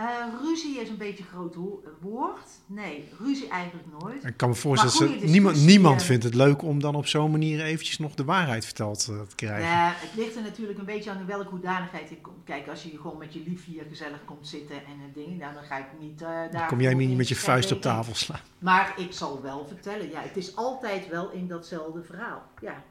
Uh, 0.00 0.06
ruzie 0.42 0.80
is 0.80 0.88
een 0.88 0.96
beetje 0.96 1.22
een 1.22 1.30
groot 1.30 1.56
woord. 2.00 2.48
Nee, 2.66 3.08
ruzie 3.18 3.48
eigenlijk 3.48 3.86
nooit. 4.00 4.24
Ik 4.24 4.36
kan 4.36 4.48
me 4.48 4.54
voorstellen 4.54 5.20
dat 5.20 5.28
niemand, 5.28 5.64
niemand 5.64 6.02
vindt 6.02 6.24
het 6.24 6.34
leuk 6.34 6.62
om 6.62 6.80
dan 6.80 6.94
op 6.94 7.06
zo'n 7.06 7.30
manier 7.30 7.62
eventjes 7.62 7.98
nog 7.98 8.14
de 8.14 8.24
waarheid 8.24 8.64
verteld 8.64 9.08
uh, 9.10 9.20
te 9.20 9.34
krijgen. 9.34 9.68
Ja, 9.68 9.92
het 9.96 10.14
ligt 10.14 10.36
er 10.36 10.42
natuurlijk 10.42 10.78
een 10.78 10.84
beetje 10.84 11.10
aan 11.10 11.18
in 11.18 11.26
welke 11.26 11.48
hoedanigheid 11.48 12.10
ik 12.10 12.22
kom. 12.22 12.34
Kijk, 12.44 12.68
als 12.68 12.82
je 12.82 12.98
gewoon 13.00 13.18
met 13.18 13.34
je 13.34 13.42
lief 13.46 13.64
hier 13.64 13.84
gezellig 13.88 14.24
komt 14.24 14.48
zitten 14.48 14.76
en 14.76 15.00
een 15.04 15.12
ding, 15.12 15.38
nou, 15.38 15.54
dan 15.54 15.62
ga 15.62 15.78
ik 15.78 15.86
niet 16.00 16.18
daar... 16.18 16.50
Dan 16.50 16.66
kom 16.66 16.80
jij 16.80 16.94
niet 16.94 17.16
met 17.16 17.28
je 17.28 17.36
vuist 17.36 17.72
op 17.72 17.80
tafel 17.80 18.14
slaan. 18.14 18.40
Maar 18.58 18.94
ik 18.96 19.12
zal 19.12 19.42
wel 19.42 19.66
vertellen, 19.66 20.10
ja, 20.10 20.20
het 20.20 20.36
is 20.36 20.56
altijd 20.56 21.08
wel 21.08 21.30
in 21.30 21.46
datzelfde 21.46 22.02
verhaal. 22.02 22.42
Ja, 22.60 22.82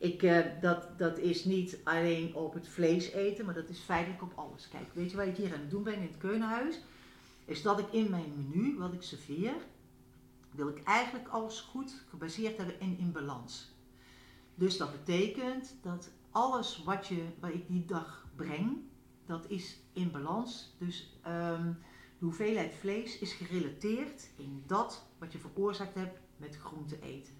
ik, 0.00 0.22
uh, 0.22 0.40
dat, 0.60 0.98
dat 0.98 1.18
is 1.18 1.44
niet 1.44 1.78
alleen 1.84 2.34
op 2.34 2.54
het 2.54 2.68
vlees 2.68 3.10
eten, 3.10 3.44
maar 3.44 3.54
dat 3.54 3.68
is 3.68 3.78
feitelijk 3.78 4.22
op 4.22 4.32
alles. 4.34 4.68
Kijk, 4.68 4.94
weet 4.94 5.10
je 5.10 5.16
wat 5.16 5.26
ik 5.26 5.36
hier 5.36 5.52
aan 5.52 5.60
het 5.60 5.70
doen 5.70 5.82
ben 5.82 5.94
in 5.94 6.02
het 6.02 6.16
keukenhuis? 6.18 6.80
Is 7.44 7.62
dat 7.62 7.78
ik 7.78 7.92
in 7.92 8.10
mijn 8.10 8.32
menu, 8.36 8.78
wat 8.78 8.92
ik 8.92 9.02
serveer, 9.02 9.54
wil 10.50 10.68
ik 10.68 10.82
eigenlijk 10.82 11.28
alles 11.28 11.60
goed 11.60 12.04
gebaseerd 12.08 12.56
hebben 12.56 12.80
en 12.80 12.98
in 12.98 13.12
balans. 13.12 13.74
Dus 14.54 14.76
dat 14.76 14.92
betekent 14.92 15.76
dat 15.82 16.10
alles 16.30 16.82
wat, 16.84 17.06
je, 17.06 17.24
wat 17.40 17.52
ik 17.52 17.68
die 17.68 17.84
dag 17.84 18.26
breng, 18.36 18.76
dat 19.26 19.44
is 19.48 19.80
in 19.92 20.10
balans. 20.10 20.76
Dus 20.78 21.18
ehm, 21.22 21.72
de 22.18 22.24
hoeveelheid 22.24 22.74
vlees 22.74 23.18
is 23.18 23.32
gerelateerd 23.32 24.30
in 24.36 24.62
dat 24.66 25.06
wat 25.18 25.32
je 25.32 25.38
veroorzaakt 25.38 25.94
hebt 25.94 26.20
met 26.36 26.56
groente 26.56 27.00
eten. 27.00 27.39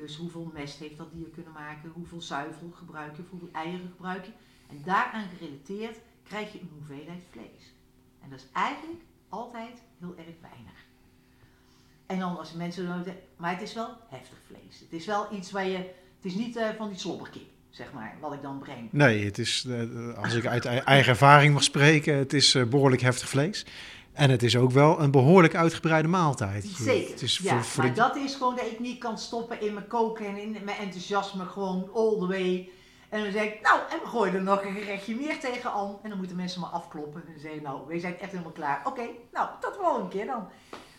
Dus 0.00 0.16
hoeveel 0.16 0.50
mest 0.54 0.78
heeft 0.78 0.96
dat 0.96 1.12
dier 1.12 1.28
kunnen 1.28 1.52
maken, 1.52 1.90
hoeveel 1.90 2.20
zuivel 2.20 2.70
gebruik 2.70 3.16
je, 3.16 3.22
hoeveel 3.30 3.48
eieren 3.52 3.88
gebruik 3.90 4.24
je. 4.24 4.30
En 4.68 4.82
daaraan 4.84 5.28
gerelateerd 5.38 5.98
krijg 6.22 6.52
je 6.52 6.60
een 6.60 6.70
hoeveelheid 6.72 7.22
vlees. 7.30 7.72
En 8.22 8.30
dat 8.30 8.38
is 8.38 8.46
eigenlijk 8.52 9.02
altijd 9.28 9.82
heel 9.98 10.14
erg 10.16 10.34
weinig. 10.40 10.86
En 12.06 12.18
dan 12.18 12.38
als 12.38 12.52
mensen, 12.52 13.04
maar 13.36 13.52
het 13.52 13.62
is 13.62 13.74
wel 13.74 13.96
heftig 14.08 14.38
vlees. 14.46 14.80
Het 14.80 14.92
is 14.92 15.06
wel 15.06 15.34
iets 15.34 15.50
waar 15.50 15.66
je, 15.66 15.76
het 15.76 16.24
is 16.24 16.34
niet 16.34 16.56
uh, 16.56 16.68
van 16.76 16.88
die 16.88 16.98
slobberkip, 16.98 17.48
zeg 17.70 17.92
maar, 17.92 18.16
wat 18.20 18.32
ik 18.32 18.42
dan 18.42 18.58
breng. 18.58 18.92
Nee, 18.92 19.24
het 19.24 19.38
is, 19.38 19.64
uh, 19.68 20.18
als 20.18 20.34
ik 20.34 20.46
uit 20.46 20.64
eigen 20.64 21.10
ervaring 21.10 21.52
mag 21.52 21.62
spreken, 21.62 22.14
het 22.14 22.32
is 22.32 22.54
uh, 22.54 22.64
behoorlijk 22.64 23.02
heftig 23.02 23.28
vlees. 23.28 23.66
En 24.18 24.30
het 24.30 24.42
is 24.42 24.56
ook 24.56 24.70
wel 24.70 25.00
een 25.00 25.10
behoorlijk 25.10 25.54
uitgebreide 25.54 26.08
maaltijd. 26.08 26.64
Zeker. 26.64 27.10
Het 27.10 27.22
is 27.22 27.38
ja, 27.38 27.62
voor, 27.62 27.84
maar 27.84 27.94
dat 27.94 28.16
is 28.16 28.34
gewoon 28.34 28.56
dat 28.56 28.66
ik 28.66 28.78
niet 28.78 28.98
kan 28.98 29.18
stoppen 29.18 29.60
in 29.60 29.74
mijn 29.74 29.86
koken 29.86 30.26
en 30.26 30.36
in 30.36 30.56
mijn 30.64 30.76
enthousiasme 30.76 31.44
gewoon 31.44 31.90
all 31.94 32.18
the 32.18 32.26
way. 32.26 32.68
En 33.08 33.22
dan 33.22 33.32
zeg 33.32 33.44
ik, 33.44 33.60
nou, 33.62 33.80
en 33.90 33.98
we 34.02 34.06
gooien 34.06 34.34
er 34.34 34.42
nog 34.42 34.64
een 34.64 34.74
gerechtje 34.74 35.14
meer 35.14 35.38
tegenaan. 35.40 35.98
En 36.02 36.08
dan 36.08 36.18
moeten 36.18 36.36
mensen 36.36 36.60
maar 36.60 36.70
afkloppen. 36.70 37.22
En 37.26 37.32
dan 37.32 37.40
zeggen 37.40 37.62
nou, 37.62 37.80
we 37.86 38.00
zijn 38.00 38.18
echt 38.18 38.30
helemaal 38.30 38.52
klaar. 38.52 38.82
Oké, 38.84 39.08
nou, 39.32 39.48
tot 39.60 39.72
de 39.72 39.78
volgende 39.82 40.08
keer 40.08 40.26
dan. 40.26 40.48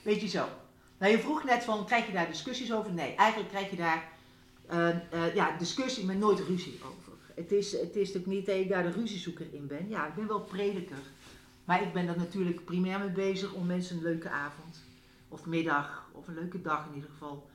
Weet 0.04 0.22
je 0.22 0.28
zo. 0.28 0.46
Nou, 0.98 1.12
je 1.12 1.20
vroeg 1.20 1.44
net 1.44 1.64
van, 1.64 1.86
krijg 1.86 2.06
je 2.06 2.14
daar 2.14 2.28
discussies 2.28 2.74
over? 2.74 2.94
Nee, 2.94 3.16
eigenlijk 3.16 3.50
krijg 3.50 3.70
je 3.70 3.76
daar 3.76 4.08
uh, 4.72 4.88
uh, 5.14 5.36
ja, 5.36 5.58
discussie, 5.58 6.06
maar 6.06 6.16
nooit 6.16 6.40
ruzie 6.40 6.80
over. 6.86 7.14
Het 7.36 7.52
is, 7.52 7.72
het 7.72 7.96
is 7.96 8.08
natuurlijk 8.08 8.26
niet 8.26 8.46
dat 8.46 8.56
ik 8.56 8.70
daar 8.70 8.84
de 8.84 8.92
ruziezoeker 8.92 9.46
in 9.52 9.68
ben. 9.68 9.90
Ja, 9.90 10.08
ik 10.08 10.16
ben 10.16 10.28
wel 10.28 10.42
prediker. 10.42 10.98
Maar 11.70 11.82
ik 11.82 11.94
ben 11.94 12.08
er 12.08 12.18
natuurlijk 12.18 12.66
primair 12.66 13.00
mee 13.00 13.10
bezig 13.10 13.54
om 13.54 13.66
mensen 13.66 13.98
een 13.98 14.04
leuke 14.04 14.30
avond 14.30 14.84
of 15.28 15.46
middag 15.46 16.10
of 16.12 16.28
een 16.28 16.34
leuke 16.34 16.62
dag 16.62 16.88
in 16.88 16.96
ieder 16.96 17.10
geval 17.10 17.50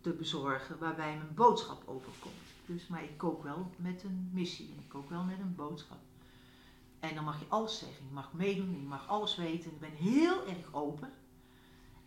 te 0.00 0.10
bezorgen 0.10 0.78
waarbij 0.78 1.16
mijn 1.16 1.34
boodschap 1.34 1.82
overkomt. 1.86 2.34
Dus, 2.66 2.86
maar 2.86 3.02
ik 3.02 3.18
kook 3.18 3.42
wel 3.42 3.70
met 3.76 4.02
een 4.02 4.30
missie 4.32 4.72
en 4.72 4.78
ik 4.78 4.88
kook 4.88 5.10
wel 5.10 5.22
met 5.22 5.38
een 5.38 5.54
boodschap. 5.54 5.98
En 7.00 7.14
dan 7.14 7.24
mag 7.24 7.38
je 7.38 7.44
alles 7.48 7.78
zeggen, 7.78 8.06
je 8.06 8.12
mag 8.12 8.32
meedoen, 8.32 8.70
je 8.70 8.86
mag 8.86 9.08
alles 9.08 9.36
weten. 9.36 9.70
Ik 9.70 9.80
ben 9.80 9.94
heel 9.94 10.46
erg 10.46 10.74
open. 10.74 11.12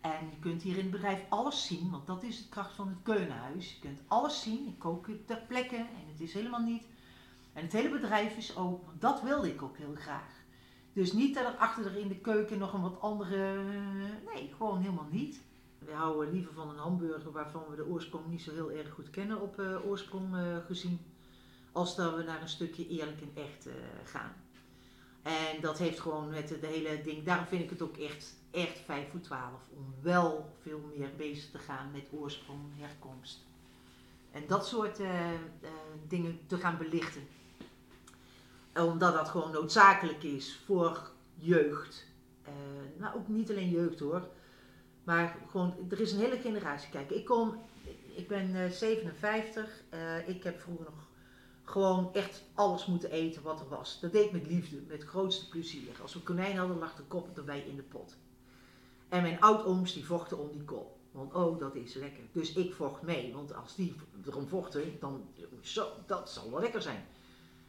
En 0.00 0.30
je 0.30 0.38
kunt 0.40 0.62
hier 0.62 0.76
in 0.76 0.82
het 0.82 0.90
bedrijf 0.90 1.20
alles 1.28 1.66
zien, 1.66 1.90
want 1.90 2.06
dat 2.06 2.22
is 2.22 2.38
de 2.42 2.48
kracht 2.48 2.74
van 2.74 2.88
het 2.88 2.98
Keukenhuis. 3.02 3.72
Je 3.72 3.80
kunt 3.80 4.00
alles 4.06 4.42
zien, 4.42 4.66
ik 4.66 4.78
kook 4.78 5.06
ter 5.26 5.42
plekke 5.48 5.76
en 5.76 6.06
het 6.12 6.20
is 6.20 6.32
helemaal 6.32 6.62
niet. 6.62 6.86
En 7.52 7.62
het 7.62 7.72
hele 7.72 7.90
bedrijf 7.90 8.36
is 8.36 8.56
open, 8.56 8.98
dat 8.98 9.22
wilde 9.22 9.48
ik 9.48 9.62
ook 9.62 9.76
heel 9.76 9.94
graag. 9.94 10.35
Dus 10.96 11.12
niet 11.12 11.34
dat 11.34 11.44
er 11.44 11.56
achter 11.58 11.86
er 11.86 11.96
in 11.96 12.08
de 12.08 12.18
keuken 12.18 12.58
nog 12.58 12.72
een 12.72 12.82
wat 12.82 13.00
andere. 13.00 13.64
Nee, 14.34 14.52
gewoon 14.56 14.80
helemaal 14.80 15.08
niet. 15.10 15.40
We 15.78 15.92
houden 15.92 16.32
liever 16.32 16.52
van 16.52 16.68
een 16.68 16.78
hamburger 16.78 17.32
waarvan 17.32 17.62
we 17.70 17.76
de 17.76 17.86
oorsprong 17.86 18.26
niet 18.26 18.42
zo 18.42 18.52
heel 18.52 18.70
erg 18.70 18.90
goed 18.90 19.10
kennen 19.10 19.40
op 19.40 19.60
uh, 19.60 19.86
oorsprong 19.86 20.34
uh, 20.34 20.56
gezien. 20.66 21.00
Als 21.72 21.96
dat 21.96 22.14
we 22.14 22.22
naar 22.22 22.42
een 22.42 22.48
stukje 22.48 22.88
eerlijk 22.88 23.20
en 23.20 23.42
echt 23.42 23.66
uh, 23.66 23.72
gaan. 24.04 24.32
En 25.22 25.60
dat 25.60 25.78
heeft 25.78 26.00
gewoon 26.00 26.30
met 26.30 26.48
de 26.48 26.66
hele 26.66 27.00
ding. 27.02 27.24
Daarom 27.24 27.46
vind 27.46 27.62
ik 27.62 27.70
het 27.70 27.82
ook 27.82 27.96
echt, 27.96 28.36
echt 28.50 28.78
5 28.78 29.10
voor 29.10 29.20
12. 29.20 29.52
Om 29.76 29.94
wel 30.02 30.54
veel 30.62 30.80
meer 30.96 31.10
bezig 31.16 31.50
te 31.50 31.58
gaan 31.58 31.90
met 31.92 32.08
oorsprong, 32.10 32.60
herkomst. 32.76 33.44
En 34.30 34.42
dat 34.46 34.66
soort 34.66 35.00
dingen 36.08 36.38
te 36.46 36.56
gaan 36.56 36.78
belichten 36.78 37.22
omdat 38.84 39.14
dat 39.14 39.28
gewoon 39.28 39.50
noodzakelijk 39.50 40.22
is 40.22 40.60
voor 40.64 41.10
jeugd. 41.34 42.06
Uh, 42.48 42.52
nou, 43.00 43.16
ook 43.16 43.28
niet 43.28 43.50
alleen 43.50 43.70
jeugd 43.70 44.00
hoor. 44.00 44.28
Maar 45.04 45.36
gewoon, 45.50 45.74
er 45.90 46.00
is 46.00 46.12
een 46.12 46.18
hele 46.18 46.38
generatie. 46.38 46.90
Kijk, 46.90 47.10
ik 47.10 47.24
kom, 47.24 47.62
ik 48.14 48.28
ben 48.28 48.54
uh, 48.54 48.70
57. 48.70 49.82
Uh, 49.94 50.28
ik 50.28 50.42
heb 50.42 50.60
vroeger 50.60 50.84
nog 50.84 51.08
gewoon 51.62 52.14
echt 52.14 52.42
alles 52.54 52.86
moeten 52.86 53.10
eten 53.10 53.42
wat 53.42 53.60
er 53.60 53.68
was. 53.68 54.00
Dat 54.00 54.12
deed 54.12 54.24
ik 54.24 54.32
met 54.32 54.46
liefde, 54.46 54.76
met 54.88 55.04
grootste 55.04 55.48
plezier. 55.48 56.02
Als 56.02 56.14
we 56.14 56.20
konijn 56.20 56.56
hadden, 56.56 56.78
lag 56.78 56.96
de 56.96 57.02
kop 57.02 57.36
erbij 57.36 57.60
in 57.60 57.76
de 57.76 57.82
pot. 57.82 58.16
En 59.08 59.22
mijn 59.22 59.40
oudooms 59.40 59.92
die 59.92 60.04
vochten 60.04 60.38
om 60.38 60.52
die 60.52 60.64
kop. 60.64 60.96
Want 61.10 61.34
oh, 61.34 61.58
dat 61.58 61.74
is 61.74 61.94
lekker. 61.94 62.22
Dus 62.32 62.52
ik 62.52 62.74
vocht 62.74 63.02
mee. 63.02 63.32
Want 63.34 63.54
als 63.54 63.74
die 63.74 63.96
erom 64.26 64.48
vochten, 64.48 64.96
dan 65.00 65.28
zo, 65.60 65.88
dat 66.06 66.30
zal 66.30 66.50
wel 66.50 66.60
lekker 66.60 66.82
zijn. 66.82 67.04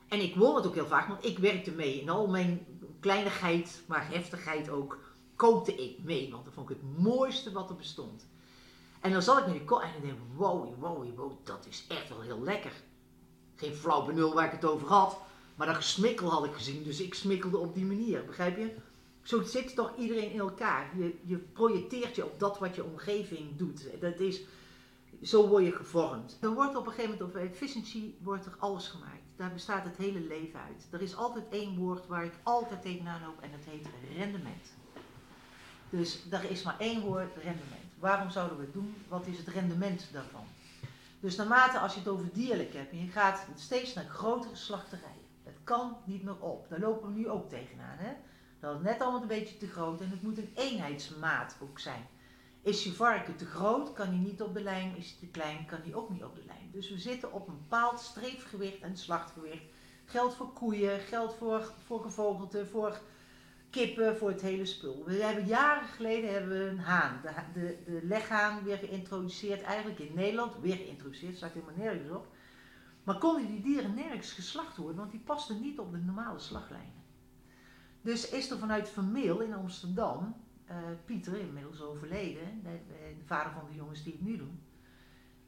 En 0.07 0.21
ik 0.21 0.35
won 0.35 0.55
het 0.55 0.67
ook 0.67 0.73
heel 0.73 0.87
vaak, 0.87 1.07
want 1.07 1.25
ik 1.25 1.39
werkte 1.39 1.71
mee. 1.71 2.01
In 2.01 2.09
al 2.09 2.27
mijn 2.27 2.65
kleinigheid, 2.99 3.81
maar 3.87 4.11
heftigheid 4.11 4.69
ook, 4.69 4.99
kookte 5.35 5.75
ik 5.75 6.03
mee. 6.03 6.31
Want 6.31 6.45
dat 6.45 6.53
vond 6.53 6.69
ik 6.69 6.75
het 6.75 7.03
mooiste 7.03 7.51
wat 7.51 7.69
er 7.69 7.75
bestond. 7.75 8.27
En 9.01 9.11
dan 9.11 9.21
zat 9.21 9.37
ik 9.37 9.45
met 9.45 9.53
die 9.53 9.65
kop 9.65 9.81
en 9.81 9.95
ik 9.95 10.01
denk, 10.01 10.17
wow, 10.35 10.79
wow, 10.79 11.15
wow, 11.15 11.31
dat 11.43 11.65
is 11.69 11.85
echt 11.87 12.09
wel 12.09 12.21
heel 12.21 12.41
lekker. 12.41 12.71
Geen 13.55 13.75
flauw 13.75 14.05
benul 14.05 14.33
waar 14.33 14.45
ik 14.45 14.51
het 14.51 14.65
over 14.65 14.87
had. 14.87 15.17
Maar 15.55 15.67
dat 15.67 15.75
gesmikkel 15.75 16.29
had 16.29 16.45
ik 16.45 16.53
gezien, 16.53 16.83
dus 16.83 17.01
ik 17.01 17.13
smikkelde 17.13 17.57
op 17.57 17.73
die 17.73 17.85
manier, 17.85 18.25
begrijp 18.25 18.57
je? 18.57 18.75
Zo 19.21 19.43
zit 19.43 19.75
toch 19.75 19.97
iedereen 19.97 20.31
in 20.31 20.39
elkaar. 20.39 20.97
Je, 20.97 21.19
je 21.23 21.37
projecteert 21.37 22.15
je 22.15 22.25
op 22.25 22.39
dat 22.39 22.59
wat 22.59 22.75
je 22.75 22.83
omgeving 22.83 23.57
doet. 23.57 23.87
Dat 23.99 24.19
is, 24.19 24.41
zo 25.21 25.47
word 25.47 25.65
je 25.65 25.71
gevormd. 25.71 26.37
Er 26.41 26.53
wordt 26.53 26.75
op 26.75 26.85
een 26.85 26.91
gegeven 26.91 27.17
moment, 27.17 27.35
op 27.35 27.41
efficiency, 27.41 28.13
wordt 28.21 28.45
er 28.45 28.55
alles 28.59 28.87
gemaakt. 28.87 29.26
Daar 29.37 29.53
bestaat 29.53 29.83
het 29.83 29.97
hele 29.97 30.19
leven 30.19 30.59
uit. 30.59 30.87
Er 30.91 31.01
is 31.01 31.15
altijd 31.15 31.45
één 31.49 31.77
woord 31.77 32.07
waar 32.07 32.25
ik 32.25 32.33
altijd 32.43 32.81
tegenaan 32.81 33.21
loop 33.21 33.41
en 33.41 33.51
dat 33.51 33.73
heet 33.73 33.87
rendement. 34.17 34.73
Dus 35.89 36.21
er 36.29 36.51
is 36.51 36.63
maar 36.63 36.79
één 36.79 37.01
woord, 37.01 37.35
rendement. 37.35 37.93
Waarom 37.99 38.29
zouden 38.29 38.57
we 38.57 38.63
het 38.63 38.73
doen? 38.73 38.95
Wat 39.07 39.27
is 39.27 39.37
het 39.37 39.47
rendement 39.47 40.07
daarvan? 40.11 40.45
Dus 41.19 41.35
naarmate 41.35 41.79
als 41.79 41.93
je 41.93 41.99
het 41.99 42.07
over 42.07 42.29
dierlijk 42.33 42.73
hebt 42.73 42.91
en 42.91 43.03
je 43.03 43.11
gaat 43.11 43.45
steeds 43.55 43.93
naar 43.93 44.05
grotere 44.05 44.55
slachterijen. 44.55 45.25
Het 45.43 45.57
kan 45.63 45.97
niet 46.03 46.23
meer 46.23 46.39
op. 46.39 46.69
Daar 46.69 46.79
lopen 46.79 47.13
we 47.13 47.19
nu 47.19 47.29
ook 47.29 47.49
tegenaan. 47.49 47.97
Hè? 47.97 48.13
Dat 48.59 48.75
is 48.75 48.81
net 48.83 49.01
allemaal 49.01 49.21
een 49.21 49.27
beetje 49.27 49.57
te 49.57 49.67
groot 49.67 50.01
en 50.01 50.09
het 50.09 50.21
moet 50.21 50.37
een 50.37 50.51
eenheidsmaat 50.55 51.55
ook 51.59 51.79
zijn. 51.79 52.07
Is 52.61 52.83
je 52.83 52.93
varken 52.93 53.35
te 53.35 53.45
groot, 53.45 53.93
kan 53.93 54.07
hij 54.07 54.17
niet 54.17 54.41
op 54.41 54.53
de 54.53 54.61
lijn. 54.61 54.97
Is 54.97 55.09
hij 55.09 55.19
te 55.19 55.25
klein, 55.25 55.65
kan 55.65 55.79
hij 55.83 55.93
ook 55.93 56.09
niet 56.09 56.23
op 56.23 56.35
de 56.35 56.45
lijn. 56.45 56.66
Dus 56.77 56.89
we 56.89 56.97
zitten 56.97 57.33
op 57.33 57.47
een 57.47 57.57
bepaald 57.57 57.99
streefgewicht 57.99 58.81
en 58.81 58.97
slachtgewicht. 58.97 59.63
Geldt 60.05 60.35
voor 60.35 60.53
koeien, 60.53 60.99
geldt 60.99 61.33
voor, 61.33 61.71
voor 61.85 62.01
gevogelte, 62.01 62.65
voor 62.65 62.99
kippen, 63.69 64.17
voor 64.17 64.29
het 64.29 64.41
hele 64.41 64.65
spul. 64.65 65.03
We 65.05 65.13
hebben 65.13 65.45
jaren 65.45 65.87
geleden 65.87 66.33
hebben 66.33 66.49
we 66.49 66.65
een 66.65 66.79
haan, 66.79 67.21
de, 67.21 67.33
de, 67.53 67.77
de 67.85 67.99
leghaan, 68.03 68.63
weer 68.63 68.77
geïntroduceerd. 68.77 69.61
Eigenlijk 69.61 69.99
in 69.99 70.11
Nederland, 70.15 70.59
weer 70.61 70.75
geïntroduceerd, 70.75 71.37
staat 71.37 71.53
helemaal 71.53 71.75
nergens 71.77 72.09
op. 72.09 72.27
Maar 73.03 73.17
konden 73.17 73.47
die 73.47 73.61
dieren 73.61 73.93
nergens 73.93 74.31
geslacht 74.31 74.77
worden, 74.77 74.97
want 74.97 75.11
die 75.11 75.19
pasten 75.19 75.61
niet 75.61 75.79
op 75.79 75.91
de 75.91 75.97
normale 75.97 76.39
slaglijnen. 76.39 77.03
Dus 78.01 78.29
is 78.29 78.51
er 78.51 78.57
vanuit 78.57 78.89
Vermeel 78.89 79.39
in 79.39 79.53
Amsterdam 79.53 80.35
uh, 80.69 80.75
Pieter, 81.05 81.39
inmiddels 81.39 81.81
overleden, 81.81 82.61
de, 82.63 82.79
de, 82.87 83.25
vader 83.25 83.51
van 83.51 83.65
de 83.69 83.75
jongens 83.75 84.03
die 84.03 84.13
het 84.13 84.21
nu 84.21 84.37
doen, 84.37 84.59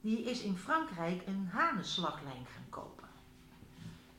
die 0.02 0.24
is 0.24 0.42
in 0.42 0.58
Frankrijk 0.58 1.22
een 1.28 1.50
hanenslaglijn 1.52 2.46
gaan 2.54 2.70
kopen. 2.70 3.08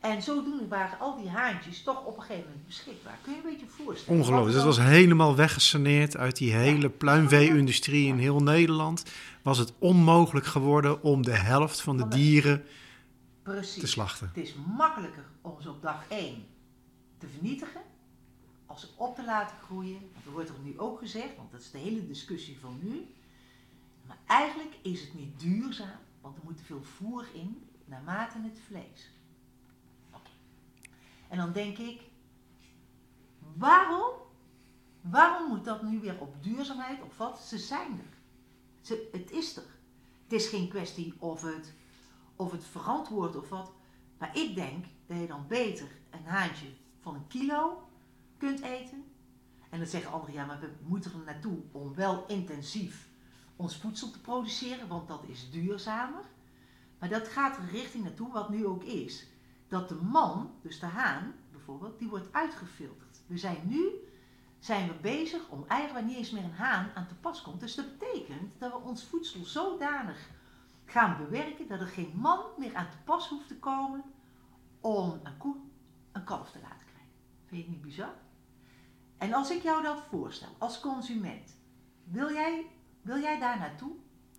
En 0.00 0.22
zodoende 0.22 0.68
waren 0.68 0.98
al 0.98 1.16
die 1.16 1.28
haantjes 1.28 1.82
toch 1.82 2.04
op 2.04 2.16
een 2.16 2.22
gegeven 2.22 2.48
moment 2.48 2.66
beschikbaar. 2.66 3.18
Kun 3.22 3.32
je 3.32 3.38
een 3.38 3.50
beetje 3.50 3.66
voorstellen? 3.66 4.20
Ongelooflijk. 4.20 4.56
Dat 4.56 4.64
was 4.64 4.78
helemaal 4.78 5.36
weggesaneerd 5.36 6.16
uit 6.16 6.36
die 6.36 6.52
hele 6.52 6.88
pluimvee-industrie 6.88 8.06
in 8.06 8.18
heel 8.18 8.42
Nederland. 8.42 9.04
Was 9.42 9.58
het 9.58 9.72
onmogelijk 9.78 10.46
geworden 10.46 11.02
om 11.02 11.22
de 11.22 11.36
helft 11.36 11.80
van 11.80 11.96
de 11.96 12.08
dieren 12.08 12.64
te 13.78 13.86
slachten. 13.86 14.30
Het 14.34 14.44
is 14.44 14.54
makkelijker 14.76 15.24
om 15.40 15.60
ze 15.60 15.70
op 15.70 15.82
dag 15.82 16.04
1 16.08 16.44
te 17.18 17.26
vernietigen 17.26 17.80
als 18.66 18.80
ze 18.80 18.88
op 18.96 19.16
te 19.16 19.24
laten 19.24 19.56
groeien. 19.64 19.98
Er 20.24 20.32
wordt 20.32 20.48
er 20.48 20.54
nu 20.64 20.78
ook 20.78 20.98
gezegd, 20.98 21.36
want 21.36 21.50
dat 21.50 21.60
is 21.60 21.70
de 21.70 21.78
hele 21.78 22.06
discussie 22.06 22.58
van 22.60 22.78
nu. 22.82 23.06
Maar 24.10 24.18
eigenlijk 24.26 24.78
is 24.82 25.00
het 25.00 25.14
niet 25.14 25.40
duurzaam, 25.40 25.98
want 26.20 26.36
er 26.36 26.42
moet 26.44 26.60
veel 26.60 26.82
voer 26.82 27.26
in, 27.34 27.68
naarmate 27.84 28.38
het 28.42 28.58
vlees. 28.66 29.10
En 31.28 31.36
dan 31.36 31.52
denk 31.52 31.78
ik, 31.78 32.02
waarom? 33.56 34.10
Waarom 35.00 35.48
moet 35.48 35.64
dat 35.64 35.82
nu 35.82 36.00
weer 36.00 36.20
op 36.20 36.42
duurzaamheid 36.42 37.02
of 37.02 37.16
wat? 37.16 37.38
Ze 37.38 37.58
zijn 37.58 37.98
er. 37.98 38.18
Het 39.12 39.30
is 39.30 39.56
er. 39.56 39.66
Het 40.22 40.32
is 40.32 40.48
geen 40.48 40.68
kwestie 40.68 41.14
of 41.18 41.42
het, 41.42 41.74
of 42.36 42.52
het 42.52 42.64
verantwoord 42.64 43.36
of 43.36 43.48
wat. 43.48 43.72
Maar 44.18 44.36
ik 44.36 44.54
denk 44.54 44.84
dat 45.06 45.18
je 45.18 45.26
dan 45.26 45.46
beter 45.46 45.88
een 46.10 46.24
haantje 46.24 46.66
van 47.00 47.14
een 47.14 47.26
kilo 47.26 47.88
kunt 48.36 48.60
eten. 48.60 49.04
En 49.68 49.78
dan 49.78 49.88
zeggen 49.88 50.12
anderen, 50.12 50.34
ja, 50.34 50.44
maar 50.46 50.60
we 50.60 50.70
moeten 50.86 51.12
er 51.12 51.24
naartoe 51.24 51.58
om 51.72 51.94
wel 51.94 52.26
intensief 52.26 53.09
ons 53.60 53.76
voedsel 53.76 54.10
te 54.10 54.20
produceren, 54.20 54.88
want 54.88 55.08
dat 55.08 55.24
is 55.26 55.50
duurzamer. 55.50 56.24
Maar 56.98 57.08
dat 57.08 57.28
gaat 57.28 57.56
er 57.56 57.70
richting 57.70 58.04
naartoe, 58.04 58.32
wat 58.32 58.48
nu 58.48 58.66
ook 58.66 58.84
is. 58.84 59.26
dat 59.68 59.88
de 59.88 59.94
man, 59.94 60.50
dus 60.62 60.80
de 60.80 60.86
haan 60.86 61.34
bijvoorbeeld, 61.50 61.98
die 61.98 62.08
wordt 62.08 62.32
uitgefilterd. 62.32 63.20
We 63.26 63.38
zijn 63.38 63.60
nu 63.64 63.90
zijn 64.58 64.88
we 64.88 64.94
bezig 64.94 65.48
om 65.48 65.64
eigenlijk 65.68 66.06
niet 66.06 66.16
eens 66.16 66.30
meer 66.30 66.44
een 66.44 66.52
haan 66.52 66.90
aan 66.94 67.06
te 67.06 67.14
pas 67.14 67.42
komt. 67.42 67.60
Dus 67.60 67.74
dat 67.74 67.98
betekent 67.98 68.60
dat 68.60 68.72
we 68.72 68.78
ons 68.78 69.04
voedsel 69.04 69.44
zodanig 69.44 70.30
gaan 70.84 71.16
bewerken 71.16 71.68
dat 71.68 71.80
er 71.80 71.86
geen 71.86 72.12
man 72.14 72.44
meer 72.58 72.74
aan 72.74 72.90
te 72.90 72.96
pas 73.04 73.28
hoeft 73.28 73.48
te 73.48 73.58
komen 73.58 74.02
om 74.80 75.20
een 75.22 75.36
koe 75.38 75.56
een 76.12 76.24
kalf 76.24 76.50
te 76.50 76.58
laten 76.62 76.86
krijgen. 76.86 77.12
Vind 77.46 77.60
je 77.60 77.66
het 77.66 77.68
niet 77.68 77.82
bizar? 77.82 78.14
En 79.18 79.32
als 79.32 79.50
ik 79.50 79.62
jou 79.62 79.82
dat 79.82 80.02
voorstel 80.08 80.48
als 80.58 80.80
consument, 80.80 81.56
wil 82.04 82.32
jij, 82.32 82.66
wil 83.02 83.20
jij 83.20 83.38
daar 83.38 83.58
naartoe? 83.58 83.90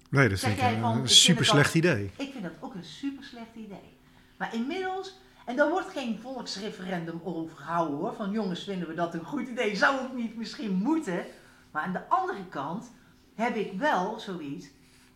Nee, 0.09 0.29
dat 0.29 0.39
vind 0.39 0.57
ik 0.57 0.83
een 0.83 1.09
super 1.09 1.45
slecht 1.45 1.75
idee. 1.75 2.11
Ik 2.17 2.31
vind 2.31 2.43
dat 2.43 2.51
ook 2.59 2.73
een 2.73 2.83
super 2.83 3.23
slecht 3.23 3.55
idee. 3.55 3.97
Maar 4.37 4.53
inmiddels, 4.53 5.17
en 5.45 5.55
daar 5.55 5.69
wordt 5.69 5.89
geen 5.89 6.19
volksreferendum 6.21 7.21
over 7.23 7.55
gehouden 7.57 7.97
hoor, 7.97 8.13
van 8.13 8.31
jongens 8.31 8.63
vinden 8.63 8.87
we 8.87 8.93
dat 8.93 9.13
een 9.13 9.25
goed 9.25 9.47
idee, 9.47 9.75
zou 9.75 10.01
het 10.01 10.13
niet 10.13 10.35
misschien 10.35 10.73
moeten. 10.73 11.25
Maar 11.71 11.83
aan 11.83 11.93
de 11.93 12.09
andere 12.09 12.45
kant 12.49 12.91
heb 13.35 13.55
ik 13.55 13.73
wel 13.79 14.19
zoiets, 14.19 14.67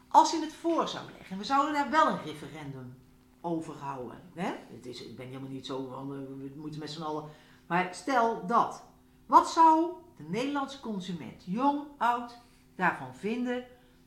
als 0.08 0.32
je 0.32 0.40
het 0.40 0.54
voor 0.54 0.88
zou 0.88 1.06
leggen, 1.18 1.38
we 1.38 1.44
zouden 1.44 1.74
daar 1.74 1.90
wel 1.90 2.08
een 2.08 2.24
referendum 2.24 2.96
over 3.42 3.74
houden. 3.74 4.18
Hè? 4.34 4.54
Het 4.76 4.86
is, 4.86 5.04
ik 5.04 5.16
ben 5.16 5.28
helemaal 5.28 5.50
niet 5.50 5.66
zo 5.66 5.88
van, 5.88 6.14
eh, 6.14 6.20
we 6.28 6.52
moeten 6.56 6.80
met 6.80 6.92
z'n 6.92 7.02
allen, 7.02 7.24
maar 7.68 7.90
stel 7.92 8.46
dat. 8.48 8.84
Wat 9.26 9.50
zou 9.50 9.92
de 10.18 10.24
Nederlandse 10.24 10.80
consument, 10.80 11.44
jong, 11.46 11.82
oud, 11.98 12.38
daarvan 12.76 13.16
vinden 13.16 13.64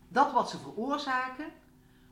dat 0.08 0.32
wat 0.32 0.50
ze 0.50 0.58
veroorzaken, 0.58 1.46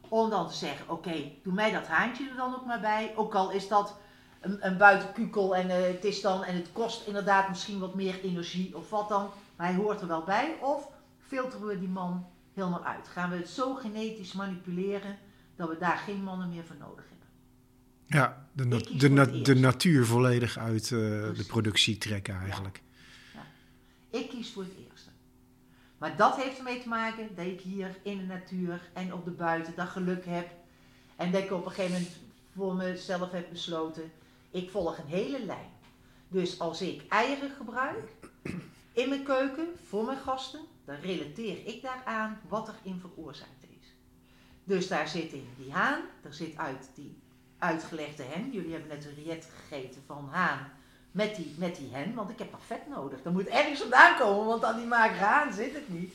om 0.09 0.31
dan 0.31 0.49
te 0.49 0.55
zeggen: 0.55 0.89
oké, 0.89 1.33
doe 1.43 1.53
mij 1.53 1.73
dat 1.73 1.87
haantje 1.87 2.29
er 2.29 2.37
dan 2.37 2.55
ook 2.55 2.67
maar 2.67 2.81
bij. 2.81 3.13
Ook 3.17 3.35
al 3.35 3.51
is 3.51 3.69
dat 3.69 3.97
een, 4.41 4.67
een 4.67 4.77
buitenkukel 4.77 5.57
en 5.57 5.67
uh, 5.67 5.87
het 5.87 6.05
is 6.05 6.21
dan 6.21 6.45
en 6.45 6.55
het 6.55 6.73
kost 6.73 7.07
inderdaad 7.07 7.49
misschien 7.49 7.79
wat 7.79 7.95
meer 7.95 8.21
energie 8.21 8.77
of 8.77 8.91
wat 8.91 9.09
dan, 9.09 9.31
maar 9.57 9.67
hij 9.67 9.77
hoort 9.77 10.01
er 10.01 10.07
wel 10.07 10.23
bij. 10.23 10.57
Of 10.61 10.89
filteren 11.27 11.67
we 11.67 11.79
die 11.79 11.89
man 11.89 12.27
helemaal 12.55 12.85
uit? 12.85 13.09
Gaan 13.09 13.31
we 13.31 13.37
het 13.37 13.49
zo 13.49 13.75
genetisch 13.75 14.33
manipuleren 14.33 15.19
dat 15.57 15.69
we 15.69 15.77
daar 15.79 15.97
geen 15.97 16.23
mannen 16.23 16.49
meer 16.49 16.65
voor 16.65 16.77
nodig 16.77 17.05
hebben? 17.09 17.27
Ja, 18.07 18.47
de, 18.53 18.69
de, 18.97 19.43
de 19.43 19.55
natuur 19.55 20.07
volledig 20.07 20.59
uit 20.59 20.91
uh, 20.91 21.01
de 21.35 21.45
productie 21.47 21.99
trekken 21.99 22.41
eigenlijk. 22.41 22.83
Ja. 23.35 23.41
Ja. 24.11 24.19
Ik 24.19 24.29
kies 24.29 24.53
voor 24.53 24.63
het 24.63 24.73
eerste. 24.73 24.86
Maar 25.99 26.17
dat 26.17 26.37
heeft 26.37 26.59
ermee 26.59 26.83
te 26.83 26.89
maken 26.89 27.35
dat 27.35 27.47
ik 27.47 27.61
hier 27.61 27.99
in 28.03 28.19
de 28.19 28.25
natuur 28.25 28.91
en 28.93 29.13
op 29.13 29.25
de 29.25 29.31
buiten 29.31 29.75
dat 29.77 29.89
geluk 29.89 30.25
heb. 30.25 30.49
En 31.17 31.31
dat 31.31 31.43
ik 31.43 31.53
op 31.53 31.65
een 31.65 31.71
gegeven 31.71 31.93
moment 31.93 32.17
voor 32.55 32.75
mezelf 32.75 33.31
heb 33.31 33.51
besloten, 33.51 34.13
ik 34.51 34.71
volg 34.71 34.99
een 34.99 35.07
hele 35.07 35.45
lijn. 35.45 35.71
Dus 36.29 36.59
als 36.59 36.83
ik 36.83 37.09
eieren 37.09 37.51
gebruik 37.51 38.13
in 38.93 39.09
mijn 39.09 39.23
keuken 39.23 39.69
voor 39.89 40.05
mijn 40.05 40.19
gasten, 40.19 40.61
dan 40.85 40.97
relateer 40.97 41.67
ik 41.67 41.83
daaraan 41.83 42.41
wat 42.49 42.69
er 42.69 42.79
in 42.83 43.01
veroorzaakt 43.01 43.65
is. 43.81 43.95
Dus 44.65 44.89
daar 44.89 45.09
zit 45.09 45.33
in 45.33 45.49
die 45.57 45.73
haan, 45.73 46.01
daar 46.23 46.35
zit 46.35 46.57
uit 46.57 46.91
die 46.95 47.19
uitgelegde 47.59 48.23
hen. 48.23 48.53
Jullie 48.53 48.73
hebben 48.73 48.89
net 48.89 49.05
een 49.05 49.25
riet 49.25 49.49
gegeten 49.55 50.03
van 50.07 50.29
haan 50.31 50.71
met 51.17 51.37
die, 51.37 51.55
met 51.59 51.77
die 51.77 51.89
hen, 51.91 52.15
want 52.15 52.31
ik 52.31 52.39
heb 52.39 52.51
nog 52.51 52.65
vet 52.65 52.89
nodig. 52.89 53.23
Dat 53.23 53.33
moet 53.33 53.47
ergens 53.47 53.81
vandaan 53.81 54.19
komen, 54.19 54.47
want 54.47 54.65
aan 54.65 54.77
die 54.77 54.87
magere 54.87 55.25
haan 55.25 55.53
zit 55.53 55.75
het 55.75 55.89
niet. 55.89 56.15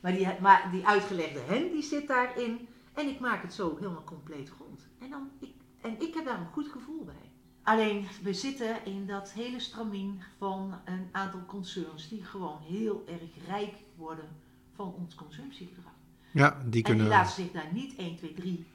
Maar 0.00 0.12
die, 0.12 0.28
maar 0.40 0.68
die 0.70 0.86
uitgelegde 0.86 1.40
hen, 1.46 1.70
die 1.70 1.82
zit 1.82 2.08
daarin. 2.08 2.68
En 2.94 3.08
ik 3.08 3.20
maak 3.20 3.42
het 3.42 3.54
zo 3.54 3.76
helemaal 3.76 4.04
compleet 4.04 4.50
rond. 4.58 4.80
En, 4.98 5.10
dan, 5.10 5.30
ik, 5.40 5.50
en 5.80 6.00
ik 6.00 6.14
heb 6.14 6.24
daar 6.24 6.38
een 6.38 6.52
goed 6.52 6.68
gevoel 6.68 7.04
bij. 7.04 7.30
Alleen, 7.62 8.06
we 8.22 8.32
zitten 8.32 8.84
in 8.84 9.06
dat 9.06 9.30
hele 9.30 9.60
stramien 9.60 10.22
van 10.38 10.74
een 10.84 11.08
aantal 11.12 11.44
concerns 11.46 12.08
die 12.08 12.24
gewoon 12.24 12.58
heel 12.68 13.04
erg 13.06 13.46
rijk 13.46 13.74
worden 13.96 14.28
van 14.74 14.94
ons 14.98 15.14
consumptiegedrag. 15.14 15.92
Ja, 16.30 16.62
die 16.64 16.82
kunnen... 16.82 17.04
En 17.04 17.10
die 17.10 17.18
laten 17.18 17.42
zich 17.42 17.52
daar 17.52 17.72
niet 17.72 17.96
1, 17.96 18.16
2, 18.16 18.34
3 18.34 18.66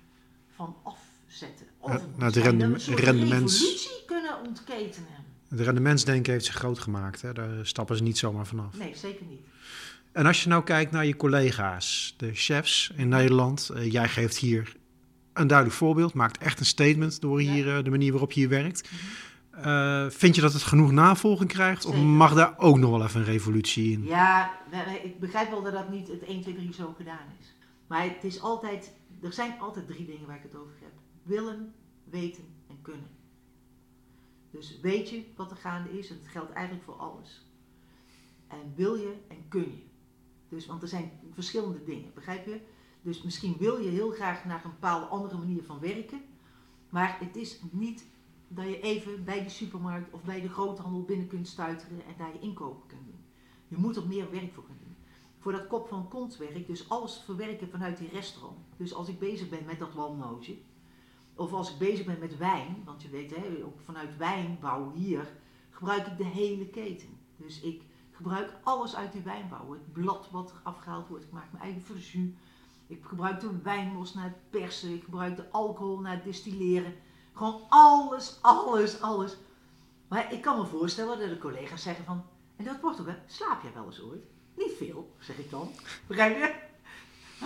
van 0.55 0.75
afzetten. 0.83 1.67
Of 1.77 1.91
ja, 1.91 2.01
nou, 2.17 2.39
rendement, 2.39 2.83
revolutie 2.83 4.05
kunnen 4.05 4.41
ontketenen. 4.45 5.20
Het 5.51 5.59
rendementsdenken 5.59 6.31
heeft 6.31 6.45
zich 6.45 6.55
groot 6.55 6.79
gemaakt. 6.79 7.21
Hè? 7.21 7.33
Daar 7.33 7.49
stappen 7.61 7.97
ze 7.97 8.03
niet 8.03 8.17
zomaar 8.17 8.45
vanaf. 8.45 8.77
Nee, 8.77 8.95
zeker 8.95 9.25
niet. 9.25 9.41
En 10.11 10.25
als 10.25 10.43
je 10.43 10.49
nou 10.49 10.63
kijkt 10.63 10.91
naar 10.91 11.05
je 11.05 11.15
collega's, 11.15 12.13
de 12.17 12.33
chefs 12.33 12.91
in 12.95 13.09
Nederland. 13.09 13.71
Uh, 13.73 13.91
jij 13.91 14.07
geeft 14.07 14.37
hier 14.37 14.75
een 15.33 15.47
duidelijk 15.47 15.77
voorbeeld, 15.77 16.13
maakt 16.13 16.37
echt 16.37 16.59
een 16.59 16.65
statement 16.65 17.21
door 17.21 17.39
hier, 17.39 17.77
uh, 17.77 17.83
de 17.83 17.89
manier 17.89 18.11
waarop 18.11 18.31
je 18.31 18.39
hier 18.39 18.49
werkt. 18.49 18.91
Mm 18.91 18.97
-hmm. 19.51 19.67
uh, 19.67 20.09
vind 20.09 20.35
je 20.35 20.41
dat 20.41 20.53
het 20.53 20.63
genoeg 20.63 20.91
navolging 20.91 21.49
krijgt? 21.49 21.81
Zeker. 21.81 21.97
Of 21.97 22.05
mag 22.05 22.33
daar 22.33 22.53
ook 22.57 22.77
nog 22.77 22.89
wel 22.89 23.03
even 23.03 23.19
een 23.19 23.25
revolutie 23.25 23.91
in? 23.91 24.03
Ja, 24.03 24.51
ik 25.03 25.19
begrijp 25.19 25.49
wel 25.49 25.63
dat 25.63 25.73
dat 25.73 25.89
niet 25.89 26.07
het 26.07 26.23
1, 26.23 26.41
2, 26.41 26.55
3 26.55 26.73
zo 26.73 26.93
gedaan 26.97 27.27
is. 27.39 27.55
Maar 27.87 28.03
het 28.03 28.23
is 28.23 28.41
altijd, 28.41 28.91
er 29.21 29.33
zijn 29.33 29.59
altijd 29.59 29.87
drie 29.87 30.05
dingen 30.05 30.27
waar 30.27 30.35
ik 30.35 30.43
het 30.43 30.55
over 30.55 30.73
heb. 30.81 30.91
Willen, 31.23 31.73
weten 32.03 32.43
en 32.69 32.77
kunnen. 32.81 33.20
Dus 34.51 34.79
weet 34.79 35.09
je 35.09 35.23
wat 35.35 35.51
er 35.51 35.57
gaande 35.57 35.97
is, 35.97 36.09
en 36.09 36.15
het 36.15 36.27
geldt 36.27 36.51
eigenlijk 36.51 36.85
voor 36.85 36.95
alles. 36.95 37.45
En 38.47 38.73
wil 38.75 38.95
je 38.95 39.15
en 39.27 39.47
kun 39.47 39.61
je. 39.61 39.83
Dus, 40.49 40.65
want 40.65 40.81
er 40.81 40.87
zijn 40.87 41.11
verschillende 41.33 41.83
dingen, 41.83 42.13
begrijp 42.13 42.45
je? 42.45 42.61
Dus 43.01 43.21
misschien 43.21 43.57
wil 43.57 43.77
je 43.77 43.89
heel 43.89 44.11
graag 44.11 44.45
naar 44.45 44.65
een 44.65 44.71
bepaalde 44.71 45.05
andere 45.05 45.37
manier 45.37 45.63
van 45.63 45.79
werken. 45.79 46.21
Maar 46.89 47.17
het 47.19 47.35
is 47.35 47.61
niet 47.71 48.05
dat 48.47 48.65
je 48.65 48.79
even 48.79 49.23
bij 49.23 49.43
de 49.43 49.49
supermarkt 49.49 50.13
of 50.13 50.23
bij 50.23 50.41
de 50.41 50.49
groothandel 50.49 51.03
binnen 51.03 51.27
kunt 51.27 51.47
stuiteren 51.47 52.05
en 52.05 52.13
daar 52.17 52.33
je 52.33 52.39
inkopen 52.39 52.87
kunt 52.87 53.05
doen. 53.05 53.25
Je 53.67 53.77
moet 53.77 53.95
er 53.95 54.07
meer 54.07 54.31
werk 54.31 54.53
voor 54.53 54.63
gaan 54.63 54.77
doen. 54.83 54.95
Voor 55.39 55.51
dat 55.51 55.67
kop 55.67 55.87
van 55.87 56.07
kontwerk, 56.07 56.67
dus 56.67 56.89
alles 56.89 57.21
verwerken 57.25 57.69
vanuit 57.69 57.97
die 57.97 58.09
restaurant. 58.09 58.57
Dus 58.77 58.93
als 58.93 59.07
ik 59.07 59.19
bezig 59.19 59.49
ben 59.49 59.65
met 59.65 59.79
dat 59.79 59.93
walnootje, 59.93 60.57
of 61.35 61.53
als 61.53 61.71
ik 61.71 61.77
bezig 61.77 62.05
ben 62.05 62.19
met 62.19 62.37
wijn, 62.37 62.81
want 62.85 63.01
je 63.01 63.09
weet, 63.09 63.35
hè, 63.35 63.63
ook 63.65 63.79
vanuit 63.79 64.17
wijnbouw 64.17 64.91
hier, 64.91 65.27
gebruik 65.69 66.07
ik 66.07 66.17
de 66.17 66.23
hele 66.23 66.65
keten. 66.65 67.19
Dus 67.37 67.59
ik 67.59 67.81
gebruik 68.11 68.53
alles 68.63 68.95
uit 68.95 69.11
die 69.11 69.21
wijnbouw. 69.21 69.71
Het 69.71 69.93
blad 69.93 70.29
wat 70.31 70.51
er 70.51 70.59
afgehaald 70.63 71.07
wordt, 71.07 71.23
ik 71.23 71.31
maak 71.31 71.51
mijn 71.51 71.63
eigen 71.63 71.81
verjus. 71.81 72.33
Ik 72.87 73.03
gebruik 73.03 73.39
de 73.39 73.61
wijnmos 73.63 74.13
naar 74.13 74.23
het 74.23 74.49
persen, 74.49 74.93
ik 74.93 75.03
gebruik 75.03 75.35
de 75.35 75.51
alcohol 75.51 75.99
naar 75.99 76.13
het 76.13 76.23
distilleren. 76.23 76.93
Gewoon 77.33 77.61
alles, 77.69 78.39
alles, 78.41 79.01
alles. 79.01 79.37
Maar 80.07 80.33
ik 80.33 80.41
kan 80.41 80.57
me 80.57 80.65
voorstellen 80.65 81.19
dat 81.19 81.29
de 81.29 81.37
collega's 81.37 81.81
zeggen 81.81 82.05
van, 82.05 82.23
en 82.55 82.65
dat 82.65 82.81
wordt 82.81 82.99
ook, 82.99 83.07
hè, 83.07 83.15
slaap 83.25 83.61
jij 83.61 83.73
wel 83.73 83.85
eens 83.85 84.01
ooit? 84.01 84.23
Niet 84.57 84.73
veel, 84.77 85.15
zeg 85.19 85.37
ik 85.37 85.49
dan. 85.49 85.69
Begrijp? 86.07 86.70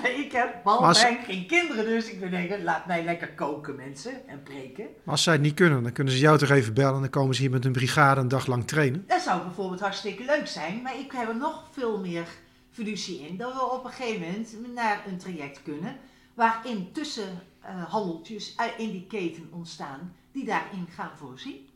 Ik 0.04 0.32
heb 0.32 0.64
behalve 0.64 1.20
geen 1.26 1.48
kinderen, 1.48 1.86
dus 1.86 2.10
ik 2.10 2.32
denk, 2.32 2.64
laat 2.64 2.86
mij 2.86 3.04
lekker 3.04 3.34
koken 3.34 3.76
mensen 3.76 4.28
en 4.28 4.44
preken. 4.44 4.84
Maar 4.84 5.14
als 5.14 5.24
zij 5.24 5.34
het 5.34 5.42
niet 5.42 5.54
kunnen, 5.54 5.84
dan 5.84 5.92
kunnen 5.92 6.14
ze 6.14 6.20
jou 6.20 6.38
toch 6.38 6.50
even 6.50 6.74
bellen 6.74 6.96
en 6.96 7.02
dan 7.02 7.10
komen 7.10 7.36
ze 7.36 7.42
hier 7.42 7.52
met 7.52 7.66
een 7.66 7.72
brigade 7.72 8.22
een 8.22 8.28
dag 8.28 8.46
lang 8.46 8.68
trainen. 8.68 9.04
Dat 9.08 9.22
zou 9.22 9.44
bijvoorbeeld 9.44 9.80
hartstikke 9.80 10.26
leuk 10.26 10.48
zijn, 10.48 10.82
maar 10.82 11.00
ik 11.00 11.12
heb 11.12 11.28
er 11.28 11.38
nog 11.38 11.64
veel 11.72 12.00
meer 12.00 12.28
fiducie 12.72 13.28
in. 13.28 13.38
Dat 13.38 13.54
we 13.54 13.72
op 13.72 13.86
een 13.86 13.92
gegeven 13.92 14.22
moment 14.22 14.74
naar 14.74 15.04
een 15.08 15.18
traject 15.18 15.64
kunnen 15.64 15.98
waarin 16.34 16.92
tussenhandeltjes 16.92 18.56
uh, 18.60 18.80
in 18.80 18.92
die 18.92 19.08
keten 19.08 19.50
ontstaan 19.52 20.16
die 20.32 20.46
daarin 20.46 20.88
gaan 20.88 21.18
voorzien. 21.18 21.70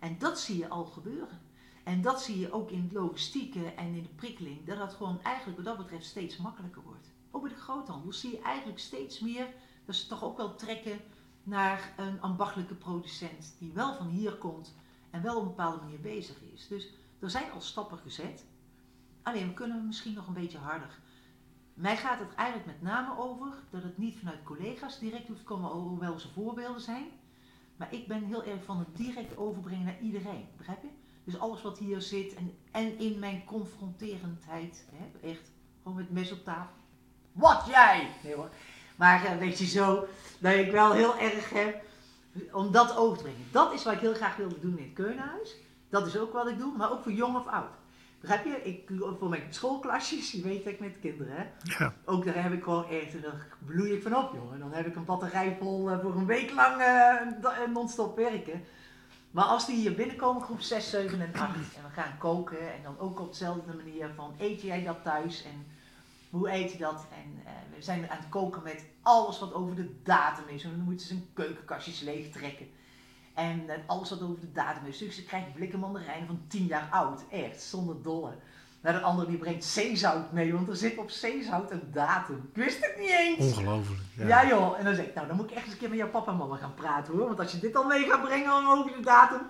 En 0.00 0.16
dat 0.18 0.40
zie 0.40 0.58
je 0.58 0.68
al 0.68 0.84
gebeuren. 0.84 1.40
En 1.84 2.02
dat 2.02 2.22
zie 2.22 2.38
je 2.38 2.52
ook 2.52 2.70
in 2.70 2.82
het 2.82 2.92
logistieke 2.92 3.72
en 3.76 3.86
in 3.86 4.02
de 4.02 4.14
prikkeling, 4.16 4.66
dat 4.66 4.78
dat 4.78 4.94
gewoon 4.94 5.22
eigenlijk 5.22 5.56
wat 5.56 5.66
dat 5.66 5.76
betreft 5.76 6.04
steeds 6.04 6.36
makkelijker 6.36 6.82
wordt. 6.82 7.07
Ook 7.38 7.44
bij 7.44 7.54
de 7.54 7.60
groothandel 7.60 8.12
zie 8.12 8.30
je 8.30 8.40
eigenlijk 8.40 8.78
steeds 8.78 9.20
meer 9.20 9.46
dat 9.84 9.94
ze 9.94 10.06
toch 10.06 10.24
ook 10.24 10.36
wel 10.36 10.54
trekken 10.54 11.00
naar 11.42 11.94
een 11.96 12.20
ambachtelijke 12.20 12.74
producent 12.74 13.54
die 13.58 13.72
wel 13.72 13.94
van 13.94 14.06
hier 14.06 14.36
komt 14.36 14.74
en 15.10 15.22
wel 15.22 15.36
op 15.36 15.42
een 15.42 15.48
bepaalde 15.48 15.82
manier 15.82 16.00
bezig 16.00 16.36
is. 16.52 16.68
Dus 16.68 16.88
er 17.18 17.30
zijn 17.30 17.50
al 17.50 17.60
stappen 17.60 17.98
gezet. 17.98 18.44
Alleen 19.22 19.48
we 19.48 19.54
kunnen 19.54 19.86
misschien 19.86 20.14
nog 20.14 20.26
een 20.26 20.34
beetje 20.34 20.58
harder. 20.58 20.98
Mij 21.74 21.96
gaat 21.96 22.18
het 22.18 22.34
eigenlijk 22.34 22.66
met 22.68 22.82
name 22.82 23.18
over 23.18 23.52
dat 23.70 23.82
het 23.82 23.98
niet 23.98 24.18
vanuit 24.18 24.42
collega's 24.42 24.98
direct 24.98 25.28
hoeft 25.28 25.40
te 25.40 25.46
komen, 25.46 25.70
hoewel 25.70 26.18
ze 26.18 26.28
voorbeelden 26.28 26.82
zijn. 26.82 27.06
Maar 27.76 27.92
ik 27.94 28.08
ben 28.08 28.24
heel 28.24 28.44
erg 28.44 28.64
van 28.64 28.78
het 28.78 28.96
direct 28.96 29.36
overbrengen 29.36 29.84
naar 29.84 30.00
iedereen. 30.00 30.46
Begrijp 30.56 30.82
je? 30.82 30.90
Dus 31.24 31.38
alles 31.38 31.62
wat 31.62 31.78
hier 31.78 32.02
zit 32.02 32.34
en, 32.34 32.54
en 32.72 32.98
in 32.98 33.18
mijn 33.18 33.44
confronterendheid, 33.44 34.88
hè, 34.92 35.28
echt 35.28 35.50
gewoon 35.82 35.96
met 35.96 36.10
mes 36.10 36.32
op 36.32 36.44
tafel. 36.44 36.76
Wat 37.38 37.64
jij! 37.66 38.08
Nee 38.22 38.34
hoor. 38.34 38.48
Maar 38.96 39.24
uh, 39.24 39.36
weet 39.36 39.58
je 39.58 39.66
zo, 39.66 40.06
dat 40.38 40.54
ik 40.54 40.70
wel 40.70 40.92
heel 40.92 41.18
erg 41.18 41.50
heb 41.50 41.82
om 42.52 42.72
dat 42.72 42.96
over 42.96 43.16
te 43.16 43.22
brengen. 43.22 43.46
Dat 43.50 43.72
is 43.72 43.84
wat 43.84 43.92
ik 43.92 44.00
heel 44.00 44.14
graag 44.14 44.36
wilde 44.36 44.60
doen 44.60 44.78
in 44.78 44.84
het 44.84 44.92
Keurnhuis. 44.92 45.56
Dat 45.88 46.06
is 46.06 46.18
ook 46.18 46.32
wat 46.32 46.48
ik 46.48 46.58
doe, 46.58 46.76
maar 46.76 46.92
ook 46.92 47.02
voor 47.02 47.12
jong 47.12 47.36
of 47.36 47.46
oud. 47.46 47.70
Begrijp 48.20 48.44
je? 48.44 48.62
Ik, 48.62 48.90
voor 49.18 49.28
mijn 49.28 49.42
schoolklasjes, 49.50 50.32
je 50.32 50.42
weet 50.42 50.64
dat 50.64 50.72
ik 50.72 50.80
met 50.80 50.98
kinderen, 51.00 51.36
hè? 51.36 51.44
Ja. 51.78 51.94
Ook 52.04 52.24
daar 52.24 52.42
heb 52.42 52.52
ik 52.52 52.62
gewoon 52.62 52.88
echt, 52.88 53.22
daar 53.22 53.46
bloei 53.66 53.92
ik 53.92 54.02
van 54.02 54.16
op, 54.16 54.34
jongen. 54.34 54.58
Dan 54.58 54.72
heb 54.72 54.86
ik 54.86 54.96
een 54.96 55.04
batterij 55.04 55.56
vol 55.60 55.90
eh, 55.90 55.98
voor 56.00 56.14
een 56.14 56.26
week 56.26 56.52
lang 56.52 56.80
eh, 56.80 57.20
eh, 57.42 57.70
non-stop 57.72 58.16
werken. 58.16 58.64
Maar 59.30 59.44
als 59.44 59.66
die 59.66 59.76
hier 59.76 59.94
binnenkomen, 59.94 60.42
groep 60.42 60.60
6, 60.60 60.90
7 60.90 61.20
en 61.20 61.40
8, 61.40 61.54
en 61.54 61.82
we 61.82 62.00
gaan 62.00 62.18
koken, 62.18 62.72
en 62.72 62.82
dan 62.82 62.98
ook 62.98 63.20
op 63.20 63.30
dezelfde 63.30 63.74
manier 63.74 64.10
van, 64.16 64.34
eet 64.38 64.60
jij 64.60 64.84
dat 64.84 65.02
thuis? 65.02 65.44
En 65.44 65.66
hoe 66.30 66.50
eet 66.50 66.72
je 66.72 66.78
dat? 66.78 67.06
En 67.10 67.42
eh, 67.44 67.52
we 67.76 67.82
zijn 67.82 68.10
aan 68.10 68.16
het 68.16 68.28
koken 68.28 68.62
met 68.62 68.84
alles 69.02 69.38
wat 69.38 69.54
over 69.54 69.74
de 69.74 70.02
datum 70.02 70.44
is. 70.48 70.64
En 70.64 70.70
dan 70.70 70.80
moeten 70.80 71.06
ze 71.06 71.12
hun 71.12 71.28
keukenkastjes 71.32 72.00
leeg 72.00 72.30
trekken. 72.30 72.66
En 73.34 73.68
eh, 73.68 73.76
alles 73.86 74.10
wat 74.10 74.22
over 74.22 74.40
de 74.40 74.52
datum 74.52 74.86
is. 74.86 74.98
Dus 74.98 75.14
ze 75.14 75.24
krijgen 75.24 75.52
blikken 75.52 75.78
mandarijnen 75.78 76.26
van 76.26 76.40
10 76.48 76.66
jaar 76.66 76.88
oud. 76.90 77.24
Echt, 77.30 77.62
zonder 77.62 78.02
dolle. 78.02 78.34
Nou, 78.80 78.96
de 78.96 79.02
andere 79.02 79.28
die 79.28 79.38
brengt 79.38 79.64
zeezout 79.64 80.32
mee, 80.32 80.52
want 80.52 80.68
er 80.68 80.76
zit 80.76 80.98
op 80.98 81.10
zeezout 81.10 81.70
een 81.70 81.90
datum. 81.92 82.48
Ik 82.52 82.62
wist 82.62 82.86
het 82.86 82.96
niet 82.98 83.10
eens. 83.10 83.38
Ongelooflijk. 83.38 84.00
Ja. 84.14 84.46
joh, 84.46 84.78
en 84.78 84.84
dan 84.84 84.94
zeg 84.94 85.06
ik, 85.06 85.14
nou 85.14 85.26
dan 85.26 85.36
moet 85.36 85.50
ik 85.50 85.56
echt 85.56 85.64
eens 85.64 85.72
een 85.72 85.78
keer 85.78 85.88
met 85.88 85.98
jouw 85.98 86.10
papa 86.10 86.30
en 86.30 86.36
mama 86.36 86.56
gaan 86.56 86.74
praten 86.74 87.14
hoor. 87.14 87.26
Want 87.26 87.40
als 87.40 87.52
je 87.52 87.58
dit 87.58 87.76
al 87.76 87.84
mee 87.84 88.04
gaat 88.04 88.22
brengen 88.22 88.66
over 88.66 88.92
de 88.92 89.00
datum. 89.00 89.40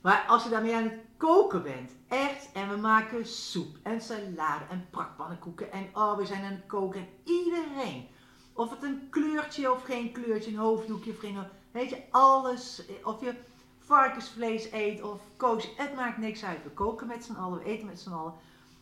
Maar 0.00 0.24
als 0.28 0.44
je 0.44 0.50
daarmee 0.50 0.74
aan 0.74 0.82
het 0.82 1.00
koken 1.18 1.62
bent, 1.62 1.90
echt, 2.08 2.52
en 2.52 2.68
we 2.68 2.76
maken 2.76 3.26
soep 3.26 3.76
en 3.82 4.00
salade 4.00 4.64
en 4.70 4.86
prakpannenkoeken. 4.90 5.72
En 5.72 5.88
oh, 5.92 6.16
we 6.16 6.26
zijn 6.26 6.44
aan 6.44 6.52
het 6.52 6.66
koken. 6.66 7.00
En 7.00 7.08
iedereen, 7.24 8.08
of 8.52 8.70
het 8.70 8.82
een 8.82 9.06
kleurtje 9.10 9.72
of 9.72 9.82
geen 9.82 10.12
kleurtje, 10.12 10.50
een 10.50 10.56
hoofddoekje 10.56 11.10
of 11.10 11.46
Weet 11.70 11.90
je, 11.90 12.02
alles. 12.10 12.82
Of 13.04 13.20
je 13.20 13.34
varkensvlees 13.78 14.72
eet 14.72 15.02
of 15.02 15.20
koos, 15.36 15.68
het 15.76 15.94
maakt 15.94 16.18
niks 16.18 16.44
uit. 16.44 16.62
We 16.62 16.70
koken 16.70 17.06
met 17.06 17.24
z'n 17.24 17.34
allen, 17.34 17.58
we 17.58 17.64
eten 17.64 17.86
met 17.86 18.00
z'n 18.00 18.10
allen. 18.10 18.34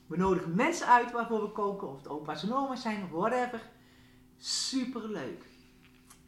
We 0.07 0.17
nodigen 0.17 0.55
mensen 0.55 0.87
uit 0.87 1.13
waarvoor 1.13 1.43
we 1.43 1.51
koken, 1.51 1.89
of 1.89 1.97
het 1.97 2.09
opa's 2.09 2.43
en 2.43 2.55
oma's 2.55 2.83
zijn 2.83 3.09
whatever. 3.11 3.71
Super 4.39 5.09
leuk. 5.09 5.45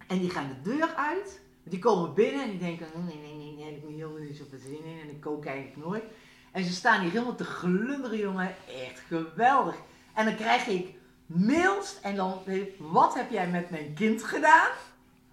En 0.07 0.19
die 0.19 0.31
gaan 0.31 0.49
de 0.49 0.71
deur 0.71 0.95
uit, 0.95 1.41
die 1.71 1.79
komen 1.79 2.15
binnen 2.15 2.43
en 2.43 2.51
die 2.51 2.59
denken: 2.59 2.87
"Oh, 2.95 3.07
nee, 3.07 3.17
nee, 3.17 3.35
nee, 3.35 3.55
nee, 3.57 3.77
ik 3.77 3.83
helemaal 3.83 4.19
niet 4.19 4.37
zoveel 4.37 4.59
zin 4.59 4.85
in 4.85 5.01
en 5.03 5.11
ik 5.11 5.21
kook 5.21 5.45
eigenlijk 5.45 5.87
nooit. 5.87 6.05
En 6.53 6.65
ze 6.65 6.73
staan 6.73 7.01
hier 7.01 7.11
helemaal 7.11 7.35
te 7.35 7.45
glunderen, 7.45 8.19
jongen. 8.19 8.55
Echt 8.87 9.03
geweldig. 9.09 9.75
En 10.15 10.25
dan 10.25 10.37
krijg 10.37 10.67
ik 10.67 10.95
mails 11.27 11.97
en 12.03 12.17
dan, 12.17 12.43
wat 12.79 13.15
heb 13.15 13.31
jij 13.31 13.49
met 13.49 13.71
mijn 13.71 13.95
kind 13.95 14.25
gedaan? 14.25 14.71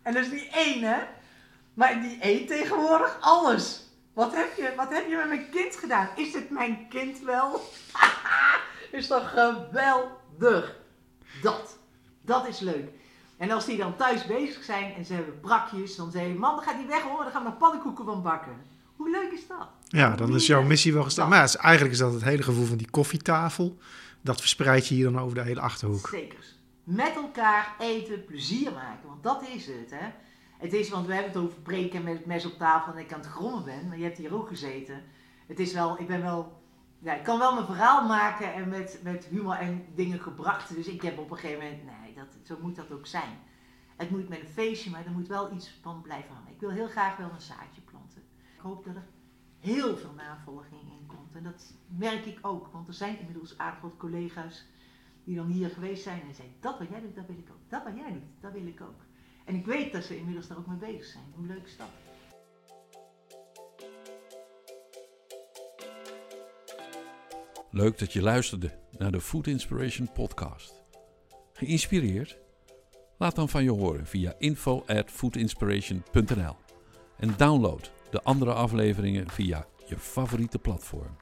En 0.02 0.14
dat 0.14 0.24
is 0.24 0.32
niet 0.32 0.50
één, 0.54 0.84
hè? 0.84 1.00
Maar 1.74 2.02
die 2.02 2.18
eet 2.22 2.48
tegenwoordig 2.48 3.18
alles. 3.20 3.84
Wat 4.14 4.36
heb 4.36 4.56
je, 4.56 4.74
wat 4.76 4.90
heb 4.90 5.10
je 5.10 5.16
met 5.16 5.28
mijn 5.28 5.50
kind 5.50 5.76
gedaan? 5.76 6.10
Is 6.16 6.34
het 6.34 6.50
mijn 6.50 6.88
kind 6.90 7.20
wel? 7.20 7.62
is 8.92 9.08
toch 9.08 9.30
geweldig? 9.30 10.76
Dat. 11.42 11.78
Dat 12.22 12.48
is 12.48 12.60
leuk. 12.60 12.90
En 13.38 13.52
als 13.52 13.66
die 13.66 13.78
dan 13.78 13.96
thuis 13.96 14.26
bezig 14.26 14.64
zijn 14.64 14.94
en 14.94 15.06
ze 15.06 15.14
hebben 15.14 15.40
brakjes, 15.40 15.96
dan 15.96 16.12
zeg 16.12 16.28
je, 16.28 16.34
man, 16.34 16.56
dan 16.56 16.64
gaat 16.64 16.78
die 16.78 16.88
weg 16.88 17.02
hoor, 17.02 17.24
dan 17.24 17.32
gaan 17.32 17.44
we 17.44 17.50
nog 17.50 17.58
pannenkoeken 17.58 18.06
van 18.06 18.22
bakken. 18.22 18.56
Hoe 18.96 19.10
leuk 19.10 19.32
is 19.32 19.48
dat? 19.48 19.68
Ja, 19.88 20.16
dan 20.16 20.36
is 20.36 20.46
jouw 20.48 20.64
missie 20.64 20.94
wel 20.94 21.04
gestart. 21.04 21.30
Maar 21.30 21.44
is- 21.44 21.56
eigenlijk 21.56 21.94
is 21.94 22.00
dat 22.00 22.14
het 22.14 22.24
hele 22.24 22.44
gevoel 22.44 22.66
van 22.66 22.78
die 22.78 22.90
koffietafel. 22.90 23.78
Dat 24.22 24.40
verspreid 24.40 24.88
je 24.88 24.96
hier 24.96 25.12
dan 25.12 25.20
over 25.20 25.36
de 25.36 25.42
hele 25.44 25.60
Achterhoek. 25.62 26.08
Zekers. 26.08 26.56
Met 26.84 27.16
elkaar 27.16 27.76
eten, 27.80 28.26
plezier 28.26 28.72
maken, 28.72 29.08
want 29.10 29.24
dat 29.24 29.44
is 29.56 29.66
het, 29.68 29.90
hè. 29.92 30.08
Het 30.58 30.74
is, 30.74 30.90
want 30.90 31.08
we 31.08 31.14
hebben 31.14 31.32
het 31.32 31.42
over 31.42 31.58
preken 31.60 32.04
met 32.04 32.14
het 32.18 32.26
mes 32.26 32.46
op 32.46 32.58
tafel 32.58 32.94
en 32.94 33.00
ik 33.00 33.14
aan 33.14 33.20
het 33.20 33.30
grommen 33.30 33.64
ben, 33.64 33.88
maar 33.88 33.98
je 33.98 34.04
hebt 34.04 34.18
hier 34.18 34.34
ook 34.36 34.48
gezeten. 34.48 35.04
Het 35.48 35.60
is 35.60 35.74
wel, 35.74 36.00
ik 36.00 36.08
ben 36.08 36.22
wel, 36.22 36.62
ja, 37.00 37.14
ik 37.14 37.24
kan 37.24 37.40
wel 37.40 37.54
mijn 37.54 37.66
verhaal 37.66 38.08
maken 38.08 38.54
en 38.54 38.70
met, 38.70 39.00
met 39.04 39.26
humor 39.30 39.56
en 39.56 39.86
dingen 39.96 40.20
gebracht. 40.20 40.76
Dus 40.76 40.88
ik 40.88 41.02
heb 41.02 41.18
op 41.18 41.32
een 41.32 41.38
gegeven 41.38 41.64
moment, 41.64 41.84
nee, 41.86 42.05
zo 42.44 42.58
moet 42.62 42.76
dat 42.76 42.92
ook 42.92 43.06
zijn. 43.06 43.38
Het 43.96 44.10
moet 44.10 44.30
met 44.30 44.40
een 44.40 44.48
feestje, 44.48 44.90
maar 44.90 45.06
er 45.06 45.12
moet 45.12 45.28
wel 45.28 45.54
iets 45.54 45.70
van 45.82 46.02
blijven 46.02 46.36
hangen. 46.36 46.52
Ik 46.52 46.60
wil 46.60 46.70
heel 46.70 46.88
graag 46.88 47.18
wel 47.18 47.30
een 47.30 47.42
zaadje 47.42 47.82
planten. 47.82 48.22
Ik 48.56 48.62
hoop 48.62 48.86
dat 48.86 48.96
er 48.96 49.08
heel 49.60 49.98
veel 49.98 50.14
navolging 50.14 50.82
in 50.82 51.06
komt. 51.08 51.36
En 51.36 51.44
dat 51.44 51.74
merk 51.88 52.26
ik 52.26 52.38
ook, 52.42 52.68
want 52.68 52.88
er 52.88 52.94
zijn 52.94 53.20
inmiddels 53.20 53.58
aardig 53.58 53.82
wat 53.82 53.98
collega's 53.98 54.66
die 55.24 55.36
dan 55.36 55.48
hier 55.48 55.70
geweest 55.70 56.04
zijn 56.04 56.22
en 56.22 56.36
zeiden, 56.36 56.58
dat 56.60 56.80
wat 56.80 56.90
jij 56.90 57.02
doet, 57.02 57.16
dat 57.16 57.26
wil 57.28 57.38
ik 57.38 57.50
ook. 57.52 57.70
Dat 57.70 57.84
wat 57.84 57.96
jij 57.96 58.12
doet, 58.12 58.42
dat 58.42 58.52
wil 58.52 58.68
ik 58.68 58.82
ook. 58.82 59.02
En 59.46 59.56
ik 59.56 59.66
weet 59.66 59.92
dat 59.92 60.04
ze 60.04 60.18
inmiddels 60.18 60.48
daar 60.48 60.58
ook 60.58 60.68
mee 60.68 60.78
bezig 60.78 61.06
zijn. 61.06 61.24
Hoe 61.36 61.46
leuk 61.46 61.78
dat? 61.78 61.88
Leuk 67.72 67.98
dat 67.98 68.14
je 68.14 68.22
luisterde 68.22 68.80
naar 68.92 69.12
de 69.12 69.22
Food 69.22 69.48
Inspiration 69.48 70.12
podcast. 70.12 70.85
Geïnspireerd? 71.58 72.38
Laat 73.18 73.36
dan 73.36 73.50
van 73.50 73.64
je 73.64 73.72
horen 73.72 74.06
via 74.06 74.34
info 74.38 74.84
at 74.88 75.12
foodinspiration.nl 75.12 76.56
en 77.18 77.34
download 77.38 77.92
de 78.12 78.22
andere 78.22 78.54
afleveringen 78.54 79.30
via 79.30 79.68
je 79.88 79.98
favoriete 79.98 80.60
platform. 80.60 81.16